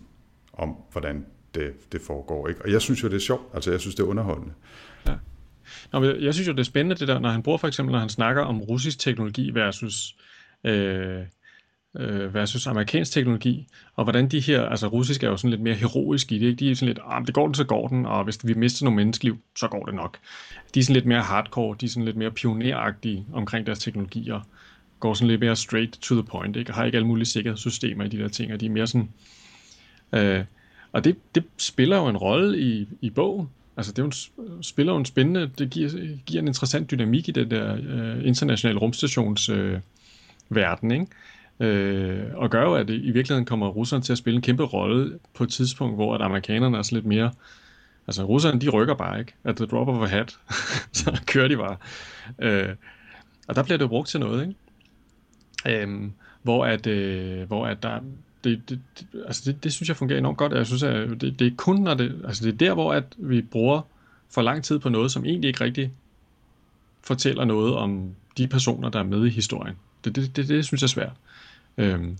om, 0.53 0.75
hvordan 0.91 1.25
det, 1.55 1.91
det 1.91 2.01
foregår. 2.01 2.47
Ikke? 2.47 2.61
Og 2.61 2.71
jeg 2.71 2.81
synes 2.81 3.03
jo, 3.03 3.07
det 3.07 3.15
er 3.15 3.19
sjovt. 3.19 3.43
Altså, 3.53 3.71
jeg 3.71 3.79
synes, 3.79 3.95
det 3.95 4.03
er 4.03 4.07
underholdende. 4.07 4.53
Ja. 5.07 5.13
Nå, 5.93 5.99
men 5.99 6.23
jeg 6.23 6.33
synes 6.33 6.47
jo, 6.47 6.53
det 6.53 6.59
er 6.59 6.63
spændende, 6.63 6.95
det 6.95 7.07
der, 7.07 7.19
når 7.19 7.29
han 7.29 7.43
bruger 7.43 7.57
for 7.57 7.67
eksempel, 7.67 7.91
når 7.91 7.99
han 7.99 8.09
snakker 8.09 8.41
om 8.41 8.61
russisk 8.61 8.99
teknologi 8.99 9.51
versus, 9.53 10.15
øh, 10.63 11.21
øh, 11.97 12.33
versus 12.33 12.67
amerikansk 12.67 13.11
teknologi, 13.11 13.67
og 13.95 14.03
hvordan 14.03 14.27
de 14.27 14.39
her, 14.39 14.61
altså 14.61 14.87
russisk 14.87 15.23
er 15.23 15.27
jo 15.27 15.37
sådan 15.37 15.49
lidt 15.49 15.61
mere 15.61 15.73
heroisk 15.73 16.31
i 16.31 16.39
det, 16.39 16.45
ikke? 16.45 16.59
de 16.59 16.71
er 16.71 16.75
sådan 16.75 16.87
lidt, 16.87 16.99
ah, 17.05 17.25
det 17.25 17.33
går 17.33 17.45
den, 17.45 17.55
så 17.55 17.63
går 17.63 17.87
den, 17.87 18.05
og 18.05 18.23
hvis 18.23 18.47
vi 18.47 18.53
mister 18.53 18.85
nogle 18.85 18.95
menneskeliv, 18.95 19.37
så 19.57 19.67
går 19.67 19.85
det 19.85 19.93
nok. 19.93 20.17
De 20.73 20.79
er 20.79 20.83
sådan 20.83 20.93
lidt 20.93 21.05
mere 21.05 21.21
hardcore, 21.21 21.75
de 21.81 21.85
er 21.85 21.89
sådan 21.89 22.05
lidt 22.05 22.17
mere 22.17 22.31
pioneragtige 22.31 23.25
omkring 23.33 23.65
deres 23.65 23.79
teknologier, 23.79 24.41
går 24.99 25.13
sådan 25.13 25.27
lidt 25.27 25.41
mere 25.41 25.55
straight 25.55 25.99
to 26.01 26.15
the 26.15 26.23
point, 26.23 26.55
ikke? 26.55 26.71
og 26.71 26.75
har 26.75 26.85
ikke 26.85 26.95
alle 26.95 27.07
mulige 27.07 27.25
sikkerhedssystemer 27.25 28.03
i 28.03 28.07
de 28.07 28.17
der 28.17 28.27
ting, 28.27 28.53
og 28.53 28.59
de 28.59 28.65
er 28.65 28.69
mere 28.69 28.87
sådan... 28.87 29.09
Øh, 30.13 30.43
og 30.97 31.03
det, 31.03 31.35
det 31.35 31.43
spiller 31.57 31.97
jo 31.97 32.07
en 32.07 32.17
rolle 32.17 32.59
i, 32.59 32.87
i 33.01 33.09
bogen. 33.09 33.49
Altså 33.77 33.91
det 33.91 33.99
er 33.99 34.03
jo 34.03 34.07
en, 34.55 34.63
spiller 34.63 34.93
jo 34.93 34.99
en 34.99 35.05
spændende, 35.05 35.51
det 35.57 35.69
giver, 35.69 35.89
giver 36.25 36.41
en 36.41 36.47
interessant 36.47 36.91
dynamik 36.91 37.29
i 37.29 37.31
den 37.31 37.51
der 37.51 37.77
øh, 37.87 38.27
internationale 38.27 38.79
rumstations 38.79 39.49
øh, 39.49 39.79
verden, 40.49 40.91
ikke? 40.91 41.07
Øh, 41.59 42.25
og 42.33 42.49
gør 42.49 42.63
jo, 42.63 42.75
at 42.75 42.87
det, 42.87 42.93
i 42.93 43.11
virkeligheden 43.11 43.45
kommer 43.45 43.67
russerne 43.67 44.03
til 44.03 44.11
at 44.11 44.17
spille 44.17 44.35
en 44.35 44.41
kæmpe 44.41 44.63
rolle 44.63 45.19
på 45.33 45.43
et 45.43 45.49
tidspunkt, 45.49 45.95
hvor 45.95 46.15
at 46.15 46.21
amerikanerne 46.21 46.77
er 46.77 46.81
sådan 46.81 46.95
lidt 46.95 47.05
mere, 47.05 47.31
altså 48.07 48.23
russerne 48.23 48.61
de 48.61 48.69
rykker 48.69 48.95
bare 48.95 49.19
ikke, 49.19 49.33
at 49.43 49.55
the 49.55 49.65
drop 49.65 49.87
of 49.87 50.03
a 50.03 50.05
hat, 50.05 50.37
så 50.93 51.21
kører 51.27 51.47
de 51.47 51.57
bare. 51.57 51.77
Øh, 52.39 52.75
og 53.47 53.55
der 53.55 53.63
bliver 53.63 53.77
det 53.77 53.89
brugt 53.89 54.09
til 54.09 54.19
noget, 54.19 54.47
ikke? 54.47 55.83
Øh, 55.83 56.09
hvor 56.41 56.65
at, 56.65 56.87
øh, 56.87 57.47
hvor 57.47 57.67
at 57.67 57.83
der, 57.83 57.99
det, 58.43 58.69
det, 58.69 58.79
det, 58.99 59.07
altså 59.25 59.41
det, 59.45 59.63
det 59.63 59.73
synes 59.73 59.89
jeg 59.89 59.97
fungerer 59.97 60.19
enormt 60.19 60.37
godt. 60.37 60.53
Jeg 60.53 60.65
synes, 60.65 60.83
at 60.83 61.21
det, 61.21 61.39
det 61.39 61.47
er 61.47 61.51
kun 61.57 61.81
når 61.81 61.93
det, 61.93 62.21
altså 62.25 62.45
det 62.45 62.53
er 62.53 62.57
der, 62.57 62.73
hvor 62.73 62.93
at 62.93 63.03
vi 63.17 63.41
bruger 63.41 63.81
for 64.29 64.41
lang 64.41 64.63
tid 64.63 64.79
på 64.79 64.89
noget, 64.89 65.11
som 65.11 65.25
egentlig 65.25 65.47
ikke 65.47 65.63
rigtig 65.63 65.91
fortæller 67.01 67.45
noget 67.45 67.75
om 67.75 68.15
de 68.37 68.47
personer, 68.47 68.89
der 68.89 68.99
er 68.99 69.03
med 69.03 69.25
i 69.25 69.29
historien. 69.29 69.75
Det, 70.03 70.15
det, 70.15 70.35
det, 70.35 70.47
det 70.47 70.65
synes 70.65 70.81
jeg 70.81 70.85
er 70.85 70.89
svært. 70.89 71.13
Øhm, 71.77 72.17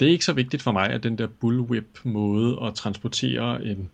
det 0.00 0.08
er 0.08 0.12
ikke 0.12 0.24
så 0.24 0.32
vigtigt 0.32 0.62
for 0.62 0.72
mig, 0.72 0.90
at 0.90 1.02
den 1.02 1.18
der 1.18 1.26
bullwhip-måde 1.26 2.58
at 2.62 2.74
transportere 2.74 3.64
en, 3.64 3.90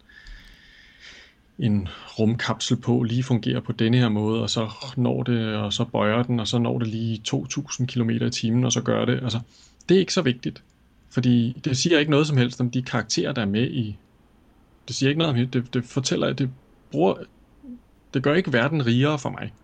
en 1.59 1.89
rumkapsel 2.19 2.77
på 2.77 3.03
lige 3.03 3.23
fungerer 3.23 3.61
på 3.61 3.73
denne 3.73 3.99
her 3.99 4.09
måde, 4.09 4.43
og 4.43 4.51
så 4.51 4.71
når 4.97 5.23
det, 5.23 5.55
og 5.55 5.73
så 5.73 5.85
bøjer 5.85 6.23
den, 6.23 6.41
og 6.41 6.49
så 6.49 6.59
når 6.59 6.79
det 6.79 6.89
lige 6.89 7.19
2000 7.19 7.89
km 7.89 8.11
i 8.11 8.31
timen, 8.31 8.65
og 8.65 8.73
så 8.73 8.83
gør 8.83 9.05
det. 9.05 9.23
Altså, 9.23 9.41
det 9.89 9.95
er 9.95 9.99
ikke 9.99 10.13
så 10.13 10.23
vigtigt. 10.23 10.63
Fordi 11.15 11.61
det 11.65 11.77
siger 11.77 11.99
ikke 11.99 12.11
noget 12.11 12.27
som 12.27 12.37
helst 12.37 12.61
om 12.61 12.71
de 12.71 12.83
karakterer, 12.83 13.33
der 13.33 13.43
er 13.43 13.47
med 13.47 13.71
i... 13.71 13.99
Det 14.89 14.97
siger 14.97 15.11
ikke 15.11 15.19
noget 15.19 15.41
om 15.41 15.51
det. 15.51 15.75
Det 15.75 15.85
fortæller, 15.85 16.27
at 16.27 16.39
det 16.39 16.51
bruger... 16.91 17.15
Det 18.15 18.23
gør 18.23 18.35
ikke 18.35 18.53
verden 18.53 18.87
rigere 18.87 19.19
for 19.19 19.31
mig. 19.31 19.55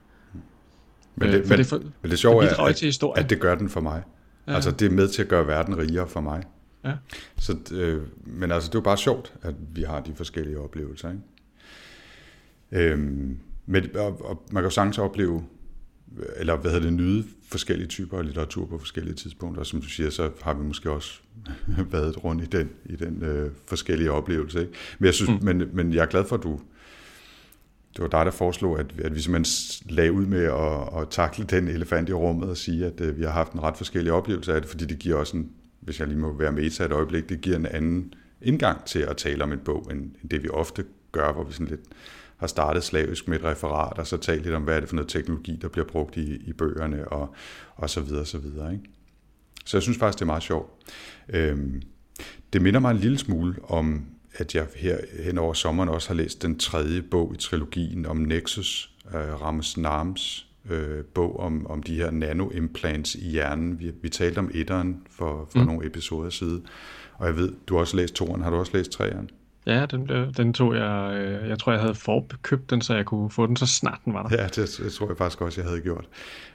Men 1.17 1.29
det, 1.29 1.39
øh, 1.39 1.49
men, 1.49 1.59
det, 1.59 1.67
for, 1.67 1.79
men 2.03 2.11
det 2.11 2.19
sjove 2.19 2.45
er, 2.45 2.61
at, 2.61 3.03
at 3.17 3.31
det 3.31 3.41
gør 3.41 3.55
den 3.55 3.69
for 3.69 3.81
mig. 3.81 4.03
Ja. 4.47 4.55
Altså 4.55 4.71
det 4.71 4.87
er 4.87 4.91
med 4.91 5.09
til 5.09 5.23
at 5.23 5.29
gøre 5.29 5.47
verden 5.47 5.79
rigere 5.79 6.09
for 6.09 6.21
mig. 6.21 6.43
Ja. 6.85 6.93
Så, 7.39 7.57
øh, 7.73 8.03
men 8.25 8.53
altså 8.53 8.69
det 8.69 8.75
er 8.75 8.79
jo 8.79 8.83
bare 8.83 8.99
sjovt, 8.99 9.35
at 9.43 9.55
vi 9.73 9.83
har 9.83 10.01
de 10.01 10.15
forskellige 10.15 10.59
oplevelser. 10.59 11.11
Ikke? 11.11 11.23
Øhm, 12.93 13.39
men, 13.67 13.97
og, 13.97 14.25
og 14.25 14.43
man 14.53 14.63
kan 14.63 14.67
jo 14.67 14.71
sagtens 14.71 14.99
opleve, 14.99 15.45
eller 16.37 16.57
hvad 16.57 16.71
hedder 16.71 16.87
det, 16.87 16.93
nyde 16.93 17.25
forskellige 17.49 17.89
typer 17.89 18.19
af 18.19 18.27
litteratur 18.27 18.67
på 18.67 18.79
forskellige 18.79 19.15
tidspunkter. 19.15 19.61
Og 19.61 19.67
som 19.67 19.81
du 19.81 19.89
siger, 19.89 20.11
så 20.11 20.31
har 20.43 20.55
vi 20.55 20.63
måske 20.65 20.91
også 20.91 21.21
været 21.93 22.25
rundt 22.25 22.43
i 22.43 22.47
den, 22.47 22.71
i 22.85 22.97
den 22.97 23.23
øh, 23.23 23.51
forskellige 23.67 24.11
oplevelse. 24.11 24.61
Ikke? 24.61 24.73
Men, 24.99 25.07
jeg 25.07 25.15
synes, 25.15 25.31
mm. 25.31 25.45
men, 25.45 25.71
men 25.73 25.95
jeg 25.95 26.03
er 26.03 26.07
glad 26.07 26.25
for, 26.25 26.37
at 26.37 26.43
du, 26.43 26.61
det 27.93 28.03
var 28.03 28.09
dig, 28.09 28.25
der 28.25 28.31
foreslog, 28.31 28.79
at, 28.79 28.87
at 28.99 29.15
vi 29.15 29.21
simpelthen 29.21 29.95
lagde 29.95 30.13
ud 30.13 30.27
med 30.27 30.45
at, 30.45 31.03
at 31.03 31.09
takle 31.11 31.45
den 31.45 31.69
elefant 31.69 32.09
i 32.09 32.13
rummet 32.13 32.49
og 32.49 32.57
sige, 32.57 32.87
at 32.87 33.01
uh, 33.01 33.19
vi 33.19 33.23
har 33.23 33.31
haft 33.31 33.53
en 33.53 33.63
ret 33.63 33.77
forskellig 33.77 34.13
oplevelse 34.13 34.55
af 34.55 34.61
det, 34.61 34.71
fordi 34.71 34.85
det 34.85 34.99
giver 34.99 35.17
også 35.17 35.37
en, 35.37 35.51
hvis 35.81 36.01
jeg 36.01 36.09
lige 36.09 36.19
må 36.19 36.33
være 36.33 36.53
med 36.53 36.63
i 36.63 36.67
et 36.67 36.93
øjeblik, 36.93 37.29
det 37.29 37.41
giver 37.41 37.57
en 37.57 37.67
anden 37.67 38.15
indgang 38.43 38.85
til 38.85 38.99
at 38.99 39.17
tale 39.17 39.45
om 39.45 39.53
en 39.53 39.59
bog, 39.59 39.89
end, 39.91 40.01
end 40.01 40.31
det 40.31 40.43
vi 40.43 40.49
ofte 40.49 40.85
gør, 41.13 41.33
hvor 41.33 41.45
vi 41.45 41.53
sådan 41.53 41.67
lidt 41.67 41.81
har 42.41 42.47
startet 42.47 42.85
slavisk 42.85 43.29
med 43.29 43.39
et 43.39 43.45
referat, 43.45 43.99
og 43.99 44.07
så 44.07 44.17
talt 44.17 44.43
lidt 44.43 44.55
om, 44.55 44.63
hvad 44.63 44.77
er 44.77 44.81
det 44.81 44.89
for 44.89 44.97
noget 44.97 45.09
teknologi, 45.09 45.59
der 45.63 45.69
bliver 45.69 45.87
brugt 45.87 46.17
i, 46.17 46.37
i 46.37 46.53
bøgerne, 46.53 47.09
og, 47.09 47.35
og 47.77 47.91
så 47.91 48.01
videre, 48.01 48.27
så 48.27 48.39
videre. 48.39 48.73
Ikke? 48.73 48.85
Så 49.65 49.77
jeg 49.77 49.83
synes 49.83 49.99
faktisk, 49.99 50.19
det 50.19 50.23
er 50.23 50.27
meget 50.27 50.43
sjovt. 50.43 50.71
Øhm, 51.29 51.83
det 52.53 52.63
minder 52.63 52.81
mig 52.81 52.91
en 52.91 52.97
lille 52.97 53.19
smule 53.19 53.55
om 53.65 54.05
at 54.35 54.55
jeg 54.55 54.67
her 54.77 54.99
hen 55.25 55.39
over 55.39 55.53
sommeren 55.53 55.89
også 55.89 56.09
har 56.09 56.15
læst 56.15 56.43
den 56.43 56.59
tredje 56.59 57.03
bog 57.03 57.35
i 57.35 57.37
trilogien 57.37 58.07
om 58.07 58.17
Nexus, 58.17 58.95
uh, 59.05 59.43
Ramos 59.43 59.77
Nams 59.77 60.47
uh, 60.71 61.05
bog 61.15 61.41
om, 61.41 61.67
om 61.67 61.83
de 61.83 61.95
her 61.95 62.11
nanoimplants 62.11 63.15
i 63.15 63.31
hjernen. 63.31 63.81
Vi, 63.81 63.93
vi 64.03 64.09
talte 64.09 64.39
om 64.39 64.51
etteren 64.55 65.03
for, 65.11 65.49
for 65.53 65.59
mm. 65.59 65.67
nogle 65.67 65.87
episoder 65.87 66.31
siden, 66.31 66.67
og 67.15 67.27
jeg 67.27 67.37
ved, 67.37 67.53
du 67.67 67.75
har 67.75 67.81
også 67.81 67.97
læst 67.97 68.15
toeren. 68.15 68.43
Har 68.43 68.51
du 68.51 68.57
også 68.57 68.73
læst 68.75 68.91
treeren? 68.91 69.31
Ja, 69.67 69.87
den, 69.87 70.05
blev, 70.05 70.33
den 70.33 70.53
tog 70.53 70.75
jeg, 70.75 71.13
øh, 71.15 71.49
jeg 71.49 71.59
tror 71.59 71.73
jeg 71.73 71.81
havde 71.81 71.95
forkøbt 71.95 72.71
den, 72.71 72.83
så 72.83 72.95
jeg 72.95 73.05
kunne 73.05 73.31
få 73.31 73.47
den 73.47 73.57
så 73.57 73.67
snart 73.67 73.99
den 74.05 74.15
var 74.15 74.23
der. 74.23 74.43
Ja, 74.43 74.47
det, 74.47 74.81
det 74.85 74.93
tror 74.93 75.09
jeg 75.09 75.17
faktisk 75.17 75.41
også, 75.41 75.61
jeg 75.61 75.69
havde 75.69 75.81
gjort. 75.81 76.09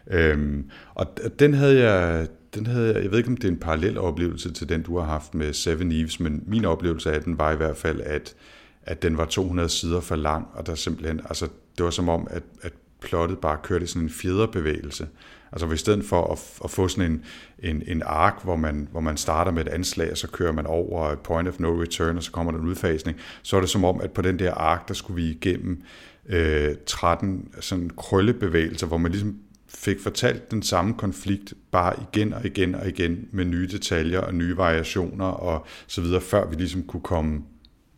Øhm, 0.07 0.69
og 0.95 1.07
den 1.39 1.53
havde 1.53 1.89
jeg, 1.89 2.27
den 2.55 2.67
havde 2.67 2.93
jeg, 2.93 3.03
jeg 3.03 3.11
ved 3.11 3.17
ikke 3.17 3.29
om 3.29 3.37
det 3.37 3.47
er 3.47 3.51
en 3.51 3.59
parallel 3.59 3.97
oplevelse 3.97 4.51
til 4.51 4.69
den, 4.69 4.83
du 4.83 4.97
har 4.97 5.05
haft 5.05 5.35
med 5.35 5.53
Seven 5.53 5.91
Eves, 5.91 6.19
men 6.19 6.43
min 6.47 6.65
oplevelse 6.65 7.11
af 7.13 7.21
den 7.21 7.37
var 7.37 7.51
i 7.51 7.55
hvert 7.55 7.77
fald, 7.77 8.01
at, 8.01 8.35
at 8.83 9.01
den 9.01 9.17
var 9.17 9.25
200 9.25 9.69
sider 9.69 10.01
for 10.01 10.15
lang, 10.15 10.47
og 10.53 10.67
der 10.67 10.75
simpelthen, 10.75 11.19
altså 11.25 11.47
det 11.77 11.85
var 11.85 11.91
som 11.91 12.09
om, 12.09 12.27
at, 12.31 12.43
at 12.61 12.73
plottet 13.01 13.39
bare 13.39 13.57
kørte 13.63 13.83
i 13.83 13.87
sådan 13.87 14.01
en 14.01 14.09
fjederbevægelse. 14.09 15.07
Altså 15.55 15.71
i 15.71 15.77
stedet 15.77 16.05
for 16.05 16.31
at, 16.31 16.39
at 16.63 16.69
få 16.69 16.87
sådan 16.87 17.11
en, 17.11 17.23
en, 17.59 17.83
en 17.87 18.01
ark, 18.05 18.43
hvor 18.43 18.55
man, 18.55 18.87
hvor 18.91 18.99
man 18.99 19.17
starter 19.17 19.51
med 19.51 19.65
et 19.65 19.71
anslag, 19.71 20.11
og 20.11 20.17
så 20.17 20.27
kører 20.27 20.51
man 20.51 20.65
over 20.65 21.15
point 21.15 21.47
of 21.47 21.59
no 21.59 21.81
return, 21.81 22.17
og 22.17 22.23
så 22.23 22.31
kommer 22.31 22.51
der 22.51 22.59
en 22.59 22.67
udfasning, 22.67 23.17
så 23.41 23.57
er 23.57 23.61
det 23.61 23.69
som 23.69 23.85
om, 23.85 24.01
at 24.01 24.11
på 24.11 24.21
den 24.21 24.39
der 24.39 24.53
ark, 24.53 24.87
der 24.87 24.93
skulle 24.93 25.23
vi 25.23 25.29
igennem 25.29 25.81
øh, 26.25 26.75
13 26.85 27.49
sådan 27.59 27.89
krøllebevægelser, 27.97 28.87
hvor 28.87 28.97
man 28.97 29.11
ligesom 29.11 29.39
fik 29.67 29.99
fortalt 29.99 30.51
den 30.51 30.63
samme 30.63 30.93
konflikt 30.93 31.53
bare 31.71 31.93
igen 32.01 32.33
og 32.33 32.45
igen 32.45 32.75
og 32.75 32.87
igen 32.87 33.27
med 33.31 33.45
nye 33.45 33.67
detaljer 33.67 34.19
og 34.19 34.33
nye 34.33 34.57
variationer 34.57 35.25
og 35.25 35.65
så 35.87 36.01
videre, 36.01 36.21
før 36.21 36.47
vi 36.47 36.55
ligesom 36.55 36.83
kunne 36.83 37.03
komme 37.03 37.41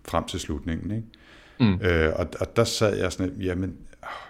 frem 0.07 0.23
til 0.23 0.39
slutningen. 0.39 0.91
Ikke? 0.91 1.07
Mm. 1.59 1.85
Øh, 1.85 2.13
og, 2.15 2.27
og 2.39 2.55
der 2.55 2.63
sad 2.63 2.97
jeg 2.97 3.11
sådan, 3.11 3.33
jamen, 3.41 3.75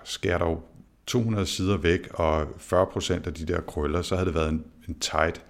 skær 0.03 0.37
dog 0.37 0.76
200 1.07 1.45
sider 1.45 1.77
væk 1.77 2.07
og 2.13 2.47
40 2.57 2.85
procent 2.85 3.27
af 3.27 3.33
de 3.33 3.45
der 3.45 3.61
krøller, 3.61 4.01
så 4.01 4.15
havde 4.15 4.25
det 4.25 4.35
været 4.35 4.49
en, 4.49 4.63
en 4.87 4.99
tight 4.99 5.41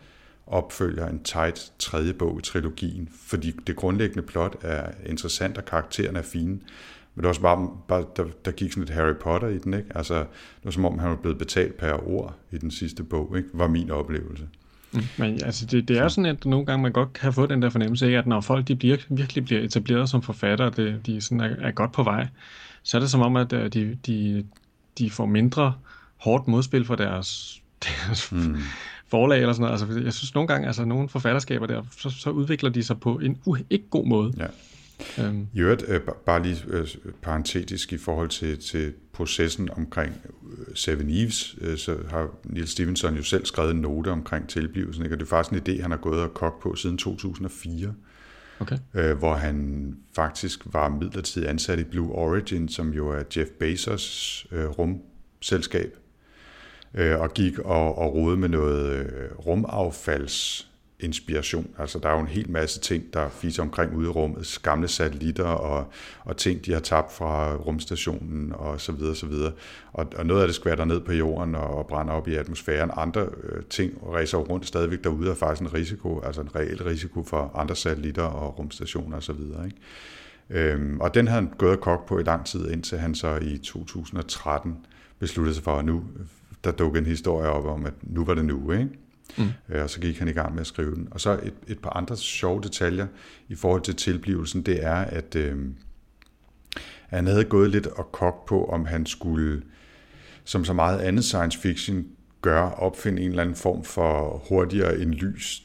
opfølger, 0.48 1.08
en 1.08 1.24
tight 1.24 1.72
tredje 1.80 2.13
bog 2.13 2.39
i 2.39 2.41
trilogien, 2.41 3.10
fordi 3.12 3.52
det 3.67 3.76
grundlæggende 3.76 4.28
plot 4.28 4.56
er 4.62 4.91
interessant, 5.06 5.58
og 5.58 5.65
karaktererne 5.65 6.20
er 6.20 6.24
fine. 6.24 6.60
Men 7.15 7.22
det 7.22 7.24
var 7.24 7.30
også 7.30 7.41
bare, 7.41 7.70
bare 7.88 8.06
der, 8.15 8.26
der 8.46 8.52
gik 8.52 8.72
sådan 8.72 8.84
et 8.84 8.89
Harry 8.89 9.15
Potter 9.22 9.48
i 9.48 9.58
den, 9.58 9.74
ikke? 9.74 9.89
Altså, 9.96 10.15
det 10.20 10.28
var 10.63 10.72
som 10.72 10.86
om, 10.86 11.00
han 11.00 11.10
var 11.10 11.15
blevet 11.15 11.38
betalt 11.38 11.78
per 11.78 12.10
ord 12.10 12.36
i 12.52 12.58
den 12.58 12.72
sidste 12.72 13.04
bog, 13.04 13.38
ikke? 13.38 13.50
Var 13.54 13.67
min 13.67 13.91
oplevelse. 13.91 14.48
Mm, 14.93 15.02
men 15.17 15.43
altså, 15.43 15.65
det, 15.65 15.88
det 15.88 15.98
er 15.98 16.08
sådan, 16.08 16.26
at 16.26 16.46
nogle 16.46 16.65
gange 16.65 16.84
man 16.84 16.91
godt 16.91 17.13
kan 17.13 17.34
få 17.34 17.46
den 17.46 17.62
der 17.62 17.70
fornemmelse 17.70 18.08
af, 18.08 18.12
at 18.12 18.28
når 18.28 18.41
folk 18.41 18.67
de 18.67 18.76
bliver, 18.76 18.98
virkelig 19.10 19.46
bliver 19.46 19.62
etableret 19.62 20.10
som 20.10 20.22
forfattere, 20.22 20.70
det, 20.70 21.06
de 21.06 21.22
sådan 21.22 21.39
er, 21.39 21.56
er 21.67 21.72
godt 21.72 21.91
på 21.91 22.04
vej, 22.04 22.28
så 22.84 22.98
er 22.98 23.02
det 23.02 23.10
som 23.10 23.22
om, 23.22 23.36
at 23.36 23.54
øh, 23.54 23.74
de, 23.74 23.98
de, 24.06 24.46
de 24.98 25.10
får 25.10 25.26
mindre 25.26 25.74
hårdt 26.18 26.48
modspil 26.48 26.86
for 26.86 26.96
deres, 26.96 27.62
deres 27.86 28.32
mm. 28.32 28.56
forlag 29.08 29.40
eller 29.40 29.54
sådan 29.54 29.70
noget. 29.70 29.82
Altså, 29.82 30.04
jeg 30.04 30.14
synes 30.14 30.34
nogle 30.34 30.48
gange, 30.48 30.68
altså 30.68 30.86
nogle 30.86 31.10
forfatterskaber 31.10 31.66
der, 31.66 31.84
så, 31.98 32.10
så 32.10 32.30
udvikler 32.30 32.70
de 32.70 32.84
sig 32.84 33.00
på 33.00 33.20
en 33.20 33.38
uh, 33.46 33.60
ikke 33.70 33.86
god 33.90 34.06
måde. 34.06 34.34
Ja. 34.38 34.48
Øhm. 35.20 35.48
I 35.54 35.60
øvrigt, 35.60 35.84
øh, 35.88 36.02
bare 36.26 36.44
lige 36.44 36.64
øh, 36.68 36.88
parentetisk 37.22 37.94
i 37.94 37.98
forhold 37.98 38.30
til, 38.30 38.60
til 38.60 38.94
processen 39.14 39.70
omkring 39.72 40.14
øh, 40.58 40.76
Seven 40.76 41.10
Eves, 41.10 41.56
øh, 41.62 41.78
så 41.78 41.98
har 42.10 42.30
Neil 42.44 42.68
Stevenson 42.68 43.16
jo 43.16 43.24
selv 43.24 43.46
skrevet 43.46 43.72
en 43.72 43.82
note 43.82 44.12
omkring 44.12 44.50
tilblivelsen, 44.50 45.04
ikke? 45.04 45.16
og 45.16 45.20
det 45.20 45.26
er 45.26 45.30
faktisk 45.30 45.68
en 45.68 45.74
idé, 45.76 45.82
han 45.82 45.92
har 45.92 45.98
gået 45.98 46.22
og 46.22 46.34
kogt 46.34 46.60
på 46.60 46.76
siden 46.76 46.98
2004, 46.98 47.94
okay. 48.60 48.78
øh, 48.93 49.17
hvor 49.17 49.34
han 49.34 49.98
faktisk 50.15 50.62
var 50.65 50.89
midlertidigt 50.89 51.50
ansat 51.50 51.80
i 51.80 51.84
Blue 51.84 52.12
Origin, 52.12 52.70
som 52.70 52.93
jo 52.93 53.10
er 53.10 53.24
Jeff 53.36 53.50
Bezos 53.60 54.48
øh, 54.52 54.65
rumselskab, 54.65 55.98
øh, 56.93 57.20
og 57.20 57.34
gik 57.34 57.60
og, 57.60 57.98
og 57.98 58.13
rode 58.13 58.38
med 58.38 58.50
noget 58.50 59.06
øh, 59.06 59.32
rumaffalds 59.48 60.67
inspiration. 61.00 61.67
Altså 61.77 62.00
der 62.00 62.10
er 62.10 62.13
jo 62.13 62.19
en 62.19 62.27
hel 62.27 62.52
masse 62.52 62.79
ting, 62.79 63.13
der 63.13 63.29
fiser 63.29 63.63
omkring 63.63 63.95
ude 63.95 64.08
i 64.08 64.10
rummet, 64.10 64.60
gamle 64.63 64.87
satellitter 64.87 65.43
og, 65.43 65.91
og 66.19 66.37
ting, 66.37 66.65
de 66.65 66.73
har 66.73 66.79
tabt 66.79 67.12
fra 67.12 67.56
rumstationen 67.56 68.54
og 68.54 68.81
så 68.81 68.91
videre, 68.91 69.15
så 69.15 69.25
videre. 69.25 69.52
Og, 69.93 70.08
og 70.15 70.25
noget 70.25 70.41
af 70.41 70.48
det 70.48 70.56
skvatter 70.56 70.85
ned 70.85 71.00
på 71.00 71.12
jorden 71.12 71.56
og, 71.56 71.77
og 71.77 71.87
brænder 71.87 72.13
op 72.13 72.27
i 72.27 72.35
atmosfæren. 72.35 72.91
Andre 72.93 73.21
øh, 73.43 73.63
ting 73.63 73.93
rejser 74.13 74.37
rundt 74.37 74.67
stadigvæk 74.67 75.04
derude, 75.04 75.29
er 75.29 75.35
faktisk 75.35 75.62
en 75.62 75.73
risiko, 75.73 76.21
altså 76.21 76.41
en 76.41 76.56
reel 76.56 76.83
risiko 76.83 77.23
for 77.23 77.52
andre 77.56 77.75
satellitter 77.75 78.23
og 78.23 78.60
rumstationer 78.60 79.15
og 79.15 79.23
så 79.23 79.33
videre. 79.33 79.65
Ikke? 79.65 79.77
Øhm, 80.50 81.00
og 81.00 81.13
den 81.13 81.27
havde 81.27 81.41
han 81.41 81.52
gået 81.58 81.71
og 81.71 81.79
kogt 81.79 82.06
på 82.06 82.19
i 82.19 82.23
lang 82.23 82.45
tid, 82.45 82.71
indtil 82.71 82.98
han 82.98 83.15
så 83.15 83.35
i 83.41 83.58
2013 83.58 84.77
besluttede 85.19 85.56
sig 85.56 85.63
for, 85.63 85.79
at 85.79 85.85
nu 85.85 86.04
der 86.63 86.71
dukkede 86.71 87.04
en 87.04 87.10
historie 87.10 87.50
op 87.50 87.65
om, 87.65 87.85
at 87.85 87.93
nu 88.04 88.25
var 88.25 88.33
det 88.33 88.45
nu, 88.45 88.71
ikke? 88.71 88.89
Mm. 89.38 89.50
Øh, 89.69 89.84
og 89.84 89.90
så 89.90 90.00
gik 90.00 90.19
han 90.19 90.28
i 90.28 90.32
gang 90.32 90.54
med 90.54 90.62
at 90.62 90.67
skrive 90.67 90.96
den. 90.96 91.08
Og 91.12 91.21
så 91.21 91.40
et, 91.44 91.54
et 91.67 91.80
par 91.80 91.90
andre 91.90 92.17
sjove 92.17 92.62
detaljer 92.62 93.08
i 93.48 93.56
forhold 93.56 93.82
til 93.82 93.96
tilblivelsen, 93.96 94.62
det 94.62 94.84
er, 94.84 94.96
at 94.96 95.36
øh, 95.36 95.58
han 97.08 97.28
havde 97.28 97.44
gået 97.44 97.69
lidt 97.69 97.88
og 97.88 98.12
kok 98.12 98.48
på, 98.48 98.65
om 98.65 98.86
han 98.86 99.06
skulle, 99.06 99.62
som 100.44 100.65
så 100.65 100.73
meget 100.73 101.00
andet 101.00 101.25
science 101.25 101.60
fiction 101.60 102.06
gør, 102.42 102.62
opfinde 102.62 103.21
en 103.21 103.30
eller 103.30 103.42
anden 103.42 103.56
form 103.56 103.84
for 103.84 104.44
hurtigere 104.50 105.00
end 105.00 105.13
lys 105.13 105.63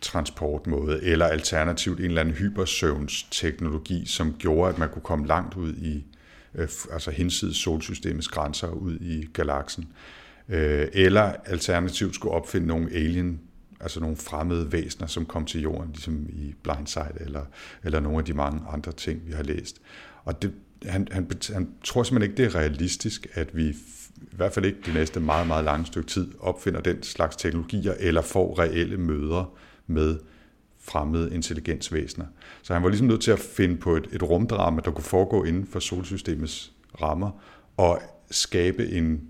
transportmåde, 0.00 1.02
eller 1.02 1.26
alternativt 1.26 1.98
en 1.98 2.04
eller 2.04 2.20
anden 2.20 2.34
hypersøvnsteknologi, 2.34 4.06
som 4.06 4.34
gjorde, 4.38 4.72
at 4.72 4.78
man 4.78 4.88
kunne 4.88 5.02
komme 5.02 5.26
langt 5.26 5.54
ud 5.54 5.72
i, 5.72 6.04
øh, 6.54 6.68
altså 6.92 7.10
hinsides 7.10 7.56
solsystemets 7.56 8.28
grænser 8.28 8.68
ud 8.68 8.96
i 9.00 9.28
galaksen. 9.32 9.82
Øh, 9.82 10.25
Øh, 10.48 10.88
eller 10.92 11.22
alternativt 11.22 12.14
skulle 12.14 12.34
opfinde 12.34 12.66
nogle 12.66 12.92
alien, 12.92 13.40
altså 13.80 14.00
nogle 14.00 14.16
fremmede 14.16 14.72
væsener, 14.72 15.06
som 15.06 15.26
kom 15.26 15.44
til 15.44 15.60
jorden, 15.60 15.92
ligesom 15.92 16.26
i 16.28 16.54
Blindside, 16.62 17.16
eller, 17.20 17.42
eller 17.84 18.00
nogle 18.00 18.18
af 18.18 18.24
de 18.24 18.34
mange 18.34 18.60
andre 18.72 18.92
ting, 18.92 19.20
vi 19.26 19.32
har 19.32 19.42
læst. 19.42 19.80
Og 20.24 20.42
det, 20.42 20.52
han, 20.86 21.08
han, 21.10 21.30
han 21.52 21.68
tror 21.84 22.02
simpelthen 22.02 22.30
ikke, 22.30 22.42
det 22.42 22.54
er 22.54 22.58
realistisk, 22.58 23.26
at 23.32 23.56
vi 23.56 23.68
i 24.16 24.36
hvert 24.36 24.52
fald 24.52 24.64
ikke 24.64 24.78
det 24.86 24.94
næste 24.94 25.20
meget, 25.20 25.46
meget 25.46 25.64
lange 25.64 25.86
stykke 25.86 26.08
tid 26.08 26.32
opfinder 26.40 26.80
den 26.80 27.02
slags 27.02 27.36
teknologier, 27.36 27.94
eller 27.98 28.22
får 28.22 28.58
reelle 28.58 28.96
møder 28.96 29.56
med 29.86 30.18
fremmede 30.80 31.34
intelligensvæsener. 31.34 32.26
Så 32.62 32.72
han 32.72 32.82
var 32.82 32.88
ligesom 32.88 33.06
nødt 33.06 33.20
til 33.20 33.30
at 33.30 33.38
finde 33.38 33.76
på 33.76 33.96
et, 33.96 34.08
et 34.12 34.22
rumdrama, 34.22 34.80
der 34.84 34.90
kunne 34.90 35.04
foregå 35.04 35.44
inden 35.44 35.66
for 35.66 35.80
solsystemets 35.80 36.72
rammer, 37.02 37.30
og 37.76 38.00
skabe 38.30 38.88
en, 38.88 39.20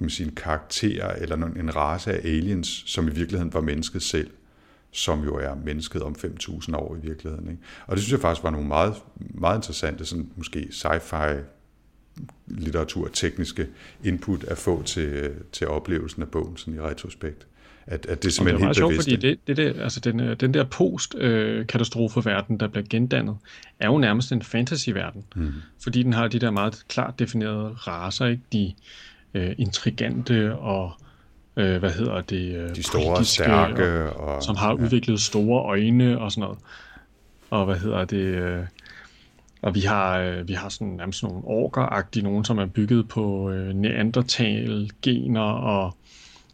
man 0.00 0.10
sige, 0.10 0.26
en 0.26 0.34
karakter 0.34 1.08
eller 1.08 1.36
en 1.36 1.76
race 1.76 2.12
af 2.12 2.20
aliens, 2.24 2.82
som 2.86 3.08
i 3.08 3.10
virkeligheden 3.10 3.54
var 3.54 3.60
mennesket 3.60 4.02
selv, 4.02 4.30
som 4.90 5.24
jo 5.24 5.34
er 5.36 5.54
mennesket 5.64 6.02
om 6.02 6.16
5.000 6.24 6.76
år 6.76 6.96
i 6.96 7.06
virkeligheden. 7.06 7.50
Ikke? 7.50 7.62
Og 7.86 7.96
det 7.96 8.02
synes 8.02 8.12
jeg 8.12 8.20
faktisk 8.20 8.44
var 8.44 8.50
nogle 8.50 8.68
meget, 8.68 8.94
meget 9.16 9.58
interessante, 9.58 10.04
sådan 10.04 10.28
måske 10.36 10.68
sci-fi 10.70 11.34
litteratur, 12.46 13.08
tekniske 13.08 13.66
input 14.04 14.44
at 14.44 14.58
få 14.58 14.82
til, 14.82 15.30
til 15.52 15.68
oplevelsen 15.68 16.22
af 16.22 16.28
bogen 16.28 16.56
sådan 16.56 16.74
i 16.74 16.80
retrospekt. 16.80 17.46
At, 17.86 18.06
at 18.06 18.22
det 18.22 18.28
er 18.28 18.32
simpelthen 18.32 18.58
det 18.58 18.64
er 18.64 18.66
helt 18.66 18.76
sjovt, 18.76 18.94
fordi 18.94 19.16
det, 19.16 19.38
det 19.46 19.56
der, 19.56 19.82
altså 19.82 20.00
den, 20.00 20.20
øh, 20.20 20.36
den 20.40 20.54
der 20.54 20.64
post-katastrofeverden, 20.64 22.60
der 22.60 22.68
bliver 22.68 22.86
gendannet, 22.90 23.36
er 23.80 23.86
jo 23.86 23.98
nærmest 23.98 24.32
en 24.32 24.42
fantasy-verden. 24.42 25.24
Mm. 25.36 25.52
Fordi 25.82 26.02
den 26.02 26.12
har 26.12 26.28
de 26.28 26.38
der 26.38 26.50
meget 26.50 26.84
klart 26.88 27.18
definerede 27.18 27.68
raser, 27.68 28.26
ikke? 28.26 28.42
De 28.52 28.74
øh, 29.34 29.54
intrigante 29.58 30.56
og 30.56 30.92
øh, 31.56 31.78
hvad 31.78 31.90
hedder 31.90 32.20
det? 32.20 32.56
Øh, 32.56 32.76
de 32.76 32.82
store, 32.82 33.24
stærke. 33.24 34.12
Og, 34.12 34.34
og, 34.34 34.42
som 34.42 34.56
har 34.56 34.68
ja. 34.68 34.74
udviklet 34.74 35.20
store 35.20 35.62
øjne 35.62 36.20
og 36.20 36.32
sådan 36.32 36.42
noget. 36.42 36.58
Og 37.50 37.64
hvad 37.64 37.76
hedder 37.76 38.04
det? 38.04 38.16
Øh, 38.16 38.64
og 39.62 39.74
vi 39.74 39.80
har, 39.80 40.18
øh, 40.18 40.48
vi 40.48 40.52
har 40.52 40.68
sådan, 40.68 40.88
nærmest 40.88 41.22
nogle 41.22 41.44
orker 41.44 42.22
nogen, 42.22 42.44
som 42.44 42.58
er 42.58 42.66
bygget 42.66 43.08
på 43.08 43.50
øh, 43.50 43.74
neandertal-gener 43.74 45.40
og 45.40 45.96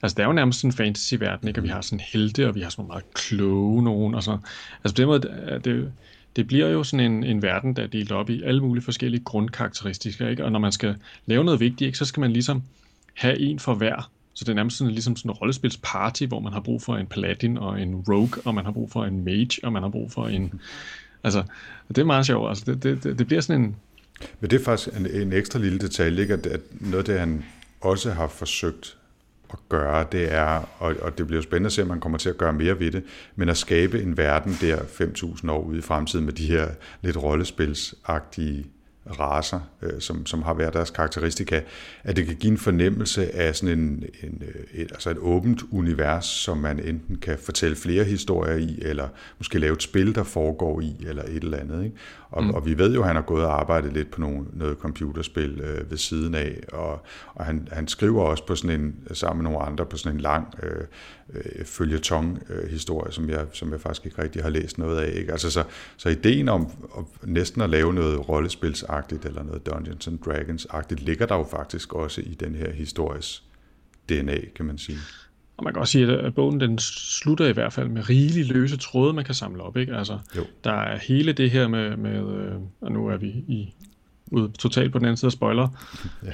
Altså, 0.02 0.16
det 0.16 0.22
er 0.22 0.26
jo 0.26 0.32
nærmest 0.32 0.64
en 0.64 0.72
fantasy-verden, 0.72 1.48
ikke? 1.48 1.60
Og 1.60 1.64
vi 1.64 1.68
har 1.68 1.80
sådan 1.80 2.04
helte, 2.12 2.48
og 2.48 2.54
vi 2.54 2.60
har 2.60 2.70
sådan 2.70 2.82
nogle 2.82 2.88
meget 2.88 3.14
kloge 3.14 3.82
nogen, 3.82 4.14
og 4.14 4.22
så... 4.22 4.38
Altså, 4.84 4.94
på 4.94 5.00
den 5.00 5.06
måde, 5.06 5.60
det, 5.64 5.92
det 6.36 6.46
bliver 6.46 6.68
jo 6.68 6.84
sådan 6.84 7.12
en, 7.12 7.24
en 7.24 7.42
verden, 7.42 7.76
der 7.76 7.82
er 7.82 7.86
delt 7.86 8.12
op 8.12 8.30
i 8.30 8.42
alle 8.42 8.60
mulige 8.60 8.84
forskellige 8.84 9.24
grundkarakteristikker, 9.24 10.28
ikke? 10.28 10.44
Og 10.44 10.52
når 10.52 10.58
man 10.58 10.72
skal 10.72 10.96
lave 11.26 11.44
noget 11.44 11.60
vigtigt, 11.60 11.86
ikke, 11.86 11.98
så 11.98 12.04
skal 12.04 12.20
man 12.20 12.32
ligesom 12.32 12.62
have 13.14 13.38
en 13.38 13.58
for 13.58 13.74
hver. 13.74 14.10
Så 14.34 14.44
det 14.44 14.50
er 14.50 14.54
nærmest 14.54 14.76
sådan, 14.76 14.92
ligesom 14.92 15.16
sådan 15.16 15.30
en 15.30 15.34
rollespilsparty, 15.34 16.24
hvor 16.24 16.40
man 16.40 16.52
har 16.52 16.60
brug 16.60 16.82
for 16.82 16.96
en 16.96 17.06
paladin 17.06 17.58
og 17.58 17.82
en 17.82 17.94
rogue, 17.94 18.42
og 18.44 18.54
man 18.54 18.64
har 18.64 18.72
brug 18.72 18.90
for 18.90 19.04
en 19.04 19.24
mage, 19.24 19.60
og 19.62 19.72
man 19.72 19.82
har 19.82 19.90
brug 19.90 20.12
for 20.12 20.26
en... 20.26 20.60
Altså, 21.24 21.42
det 21.88 21.98
er 21.98 22.04
meget 22.04 22.26
sjovt. 22.26 22.48
Altså, 22.48 22.64
det, 22.66 22.82
det, 22.82 23.04
det, 23.04 23.18
det 23.18 23.26
bliver 23.26 23.40
sådan 23.40 23.62
en... 23.62 23.76
Men 24.40 24.50
det 24.50 24.60
er 24.60 24.64
faktisk 24.64 24.96
en, 24.96 25.06
en 25.06 25.32
ekstra 25.32 25.58
lille 25.58 25.78
detalje, 25.78 26.22
ikke? 26.22 26.34
At, 26.34 26.46
at 26.46 26.60
noget 26.80 26.98
af 26.98 27.04
det, 27.04 27.20
han 27.20 27.44
også 27.80 28.10
har 28.10 28.28
forsøgt 28.28 28.96
at 29.52 29.58
gøre, 29.68 30.06
det 30.12 30.32
er, 30.32 30.68
og, 30.78 30.94
og 31.02 31.18
det 31.18 31.26
bliver 31.26 31.42
spændende 31.42 31.66
at 31.66 31.72
se, 31.72 31.82
om 31.82 31.88
man 31.88 32.00
kommer 32.00 32.18
til 32.18 32.28
at 32.28 32.38
gøre 32.38 32.52
mere 32.52 32.78
ved 32.78 32.90
det, 32.90 33.04
men 33.36 33.48
at 33.48 33.56
skabe 33.56 34.02
en 34.02 34.16
verden 34.16 34.56
der 34.60 34.76
5.000 34.76 35.50
år 35.50 35.62
ude 35.62 35.78
i 35.78 35.82
fremtiden 35.82 36.24
med 36.24 36.32
de 36.32 36.46
her 36.46 36.68
lidt 37.02 37.16
rollespilsagtige 37.16 38.66
raser, 39.10 39.60
øh, 39.82 40.00
som, 40.00 40.26
som 40.26 40.42
har 40.42 40.54
været 40.54 40.74
deres 40.74 40.90
karakteristika, 40.90 41.60
at 42.04 42.16
det 42.16 42.26
kan 42.26 42.36
give 42.36 42.50
en 42.50 42.58
fornemmelse 42.58 43.34
af 43.36 43.56
sådan 43.56 43.78
en, 43.78 44.04
en, 44.22 44.42
øh, 44.46 44.80
et, 44.80 44.92
altså 44.92 45.10
et 45.10 45.18
åbent 45.18 45.62
univers, 45.70 46.24
som 46.26 46.58
man 46.58 46.80
enten 46.80 47.16
kan 47.16 47.38
fortælle 47.38 47.76
flere 47.76 48.04
historier 48.04 48.56
i, 48.56 48.78
eller 48.82 49.08
måske 49.38 49.58
lave 49.58 49.72
et 49.72 49.82
spil, 49.82 50.14
der 50.14 50.22
foregår 50.22 50.80
i, 50.80 50.96
eller 51.06 51.22
et 51.22 51.44
eller 51.44 51.58
andet. 51.58 51.84
Ikke? 51.84 51.96
Og, 52.30 52.44
mm. 52.44 52.50
og 52.50 52.66
vi 52.66 52.78
ved 52.78 52.94
jo, 52.94 53.00
at 53.00 53.06
han 53.06 53.16
har 53.16 53.22
gået 53.22 53.44
og 53.44 53.60
arbejdet 53.60 53.92
lidt 53.92 54.10
på 54.10 54.20
nogle, 54.20 54.46
noget 54.52 54.78
computerspil 54.78 55.60
øh, 55.60 55.90
ved 55.90 55.98
siden 55.98 56.34
af, 56.34 56.60
og, 56.72 57.02
og 57.34 57.44
han, 57.44 57.68
han 57.72 57.88
skriver 57.88 58.22
også 58.22 58.46
på 58.46 58.54
sådan 58.54 58.80
en, 58.80 58.94
sammen 59.12 59.42
med 59.42 59.50
nogle 59.50 59.66
andre 59.66 59.86
på 59.86 59.96
sådan 59.96 60.16
en 60.16 60.20
lang 60.20 60.54
øh, 60.62 60.84
øh, 61.34 61.64
følgetong-historie, 61.64 63.08
øh, 63.08 63.12
som, 63.12 63.30
jeg, 63.30 63.46
som 63.52 63.72
jeg 63.72 63.80
faktisk 63.80 64.06
ikke 64.06 64.22
rigtig 64.22 64.42
har 64.42 64.50
læst 64.50 64.78
noget 64.78 64.98
af. 64.98 65.18
Ikke? 65.18 65.32
Altså, 65.32 65.50
så, 65.50 65.64
så 65.96 66.08
ideen 66.08 66.48
om 66.48 66.68
at, 66.98 67.04
næsten 67.28 67.62
at 67.62 67.70
lave 67.70 67.94
noget 67.94 68.28
rollespilsagtigt, 68.28 68.99
eller 69.08 69.42
noget 69.42 69.66
Dungeons 69.66 70.08
and 70.08 70.18
Dragons-agtigt, 70.18 71.04
ligger 71.04 71.26
der 71.26 71.36
jo 71.36 71.44
faktisk 71.50 71.92
også 71.92 72.20
i 72.20 72.34
den 72.34 72.54
her 72.54 72.72
histories 72.72 73.42
DNA, 74.08 74.38
kan 74.54 74.64
man 74.64 74.78
sige. 74.78 74.98
Og 75.56 75.64
man 75.64 75.72
kan 75.72 75.80
også 75.80 75.92
sige, 75.92 76.18
at 76.18 76.34
bogen 76.34 76.60
den 76.60 76.78
slutter 76.78 77.46
i 77.46 77.52
hvert 77.52 77.72
fald 77.72 77.88
med 77.88 78.08
rigeligt 78.08 78.48
løse 78.48 78.76
tråde, 78.76 79.12
man 79.12 79.24
kan 79.24 79.34
samle 79.34 79.62
op. 79.62 79.76
Ikke? 79.76 79.96
Altså, 79.96 80.18
jo. 80.36 80.44
Der 80.64 80.72
er 80.72 80.98
hele 80.98 81.32
det 81.32 81.50
her 81.50 81.68
med, 81.68 81.96
med 81.96 82.34
øh, 82.34 82.54
og 82.80 82.92
nu 82.92 83.06
er 83.06 83.16
vi 83.16 83.28
i 83.28 83.74
ude 84.30 84.52
totalt 84.58 84.92
på 84.92 84.98
den 84.98 85.06
anden 85.06 85.16
side 85.16 85.28
af 85.28 85.32
spoiler, 85.32 85.68
ja. 86.24 86.32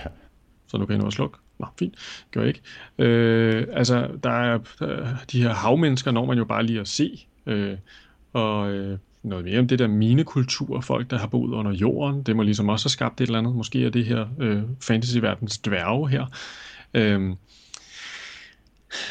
så 0.66 0.78
nu 0.78 0.86
kan 0.86 0.96
jeg 0.96 1.04
nu 1.04 1.10
slukke. 1.10 1.38
Nå, 1.58 1.66
fint. 1.78 1.94
Gør 2.30 2.40
jeg 2.40 2.48
ikke. 2.48 2.62
Øh, 2.98 3.66
altså, 3.72 4.08
der 4.22 4.30
er 4.30 4.58
der, 4.78 5.16
de 5.32 5.42
her 5.42 5.54
havmennesker, 5.54 6.10
når 6.10 6.24
man 6.24 6.38
jo 6.38 6.44
bare 6.44 6.62
lige 6.62 6.80
at 6.80 6.88
se. 6.88 7.26
Øh, 7.46 7.76
og 8.32 8.70
øh, 8.72 8.98
noget 9.26 9.44
mere 9.44 9.58
om 9.58 9.68
det 9.68 9.78
der 9.78 9.86
minekultur, 9.86 10.80
folk, 10.80 11.10
der 11.10 11.18
har 11.18 11.26
boet 11.26 11.52
under 11.52 11.72
jorden. 11.72 12.22
Det 12.22 12.36
må 12.36 12.42
ligesom 12.42 12.68
også 12.68 12.84
have 12.84 12.90
skabt 12.90 13.20
et 13.20 13.26
eller 13.26 13.38
andet. 13.38 13.56
Måske 13.56 13.86
er 13.86 13.90
det 13.90 14.04
her 14.04 14.26
øh, 14.40 14.62
fantasyverdens 14.82 15.58
dværge 15.58 16.08
her. 16.08 16.26
Øh, 16.94 17.36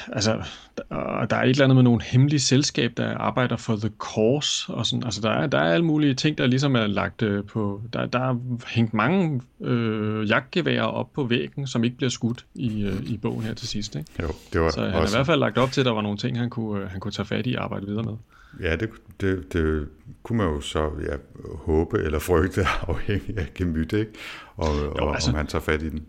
altså, 0.08 0.44
der, 0.78 1.26
der 1.30 1.36
er 1.36 1.44
et 1.44 1.50
eller 1.50 1.64
andet 1.64 1.76
med 1.76 1.84
nogle 1.84 2.02
hemmelige 2.04 2.40
selskab, 2.40 2.92
der 2.98 3.18
arbejder 3.18 3.58
for 3.58 3.76
The 3.76 3.90
Cause, 4.00 4.74
og 4.74 4.86
sådan, 4.86 5.04
altså 5.04 5.22
der 5.22 5.30
er, 5.30 5.48
der 5.48 5.58
er 5.58 5.74
alle 5.74 5.86
mulige 5.86 6.14
ting, 6.14 6.38
der 6.38 6.48
ligesom 6.48 6.76
er 6.76 6.88
lagt 6.88 7.22
øh, 7.22 7.44
på, 7.44 7.82
der, 7.94 8.06
der 8.06 8.20
er 8.20 8.36
hængt 8.68 8.94
mange 8.94 9.42
øh, 9.62 10.30
jagtgeværer 10.30 10.84
op 10.84 11.14
på 11.14 11.24
væggen, 11.24 11.68
som 11.68 11.84
ikke 11.84 11.98
bliver 11.98 12.10
skudt 12.10 12.46
i, 12.56 12.84
øh, 12.84 13.04
i 13.04 13.18
bogen 13.18 13.44
her 13.44 13.54
til 13.54 13.68
sidst, 13.68 13.96
ikke? 13.96 14.12
Jo, 14.22 14.28
det 14.54 14.62
var 14.62 14.70
Så 14.70 14.82
han 14.82 14.94
også... 14.94 15.16
i 15.16 15.18
hvert 15.18 15.26
fald 15.26 15.40
lagt 15.40 15.58
op 15.58 15.72
til, 15.72 15.82
at 15.82 15.86
der 15.86 15.94
var 15.94 16.02
nogle 16.02 16.18
ting, 16.18 16.40
han 16.40 16.50
kunne, 16.50 16.84
øh, 16.84 16.90
han 16.90 17.00
kunne 17.00 17.12
tage 17.12 17.26
fat 17.26 17.48
i 17.48 17.56
og 17.56 17.64
arbejde 17.64 17.86
videre 17.86 18.04
med. 18.04 18.14
Ja, 18.62 18.76
det, 18.76 18.90
det, 19.22 19.54
det 19.54 19.88
kunne 20.24 20.38
man 20.38 20.48
jo 20.48 20.62
så 20.62 20.90
ja, 21.10 21.16
håbe 21.56 21.98
eller 21.98 22.20
frygte 22.20 22.62
afhængig 22.88 23.38
af 23.38 23.48
gemyt, 23.56 23.94
ikke? 23.94 24.12
Og, 24.56 24.68
jo, 24.86 24.92
og 24.92 25.14
altså, 25.14 25.30
om 25.32 25.36
han 25.38 25.48
tager 25.48 25.62
fat 25.62 25.82
i 25.82 25.90
den. 25.90 26.06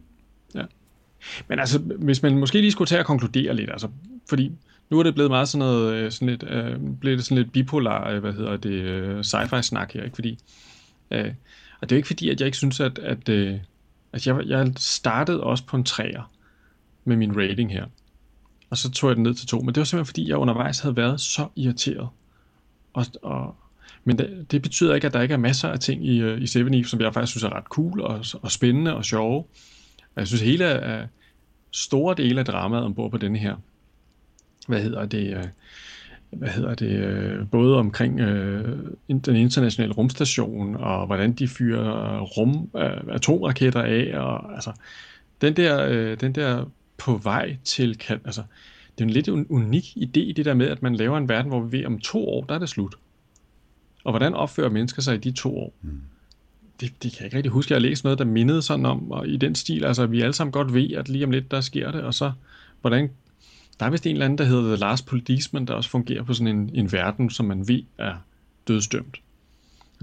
Men 1.48 1.58
altså, 1.58 1.78
hvis 1.78 2.22
man 2.22 2.38
måske 2.38 2.60
lige 2.60 2.72
skulle 2.72 2.88
tage 2.88 3.00
og 3.00 3.06
konkludere 3.06 3.54
lidt, 3.54 3.70
altså, 3.70 3.88
fordi 4.28 4.52
nu 4.90 4.98
er 4.98 5.02
det 5.02 5.14
blevet 5.14 5.30
meget 5.30 5.48
sådan 5.48 5.66
noget, 5.66 5.94
øh, 5.94 6.12
sådan 6.12 6.28
lidt, 6.28 6.44
øh, 6.48 6.80
blevet 7.00 7.24
sådan 7.24 7.38
lidt 7.38 7.52
bipolar, 7.52 8.10
øh, 8.10 8.18
hvad 8.18 8.32
hedder 8.32 8.56
det, 8.56 8.70
øh, 8.70 9.20
sci-fi 9.20 9.62
snak 9.62 9.92
her, 9.92 10.02
ikke? 10.02 10.14
Fordi, 10.14 10.38
øh, 11.10 11.32
og 11.80 11.90
det 11.90 11.92
er 11.92 11.96
jo 11.96 11.98
ikke 11.98 12.06
fordi, 12.06 12.30
at 12.30 12.40
jeg 12.40 12.46
ikke 12.46 12.58
synes, 12.58 12.80
at, 12.80 12.98
at, 12.98 13.28
øh, 13.28 13.58
at 14.12 14.26
jeg, 14.26 14.42
jeg 14.46 14.72
startede 14.76 15.42
også 15.42 15.64
på 15.66 15.76
en 15.76 15.84
træer 15.84 16.30
med 17.04 17.16
min 17.16 17.36
rating 17.36 17.72
her. 17.72 17.84
Og 18.70 18.76
så 18.76 18.90
tog 18.90 19.10
jeg 19.10 19.16
den 19.16 19.22
ned 19.22 19.34
til 19.34 19.46
to. 19.46 19.60
Men 19.60 19.68
det 19.68 19.76
var 19.76 19.84
simpelthen 19.84 20.06
fordi, 20.06 20.28
jeg 20.28 20.36
undervejs 20.36 20.80
havde 20.80 20.96
været 20.96 21.20
så 21.20 21.48
irriteret. 21.56 22.08
Og, 22.94 23.06
og, 23.22 23.54
men 24.04 24.18
det, 24.18 24.46
det 24.50 24.62
betyder 24.62 24.94
ikke, 24.94 25.06
at 25.06 25.12
der 25.12 25.22
ikke 25.22 25.34
er 25.34 25.38
masser 25.38 25.68
af 25.68 25.80
ting 25.80 26.06
i, 26.06 26.20
øh, 26.20 26.42
i 26.42 26.46
Seven 26.46 26.74
Eve, 26.74 26.84
som 26.84 27.00
jeg 27.00 27.14
faktisk 27.14 27.30
synes 27.30 27.44
er 27.44 27.56
ret 27.56 27.64
cool 27.64 28.00
og, 28.00 28.24
og 28.42 28.52
spændende 28.52 28.94
og 28.94 29.04
sjove 29.04 29.44
jeg 30.16 30.26
synes 30.26 30.42
hele 30.42 30.80
uh, 30.82 31.08
store 31.72 32.14
dele 32.14 32.40
af 32.40 32.46
dramaet 32.46 32.84
ombord 32.84 33.10
på 33.10 33.18
denne 33.18 33.38
her, 33.38 33.56
hvad 34.68 34.82
hedder 34.82 35.06
det, 35.06 35.36
uh, 35.36 35.44
hvad 36.38 36.48
hedder 36.48 36.74
det, 36.74 37.38
uh, 37.40 37.48
både 37.48 37.76
omkring 37.76 38.20
uh, 38.20 38.78
den 39.08 39.36
internationale 39.36 39.92
rumstation, 39.94 40.76
og 40.76 41.06
hvordan 41.06 41.32
de 41.32 41.48
fyrer 41.48 42.20
rum, 42.20 42.70
uh, 42.72 43.14
atomraketter 43.14 43.82
af, 43.82 44.18
og 44.18 44.54
altså, 44.54 44.72
den 45.40 45.56
der, 45.56 45.88
uh, 45.88 46.20
den 46.20 46.34
der 46.34 46.70
på 46.98 47.16
vej 47.16 47.56
til, 47.64 47.98
kan, 47.98 48.20
altså, 48.24 48.42
det 48.98 49.04
er 49.04 49.08
en 49.08 49.10
lidt 49.10 49.28
unik 49.28 49.84
idé 49.96 50.32
det 50.32 50.44
der 50.44 50.54
med, 50.54 50.66
at 50.66 50.82
man 50.82 50.94
laver 50.94 51.18
en 51.18 51.28
verden, 51.28 51.48
hvor 51.48 51.60
vi 51.60 51.78
ved, 51.78 51.86
om 51.86 51.98
to 51.98 52.28
år, 52.28 52.44
der 52.44 52.54
er 52.54 52.58
det 52.58 52.68
slut. 52.68 52.94
Og 54.04 54.12
hvordan 54.12 54.34
opfører 54.34 54.70
mennesker 54.70 55.02
sig 55.02 55.14
i 55.14 55.18
de 55.18 55.32
to 55.32 55.58
år? 55.58 55.74
Mm 55.82 56.00
det, 56.80 57.02
det 57.02 57.12
kan 57.12 57.18
jeg 57.18 57.24
ikke 57.24 57.36
rigtig 57.36 57.52
huske. 57.52 57.72
Jeg 57.72 57.76
har 57.80 57.88
læst 57.88 58.04
noget, 58.04 58.18
der 58.18 58.24
mindede 58.24 58.62
sådan 58.62 58.86
om, 58.86 59.10
og 59.10 59.28
i 59.28 59.36
den 59.36 59.54
stil, 59.54 59.84
altså 59.84 60.06
vi 60.06 60.20
alle 60.20 60.32
sammen 60.32 60.52
godt 60.52 60.74
ved, 60.74 60.90
at 60.90 61.08
lige 61.08 61.24
om 61.24 61.30
lidt, 61.30 61.50
der 61.50 61.60
sker 61.60 61.90
det, 61.90 62.02
og 62.02 62.14
så, 62.14 62.32
hvordan, 62.80 63.10
der 63.80 63.86
er 63.86 63.90
vist 63.90 64.06
en 64.06 64.12
eller 64.12 64.24
anden, 64.24 64.38
der 64.38 64.44
hedder 64.44 64.62
The 64.62 64.76
Last 64.76 65.06
Policeman, 65.06 65.66
der 65.66 65.74
også 65.74 65.90
fungerer 65.90 66.22
på 66.22 66.34
sådan 66.34 66.56
en, 66.56 66.70
en 66.74 66.92
verden, 66.92 67.30
som 67.30 67.46
man 67.46 67.68
ved 67.68 67.82
er 67.98 68.14
dødsdømt. 68.68 69.20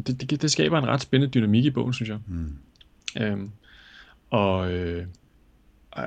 Det, 0.08 0.30
det, 0.30 0.42
det 0.42 0.52
skaber 0.52 0.78
en 0.78 0.88
ret 0.88 1.02
spændende 1.02 1.34
dynamik 1.34 1.66
i 1.66 1.70
bogen, 1.70 1.94
synes 1.94 2.10
jeg. 2.10 2.18
Mm. 2.28 2.56
Øhm, 3.22 3.50
og, 4.30 4.72
øh, 4.74 5.06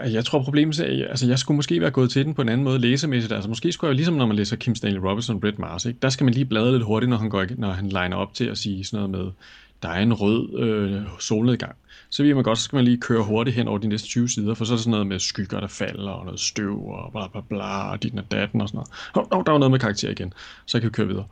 Jeg 0.04 0.24
tror 0.24 0.42
problemet 0.42 0.80
er, 0.80 1.08
altså 1.08 1.26
jeg 1.26 1.38
skulle 1.38 1.56
måske 1.56 1.80
være 1.80 1.90
gået 1.90 2.10
til 2.10 2.24
den 2.24 2.34
på 2.34 2.42
en 2.42 2.48
anden 2.48 2.64
måde 2.64 2.78
læsemæssigt. 2.78 3.32
Altså 3.32 3.48
måske 3.48 3.72
skulle 3.72 3.88
jeg, 3.88 3.94
ligesom 3.94 4.14
når 4.14 4.26
man 4.26 4.36
læser 4.36 4.56
Kim 4.56 4.74
Stanley 4.74 5.00
Robinson 5.00 5.40
Brett 5.40 5.58
Mars, 5.58 5.84
ikke? 5.84 5.98
der 6.02 6.08
skal 6.08 6.24
man 6.24 6.34
lige 6.34 6.44
bladre 6.44 6.72
lidt 6.72 6.84
hurtigt, 6.84 7.10
når 7.10 7.16
han, 7.16 7.30
går, 7.30 7.46
når 7.56 7.70
han 7.70 7.86
liner 7.86 8.16
op 8.16 8.34
til 8.34 8.44
at 8.44 8.58
sige 8.58 8.84
sådan 8.84 9.10
noget 9.10 9.24
med, 9.24 9.32
der 9.86 9.92
er 9.92 10.02
en 10.02 10.12
rød 10.12 10.58
øh, 10.58 11.02
solnedgang. 11.20 11.76
Så 12.10 12.22
ved 12.22 12.34
man 12.34 12.44
godt, 12.44 12.58
så 12.58 12.64
skal 12.64 12.76
man 12.76 12.84
lige 12.84 13.00
køre 13.00 13.22
hurtigt 13.22 13.56
hen 13.56 13.68
over 13.68 13.78
de 13.78 13.88
næste 13.88 14.08
20 14.08 14.28
sider, 14.28 14.54
for 14.54 14.64
så 14.64 14.72
er 14.72 14.76
der 14.76 14.82
sådan 14.82 14.90
noget 14.90 15.06
med 15.06 15.18
skygger, 15.18 15.60
der 15.60 15.66
falder, 15.66 16.10
og 16.10 16.24
noget 16.24 16.40
støv, 16.40 16.88
og 16.88 17.12
bla 17.12 17.28
bla 17.28 17.40
bla, 17.48 17.90
og 17.90 18.02
dit 18.02 18.14
og 18.18 18.30
datten 18.30 18.60
og 18.60 18.68
sådan 18.68 18.76
noget. 18.76 18.88
Hov, 19.14 19.28
hov, 19.32 19.46
der 19.46 19.52
var 19.52 19.58
noget 19.58 19.70
med 19.70 19.78
karakter 19.78 20.10
igen. 20.10 20.32
Så 20.66 20.80
kan 20.80 20.86
vi 20.86 20.92
køre 20.92 21.06
videre. 21.06 21.24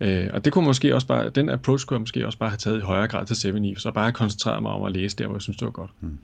Øh, 0.00 0.28
og 0.32 0.44
det 0.44 0.52
kunne 0.52 0.64
måske 0.64 0.94
også 0.94 1.06
bare, 1.06 1.30
den 1.30 1.48
approach 1.48 1.86
kunne 1.86 1.94
jeg 1.94 2.00
måske 2.00 2.26
også 2.26 2.38
bare 2.38 2.50
have 2.50 2.56
taget 2.56 2.78
i 2.78 2.80
højere 2.80 3.08
grad 3.08 3.26
til 3.26 3.36
7 3.36 3.48
Eve, 3.48 3.76
så 3.76 3.90
bare 3.90 4.12
koncentreret 4.12 4.62
mig 4.62 4.72
om 4.72 4.82
at 4.82 4.92
læse 4.92 5.16
der, 5.16 5.26
hvor 5.26 5.34
jeg 5.34 5.42
synes, 5.42 5.56
det 5.56 5.66
var 5.66 5.72
godt. 5.72 5.90
Hmm. 6.00 6.18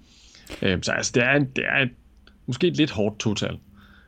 Øh, 0.62 0.78
så 0.82 0.92
altså, 0.92 1.12
det 1.14 1.22
er, 1.22 1.38
det 1.38 1.64
er 1.68 1.82
et, 1.82 1.90
måske 2.46 2.66
et 2.66 2.76
lidt 2.76 2.90
hårdt 2.90 3.18
total. 3.18 3.58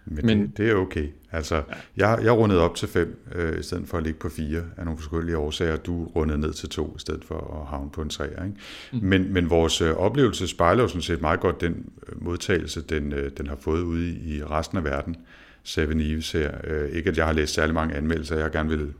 Men, 0.06 0.26
Men 0.26 0.40
det, 0.40 0.56
det 0.56 0.70
er 0.70 0.74
okay. 0.74 1.08
Altså, 1.32 1.54
ja. 1.54 2.08
jeg, 2.08 2.24
jeg 2.24 2.32
rundede 2.32 2.60
op 2.60 2.74
til 2.74 2.88
fem, 2.88 3.24
øh, 3.34 3.58
i 3.58 3.62
stedet 3.62 3.88
for 3.88 3.98
at 3.98 4.04
ligge 4.04 4.18
på 4.18 4.28
fire, 4.28 4.62
af 4.76 4.84
nogle 4.84 4.98
forskellige 4.98 5.38
årsager. 5.38 5.76
Du 5.76 6.04
rundede 6.04 6.38
ned 6.38 6.52
til 6.52 6.68
to, 6.68 6.94
i 6.96 7.00
stedet 7.00 7.24
for 7.24 7.60
at 7.60 7.66
havne 7.66 7.90
på 7.90 8.02
en 8.02 8.08
træer. 8.08 8.44
Ikke? 8.44 8.56
Mm. 8.92 8.98
Men, 9.02 9.32
men 9.32 9.50
vores 9.50 9.80
øh, 9.80 9.96
oplevelse 9.96 10.48
spejler 10.48 10.82
jo 10.82 10.88
sådan 10.88 11.02
set 11.02 11.20
meget 11.20 11.40
godt 11.40 11.60
den 11.60 11.90
øh, 12.08 12.24
modtagelse, 12.24 12.82
den, 12.82 13.12
øh, 13.12 13.30
den 13.38 13.46
har 13.46 13.56
fået 13.60 13.82
ude 13.82 14.08
i, 14.08 14.36
i 14.36 14.44
resten 14.44 14.78
af 14.78 14.84
verden. 14.84 15.16
Seven 15.62 16.00
Eves 16.00 16.32
her. 16.32 16.50
Øh, 16.64 16.88
ikke 16.88 17.10
at 17.10 17.16
jeg 17.16 17.26
har 17.26 17.32
læst 17.32 17.54
særlig 17.54 17.74
mange 17.74 17.94
anmeldelser, 17.94 18.38
jeg 18.38 18.50
gerne 18.50 18.68
vil 18.68 18.92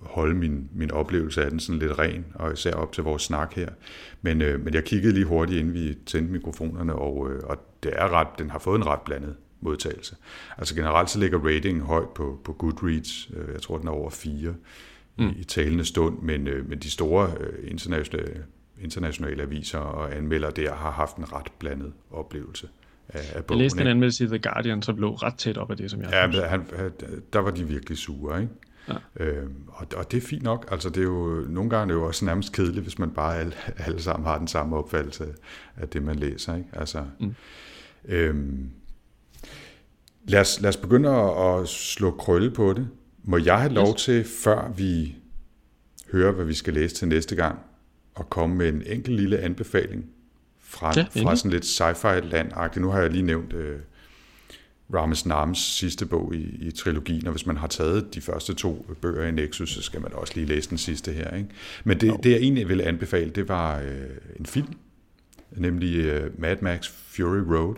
holde 0.00 0.34
min, 0.34 0.68
min 0.74 0.90
oplevelse 0.90 1.44
af 1.44 1.50
den 1.50 1.60
sådan 1.60 1.78
lidt 1.78 1.98
ren, 1.98 2.24
og 2.34 2.52
især 2.52 2.72
op 2.72 2.92
til 2.92 3.04
vores 3.04 3.22
snak 3.22 3.54
her. 3.54 3.68
Men, 4.22 4.42
øh, 4.42 4.64
men 4.64 4.74
jeg 4.74 4.84
kiggede 4.84 5.14
lige 5.14 5.24
hurtigt, 5.24 5.58
inden 5.58 5.74
vi 5.74 5.98
tændte 6.06 6.32
mikrofonerne, 6.32 6.94
og, 6.94 7.30
øh, 7.30 7.40
og 7.44 7.56
det 7.82 7.92
er 7.96 8.12
ret, 8.12 8.28
den 8.38 8.50
har 8.50 8.58
fået 8.58 8.78
en 8.78 8.86
ret 8.86 9.00
blandet 9.00 9.34
modtagelse. 9.60 10.16
Altså 10.58 10.74
generelt 10.74 11.10
så 11.10 11.18
ligger 11.18 11.38
ratingen 11.38 11.82
højt 11.82 12.08
på, 12.08 12.40
på 12.44 12.52
Goodreads. 12.52 13.30
Øh, 13.36 13.52
jeg 13.52 13.62
tror, 13.62 13.78
den 13.78 13.88
er 13.88 13.92
over 13.92 14.10
fire 14.10 14.54
mm. 15.18 15.34
i, 15.38 15.44
talende 15.44 15.84
stund, 15.84 16.18
men, 16.22 16.48
øh, 16.48 16.68
men 16.68 16.78
de 16.78 16.90
store 16.90 17.32
øh, 17.40 17.70
internationale, 17.70 18.44
internationale 18.80 19.42
aviser 19.42 19.78
og 19.78 20.16
anmeldere 20.16 20.50
der 20.50 20.74
har 20.74 20.90
haft 20.90 21.16
en 21.16 21.32
ret 21.32 21.52
blandet 21.58 21.92
oplevelse 22.10 22.68
af, 23.08 23.20
af 23.34 23.44
bogen. 23.44 23.60
Jeg 23.60 23.64
læste 23.64 23.80
en 23.80 23.86
anmeldelse 23.86 24.24
i 24.24 24.26
The 24.26 24.38
Guardian, 24.38 24.82
som 24.82 24.96
lå 24.96 25.14
ret 25.14 25.34
tæt 25.34 25.58
op 25.58 25.70
af 25.70 25.76
det, 25.76 25.90
som 25.90 26.00
jeg 26.00 26.10
Ja, 26.12 26.26
men 26.26 26.36
han, 26.48 26.92
der 27.32 27.38
var 27.38 27.50
de 27.50 27.64
virkelig 27.64 27.98
sure, 27.98 28.40
ikke? 28.40 28.52
Ja. 28.88 29.24
Øh, 29.24 29.46
og, 29.68 29.86
og 29.96 30.10
det 30.10 30.16
er 30.16 30.26
fint 30.26 30.42
nok. 30.42 30.68
Altså, 30.70 30.88
det 30.88 30.98
er 30.98 31.02
jo, 31.02 31.44
nogle 31.48 31.70
gange 31.70 31.82
er 31.82 31.86
det 31.86 31.94
jo 31.94 32.06
også 32.06 32.24
nærmest 32.24 32.52
kedeligt, 32.52 32.82
hvis 32.82 32.98
man 32.98 33.10
bare 33.10 33.38
alle, 33.38 33.52
alle 33.86 34.02
sammen 34.02 34.26
har 34.26 34.38
den 34.38 34.48
samme 34.48 34.76
opfattelse 34.76 35.26
af 35.76 35.88
det, 35.88 36.02
man 36.02 36.16
læser. 36.16 36.56
Ikke? 36.56 36.68
Altså, 36.72 37.04
mm. 37.20 37.34
øhm, 38.04 38.70
lad, 40.28 40.40
os, 40.40 40.60
lad 40.60 40.68
os 40.68 40.76
begynde 40.76 41.10
at, 41.10 41.60
at 41.60 41.68
slå 41.68 42.10
krølle 42.10 42.50
på 42.50 42.72
det. 42.72 42.88
Må 43.24 43.38
jeg 43.38 43.58
have 43.58 43.72
lov 43.72 43.94
yes. 43.94 44.02
til, 44.02 44.24
før 44.24 44.72
vi 44.76 45.16
hører, 46.12 46.32
hvad 46.32 46.44
vi 46.44 46.54
skal 46.54 46.74
læse 46.74 46.94
til 46.94 47.08
næste 47.08 47.36
gang, 47.36 47.58
at 48.20 48.30
komme 48.30 48.56
med 48.56 48.68
en 48.68 48.82
enkelt 48.86 49.16
lille 49.16 49.38
anbefaling 49.38 50.06
fra, 50.60 50.92
ja, 50.96 51.22
fra 51.22 51.36
sådan 51.36 51.50
lidt 51.50 51.64
sci-fi 51.64 52.20
land 52.20 52.52
-agtigt. 52.52 52.80
Nu 52.80 52.88
har 52.88 53.00
jeg 53.00 53.10
lige 53.10 53.22
nævnt 53.22 53.52
øh, 53.52 53.78
Rames 54.94 55.26
Nams 55.26 55.58
sidste 55.58 56.06
bog 56.06 56.34
i, 56.34 56.66
i 56.66 56.70
trilogien, 56.70 57.26
og 57.26 57.32
hvis 57.32 57.46
man 57.46 57.56
har 57.56 57.66
taget 57.66 58.14
de 58.14 58.20
første 58.20 58.54
to 58.54 58.86
bøger 59.00 59.28
i 59.28 59.30
Nexus, 59.30 59.70
så 59.70 59.82
skal 59.82 60.00
man 60.00 60.12
også 60.12 60.32
lige 60.36 60.46
læse 60.46 60.70
den 60.70 60.78
sidste 60.78 61.12
her. 61.12 61.36
Ikke? 61.36 61.48
Men 61.84 62.00
det, 62.00 62.14
det, 62.22 62.30
jeg 62.30 62.38
egentlig 62.38 62.68
ville 62.68 62.84
anbefale, 62.84 63.30
det 63.30 63.48
var 63.48 63.80
øh, 63.80 64.06
en 64.38 64.46
film, 64.46 64.74
nemlig 65.56 65.96
øh, 65.96 66.40
Mad 66.40 66.56
Max 66.60 66.88
Fury 66.88 67.38
Road. 67.38 67.74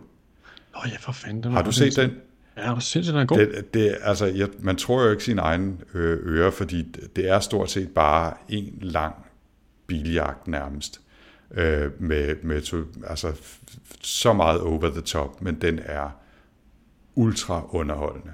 Nå 0.74 0.80
ja, 0.86 0.96
for 1.00 1.12
fanden. 1.12 1.52
Har 1.52 1.62
du 1.62 1.72
set 1.72 1.96
den? 1.96 2.10
Ja, 2.58 2.74
det 2.74 2.82
synes 2.82 3.06
den 3.06 3.16
er 3.16 3.24
god. 3.24 3.38
Det, 3.38 3.74
det, 3.74 3.96
altså, 4.02 4.26
jeg, 4.26 4.48
man 4.58 4.76
tror 4.76 5.04
jo 5.04 5.10
ikke 5.10 5.24
sin 5.24 5.38
egen 5.38 5.80
øh, 5.94 6.18
øre, 6.22 6.52
fordi 6.52 6.82
det 7.16 7.28
er 7.30 7.40
stort 7.40 7.70
set 7.70 7.88
bare 7.88 8.34
en 8.48 8.78
lang 8.80 9.14
biljagt 9.86 10.48
nærmest. 10.48 11.00
Øh, 11.54 12.02
med, 12.02 12.36
med 12.42 12.62
to, 12.62 12.76
altså, 13.06 13.32
så 14.02 14.32
meget 14.32 14.60
over 14.60 14.90
the 14.90 15.00
top, 15.00 15.42
men 15.42 15.54
den 15.54 15.80
er 15.84 16.10
ultra 17.14 17.66
underholdende. 17.70 18.32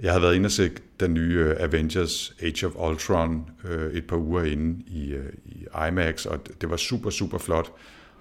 Jeg 0.00 0.12
havde 0.12 0.22
været 0.22 0.34
inde 0.34 0.46
og 0.46 0.50
se 0.50 0.70
den 1.00 1.14
nye 1.14 1.34
øh, 1.38 1.56
Avengers 1.58 2.34
Age 2.42 2.66
of 2.66 2.90
Ultron 2.90 3.50
øh, 3.64 3.92
et 3.92 4.06
par 4.06 4.16
uger 4.16 4.42
inde 4.42 4.82
i, 4.86 5.12
øh, 5.12 5.32
i 5.44 5.66
IMAX, 5.88 6.26
og 6.26 6.38
det 6.60 6.70
var 6.70 6.76
super, 6.76 7.10
super 7.10 7.38
flot. 7.38 7.72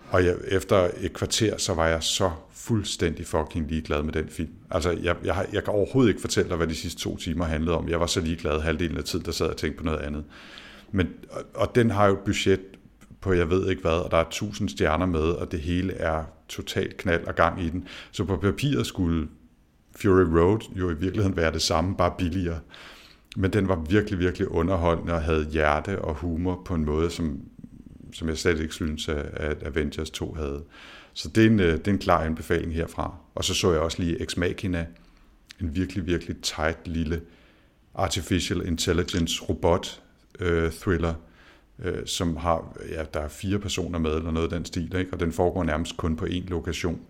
Og 0.09 0.25
jeg, 0.25 0.35
efter 0.47 0.89
et 0.99 1.13
kvarter, 1.13 1.57
så 1.57 1.73
var 1.73 1.87
jeg 1.87 2.03
så 2.03 2.31
fuldstændig 2.51 3.27
fucking 3.27 3.67
ligeglad 3.69 4.03
med 4.03 4.13
den 4.13 4.29
film. 4.29 4.51
Altså, 4.71 4.91
jeg, 4.91 5.15
jeg, 5.23 5.47
jeg 5.53 5.63
kan 5.63 5.73
overhovedet 5.73 6.09
ikke 6.09 6.21
fortælle 6.21 6.49
dig, 6.49 6.57
hvad 6.57 6.67
de 6.67 6.75
sidste 6.75 7.01
to 7.01 7.17
timer 7.17 7.45
handlede 7.45 7.77
om. 7.77 7.89
Jeg 7.89 7.99
var 7.99 8.05
så 8.05 8.21
ligeglad 8.21 8.59
halvdelen 8.59 8.97
af 8.97 9.03
tiden, 9.03 9.25
der 9.25 9.31
sad 9.31 9.47
og 9.47 9.57
tænkte 9.57 9.77
på 9.77 9.83
noget 9.83 9.99
andet. 9.99 10.23
Men, 10.91 11.07
og, 11.29 11.41
og 11.55 11.75
den 11.75 11.91
har 11.91 12.07
jo 12.07 12.13
et 12.13 12.19
budget 12.19 12.59
på 13.21 13.33
jeg 13.33 13.49
ved 13.49 13.69
ikke 13.69 13.81
hvad, 13.81 13.91
og 13.91 14.11
der 14.11 14.17
er 14.17 14.25
tusind 14.31 14.69
stjerner 14.69 15.05
med, 15.05 15.19
og 15.19 15.51
det 15.51 15.59
hele 15.59 15.93
er 15.93 16.23
totalt 16.49 16.97
knald 16.97 17.23
og 17.23 17.35
gang 17.35 17.63
i 17.63 17.69
den. 17.69 17.87
Så 18.11 18.23
på 18.23 18.37
papiret 18.37 18.85
skulle 18.85 19.27
Fury 19.95 20.39
Road 20.39 20.59
jo 20.75 20.89
i 20.89 20.93
virkeligheden 20.93 21.37
være 21.37 21.53
det 21.53 21.61
samme, 21.61 21.95
bare 21.97 22.13
billigere. 22.17 22.59
Men 23.37 23.53
den 23.53 23.67
var 23.67 23.75
virkelig, 23.89 24.19
virkelig 24.19 24.51
underholdende 24.51 25.13
og 25.13 25.21
havde 25.21 25.47
hjerte 25.51 26.01
og 26.01 26.15
humor 26.15 26.61
på 26.65 26.73
en 26.73 26.85
måde, 26.85 27.09
som, 27.09 27.39
som 28.17 28.29
jeg 28.29 28.37
slet 28.37 28.59
ikke 28.59 28.73
synes, 28.73 29.09
at 29.33 29.63
Avengers 29.63 30.09
2 30.09 30.33
havde. 30.33 30.63
Så 31.13 31.29
det 31.29 31.43
er, 31.43 31.47
en, 31.47 31.59
det 31.59 31.87
er 31.87 31.91
en 31.91 31.97
klar 31.97 32.23
anbefaling 32.23 32.73
herfra. 32.73 33.15
Og 33.35 33.43
så 33.43 33.53
så 33.53 33.71
jeg 33.71 33.81
også 33.81 34.01
lige 34.01 34.21
Ex 34.21 34.37
Machina, 34.37 34.85
en 35.61 35.75
virkelig, 35.75 36.05
virkelig 36.05 36.41
tight 36.41 36.87
lille 36.87 37.21
artificial 37.95 38.67
intelligence 38.67 39.43
robot 39.43 40.01
øh, 40.39 40.71
thriller, 40.71 41.13
øh, 41.79 42.05
som 42.05 42.37
har, 42.37 42.77
ja, 42.89 43.03
der 43.13 43.19
er 43.19 43.27
fire 43.27 43.59
personer 43.59 43.99
med, 43.99 44.15
eller 44.15 44.31
noget 44.31 44.53
af 44.53 44.57
den 44.57 44.65
stil, 44.65 44.95
ikke? 44.95 45.13
og 45.13 45.19
den 45.19 45.31
foregår 45.31 45.63
nærmest 45.63 45.97
kun 45.97 46.15
på 46.15 46.25
én 46.25 46.49
lokation. 46.49 47.01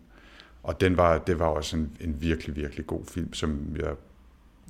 Og 0.64 0.82
den 0.82 0.98
var, 0.98 1.18
det 1.18 1.40
var 1.40 1.46
også 1.46 1.78
en, 1.78 1.92
en 2.02 2.22
virkelig, 2.22 2.56
virkelig 2.56 2.88
god 2.88 3.06
film, 3.06 3.34
som 3.34 3.76
jeg 3.80 3.96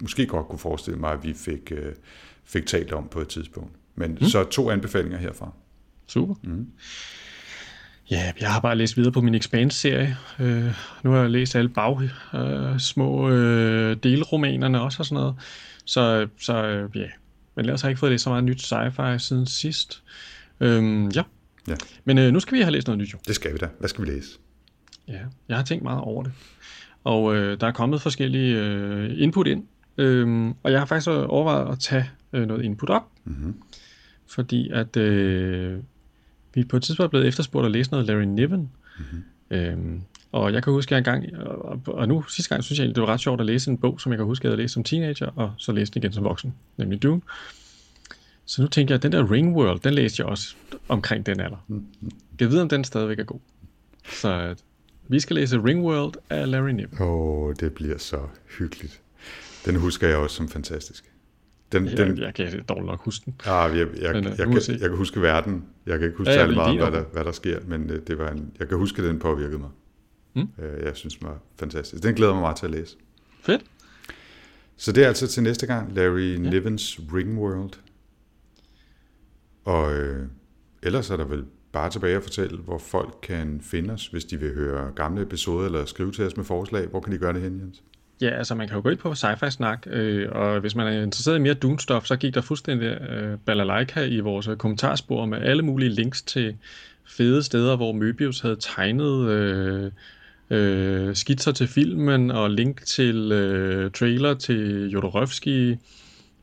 måske 0.02 0.26
godt 0.26 0.48
kunne 0.48 0.60
forestille 0.60 1.00
mig, 1.00 1.12
at 1.12 1.24
vi 1.24 1.34
fik, 1.34 1.72
øh, 1.72 1.94
fik 2.44 2.66
talt 2.66 2.94
om 2.94 3.08
på 3.08 3.20
et 3.20 3.28
tidspunkt. 3.28 3.72
Men 3.96 4.12
mm. 4.12 4.28
så 4.28 4.44
to 4.44 4.70
anbefalinger 4.70 5.18
herfra. 5.18 5.52
Super. 6.08 6.36
Mm. 6.44 6.68
Ja, 8.12 8.32
jeg 8.40 8.52
har 8.52 8.60
bare 8.60 8.76
læst 8.76 8.98
videre 8.98 9.12
på 9.12 9.22
min 9.22 9.36
Expanse-serie. 9.36 10.18
Øh, 10.40 10.72
nu 11.04 11.12
har 11.12 11.20
jeg 11.20 11.30
læst 11.30 11.56
alle 11.56 11.70
bag, 11.70 12.10
øh, 12.34 12.80
små 12.80 13.30
øh, 13.30 13.98
delromanerne 14.04 14.82
også 14.82 15.00
og 15.00 15.06
sådan 15.06 15.22
noget. 15.22 15.36
Så, 15.86 16.28
så 16.40 16.66
øh, 16.66 16.90
ja, 16.96 17.08
men 17.56 17.66
ellers 17.66 17.82
har 17.82 17.88
jeg 17.88 17.92
ikke 17.92 18.00
fået 18.00 18.12
læst 18.12 18.24
så 18.24 18.30
meget 18.30 18.44
nyt 18.44 18.74
sci-fi 18.74 19.18
siden 19.18 19.46
sidst. 19.46 20.04
Øh, 20.60 21.16
ja. 21.16 21.24
ja. 21.68 21.76
Men 22.06 22.18
øh, 22.18 22.34
nu 22.34 22.40
skal 22.40 22.58
vi 22.58 22.62
have 22.62 22.72
læst 22.72 22.88
noget 22.88 23.00
nyt 23.00 23.14
jo. 23.14 23.18
Det 23.28 23.36
skal 23.36 23.54
vi 23.54 23.58
da. 23.58 23.68
Hvad 23.80 23.90
skal 23.90 24.06
vi 24.06 24.10
læse? 24.10 24.30
Ja, 25.08 25.20
jeg 25.50 25.58
har 25.58 25.64
tænkt 25.64 25.84
meget 25.84 26.02
over 26.02 26.24
det. 26.24 26.32
Og 27.04 27.36
øh, 27.36 27.60
der 27.60 27.68
er 27.68 27.72
kommet 27.72 28.02
forskellige 28.02 28.58
øh, 28.58 29.22
input 29.22 29.48
ind. 29.48 29.64
Øh, 29.98 30.54
og 30.64 30.72
jeg 30.72 30.80
har 30.80 30.86
faktisk 30.86 31.08
overvejet 31.10 31.72
at 31.72 31.80
tage 31.80 32.10
øh, 32.34 32.48
noget 32.48 32.66
input 32.66 32.90
op. 32.90 33.04
Mm-hmm. 33.26 33.62
Fordi 34.30 34.70
at 34.70 34.98
øh, 34.98 35.80
vi 36.58 36.64
på 36.64 36.78
et 36.78 36.84
tidspunkt 36.84 37.10
blevet 37.10 37.28
efterspurgt 37.28 37.66
at 37.66 37.72
læse 37.72 37.92
noget 37.92 38.08
Larry 38.08 38.24
Niven. 38.24 38.72
Mm-hmm. 39.00 39.24
Øh, 39.58 40.00
og 40.32 40.54
jeg 40.54 40.64
kan 40.64 40.74
huske, 40.74 40.96
at 40.96 41.08
jeg 41.08 41.16
engang, 41.16 41.38
og, 41.48 41.82
og 41.88 42.08
nu 42.08 42.24
sidste 42.24 42.50
gang 42.50 42.64
synes 42.64 42.80
jeg, 42.80 42.88
det 42.88 43.02
var 43.02 43.06
ret 43.06 43.20
sjovt 43.20 43.40
at 43.40 43.46
læse 43.46 43.72
en 43.72 43.78
bog, 43.78 44.02
som 44.02 44.12
jeg 44.12 44.18
kan 44.18 44.26
huske, 44.26 44.42
at 44.42 44.44
jeg 44.44 44.52
havde 44.52 44.62
læst 44.62 44.74
som 44.74 44.84
teenager, 44.84 45.28
og 45.36 45.54
så 45.58 45.72
læste 45.72 45.94
den 45.94 46.04
igen 46.04 46.14
som 46.14 46.24
voksen, 46.24 46.54
nemlig 46.78 47.04
Dune. 47.04 47.22
Så 48.46 48.62
nu 48.62 48.68
tænker 48.68 48.94
jeg, 48.94 48.98
at 48.98 49.04
den 49.04 49.12
der 49.12 49.32
Ringworld, 49.32 49.80
den 49.80 49.94
læste 49.94 50.22
jeg 50.22 50.28
også 50.28 50.56
omkring 50.88 51.26
den 51.26 51.40
alder. 51.40 51.66
Mm-hmm. 51.68 52.12
Jeg 52.40 52.52
ved, 52.52 52.62
om 52.62 52.70
den 52.70 52.84
stadigvæk 52.84 53.20
er 53.20 53.24
god. 53.24 53.40
Så 54.12 54.56
vi 55.08 55.20
skal 55.20 55.36
læse 55.36 55.64
Ringworld 55.64 56.14
af 56.30 56.52
Larry 56.52 56.70
Niven. 56.70 57.02
Åh, 57.02 57.08
oh, 57.08 57.56
det 57.60 57.74
bliver 57.74 57.98
så 57.98 58.20
hyggeligt. 58.60 59.02
Den 59.66 59.76
husker 59.76 60.08
jeg 60.08 60.18
også 60.18 60.36
som 60.36 60.50
fantastisk. 60.50 61.12
Den, 61.72 61.86
jeg, 61.86 61.98
den, 61.98 62.18
jeg 62.18 62.34
kan 62.34 62.64
dårligt 62.70 62.88
nok 62.88 63.02
huske 63.06 63.26
den. 63.26 63.36
Ja, 63.46 63.54
jeg, 63.54 63.78
jeg, 63.78 63.88
jeg, 64.02 64.16
jeg, 64.16 64.38
jeg, 64.38 64.48
kan, 64.48 64.62
jeg 64.70 64.90
kan 64.90 64.96
huske 64.98 65.22
verden. 65.22 65.66
Jeg 65.86 66.00
kan 66.00 66.08
ikke 66.08 66.18
huske 66.18 66.32
ja, 66.32 66.38
særlig 66.38 66.56
meget, 66.56 66.78
hvad 66.78 66.92
der, 66.92 67.04
hvad 67.14 67.24
der 67.24 67.32
sker, 67.32 67.60
men 67.68 67.90
øh, 67.90 68.00
det 68.08 68.18
var 68.18 68.32
en, 68.32 68.52
jeg 68.60 68.68
kan 68.68 68.78
huske, 68.78 69.02
at 69.02 69.08
den 69.08 69.20
påvirkede 69.20 69.60
mig. 69.60 69.70
Mm. 70.34 70.48
Jeg 70.58 70.96
synes, 70.96 71.16
den 71.16 71.28
var 71.28 71.40
fantastisk. 71.60 72.04
Den 72.04 72.16
glæder 72.16 72.34
mig 72.34 72.42
meget 72.42 72.58
til 72.58 72.66
at 72.66 72.72
læse. 72.72 72.98
Fedt. 73.42 73.62
Så 74.78 74.92
det 74.92 75.04
er 75.04 75.08
altså 75.08 75.28
til 75.28 75.44
næste 75.44 75.68
gang, 75.68 75.94
Larry 75.96 76.44
ja. 76.44 76.50
Nivens 76.50 77.00
Ringworld. 77.14 77.72
Og 79.66 79.94
øh, 79.94 80.28
ellers 80.84 81.10
er 81.10 81.18
der 81.18 81.26
vel 81.26 81.46
bare 81.72 81.90
tilbage 81.90 82.18
og 82.18 82.24
fortælle, 82.24 82.58
hvor 82.58 82.78
folk 82.78 83.18
kan 83.24 83.62
finde 83.64 83.94
os, 83.94 84.08
hvis 84.08 84.26
de 84.26 84.40
vil 84.40 84.54
høre 84.54 84.92
gamle 84.96 85.22
episoder 85.22 85.66
eller 85.66 85.86
skrive 85.86 86.12
til 86.12 86.26
os 86.26 86.38
med 86.38 86.46
forslag. 86.46 86.88
Hvor 86.88 87.00
kan 87.00 87.14
de 87.14 87.18
gøre 87.18 87.34
det 87.34 87.42
hen, 87.42 87.60
Jens? 87.60 87.84
Ja, 88.22 88.30
altså 88.30 88.56
man 88.56 88.68
kan 88.68 88.76
jo 88.76 88.82
gå 88.84 88.90
ind 88.90 89.00
på 89.00 89.12
sci-fi 89.12 89.50
snak, 89.50 89.88
øh, 89.88 90.30
og 90.32 90.60
hvis 90.60 90.76
man 90.76 90.88
er 90.88 91.04
interesseret 91.04 91.36
i 91.36 91.40
mere 91.40 91.56
Dune-stof, 91.66 92.06
så 92.06 92.16
gik 92.20 92.34
der 92.36 92.42
fuldstændig 92.42 92.88
øh, 92.88 93.38
balalaika 93.46 94.06
i 94.06 94.20
vores 94.20 94.48
øh, 94.48 94.58
kommentarspor 94.58 95.26
med 95.26 95.42
alle 95.42 95.64
mulige 95.64 95.90
links 95.90 96.22
til 96.22 96.56
fede 97.06 97.44
steder, 97.44 97.76
hvor 97.76 97.94
Möbius 97.94 98.42
havde 98.42 98.58
tegnet 98.60 99.30
øh, 99.30 99.92
øh, 100.50 101.16
skitser 101.16 101.52
til 101.52 101.68
filmen 101.68 102.32
og 102.32 102.50
link 102.52 102.86
til 102.86 103.32
øh, 103.32 103.92
trailer 103.92 104.34
til 104.34 104.90
Jodorowsky, 104.90 105.78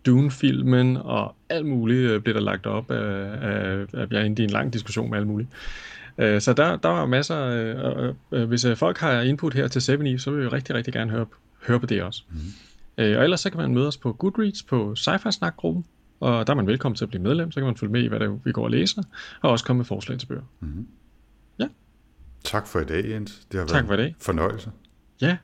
Dune-filmen 0.07 0.97
og 0.97 1.35
alt 1.49 1.67
muligt 1.67 2.11
øh, 2.11 2.21
blev 2.21 2.35
der 2.35 2.41
lagt 2.41 2.67
op 2.67 2.91
af, 2.91 2.97
af, 3.43 3.87
af 3.93 4.07
jeg 4.11 4.21
er 4.21 4.25
i 4.25 4.43
en 4.43 4.51
lang 4.51 4.73
diskussion 4.73 5.11
med 5.11 5.19
alt 5.19 5.27
muligt. 5.27 5.49
Øh, 6.19 6.41
så 6.41 6.53
der, 6.53 6.77
der 6.77 6.89
var 6.89 7.07
masser, 7.07 7.41
øh, 7.41 8.15
øh, 8.33 8.49
hvis 8.49 8.65
øh, 8.65 8.77
folk 8.77 8.99
har 8.99 9.21
input 9.21 9.55
her 9.55 9.69
til 9.69 9.83
7 9.83 10.19
så 10.19 10.31
vil 10.31 10.43
vi 10.43 10.49
rigtig, 10.49 10.75
rigtig 10.75 10.93
gerne 10.93 11.11
høre, 11.11 11.27
høre 11.67 11.81
på 11.81 11.87
det 11.87 12.03
også. 12.03 12.23
Mm. 12.31 12.37
Øh, 12.99 13.19
og 13.19 13.25
ellers 13.25 13.41
så 13.41 13.51
kan 13.51 13.61
man 13.61 13.75
møde 13.75 13.87
os 13.89 13.97
på 13.97 14.13
Goodreads 14.13 14.63
på 14.63 14.95
Sci-Fi 14.99 15.31
Snak-gruppen, 15.31 15.85
og 16.21 16.47
der 16.47 16.53
er 16.53 16.55
man 16.57 16.67
velkommen 16.67 16.97
til 16.97 17.05
at 17.05 17.09
blive 17.09 17.23
medlem, 17.23 17.53
så 17.53 17.61
kan 17.61 17.67
man 17.67 17.77
følge 17.77 17.93
med 17.93 18.03
i, 18.03 18.07
hvad 18.07 18.21
det, 18.21 18.41
vi 18.45 18.53
går 18.53 18.65
og 18.65 18.71
læser, 18.71 19.03
og 19.43 19.51
også 19.51 19.65
komme 19.65 19.79
med 19.79 19.85
forslag 19.85 20.19
til 20.19 20.27
bøger. 20.27 20.43
Mm. 20.61 20.87
Ja. 21.59 21.69
Tak 22.45 22.67
for 22.67 22.81
i 22.81 22.85
dag, 22.85 23.11
Jens. 23.11 23.47
Det 23.53 23.61
har 23.61 23.67
Tak 23.67 23.75
været 23.75 23.87
for 23.87 23.95
i 23.95 23.97
dag. 23.97 24.07
en 24.09 24.15
fornøjelse. 24.21 24.71
Ja, 25.21 25.37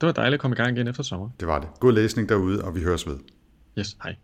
det 0.00 0.06
var 0.06 0.12
dejligt 0.12 0.34
at 0.34 0.40
komme 0.40 0.54
i 0.54 0.56
gang 0.56 0.76
igen 0.76 0.88
efter 0.88 1.02
sommer. 1.02 1.30
Det 1.40 1.48
var 1.48 1.58
det. 1.60 1.68
God 1.80 1.92
læsning 1.92 2.28
derude, 2.28 2.64
og 2.64 2.74
vi 2.74 2.80
høres 2.82 3.06
ved. 3.06 3.16
Yes, 3.78 3.96
hej. 4.02 4.16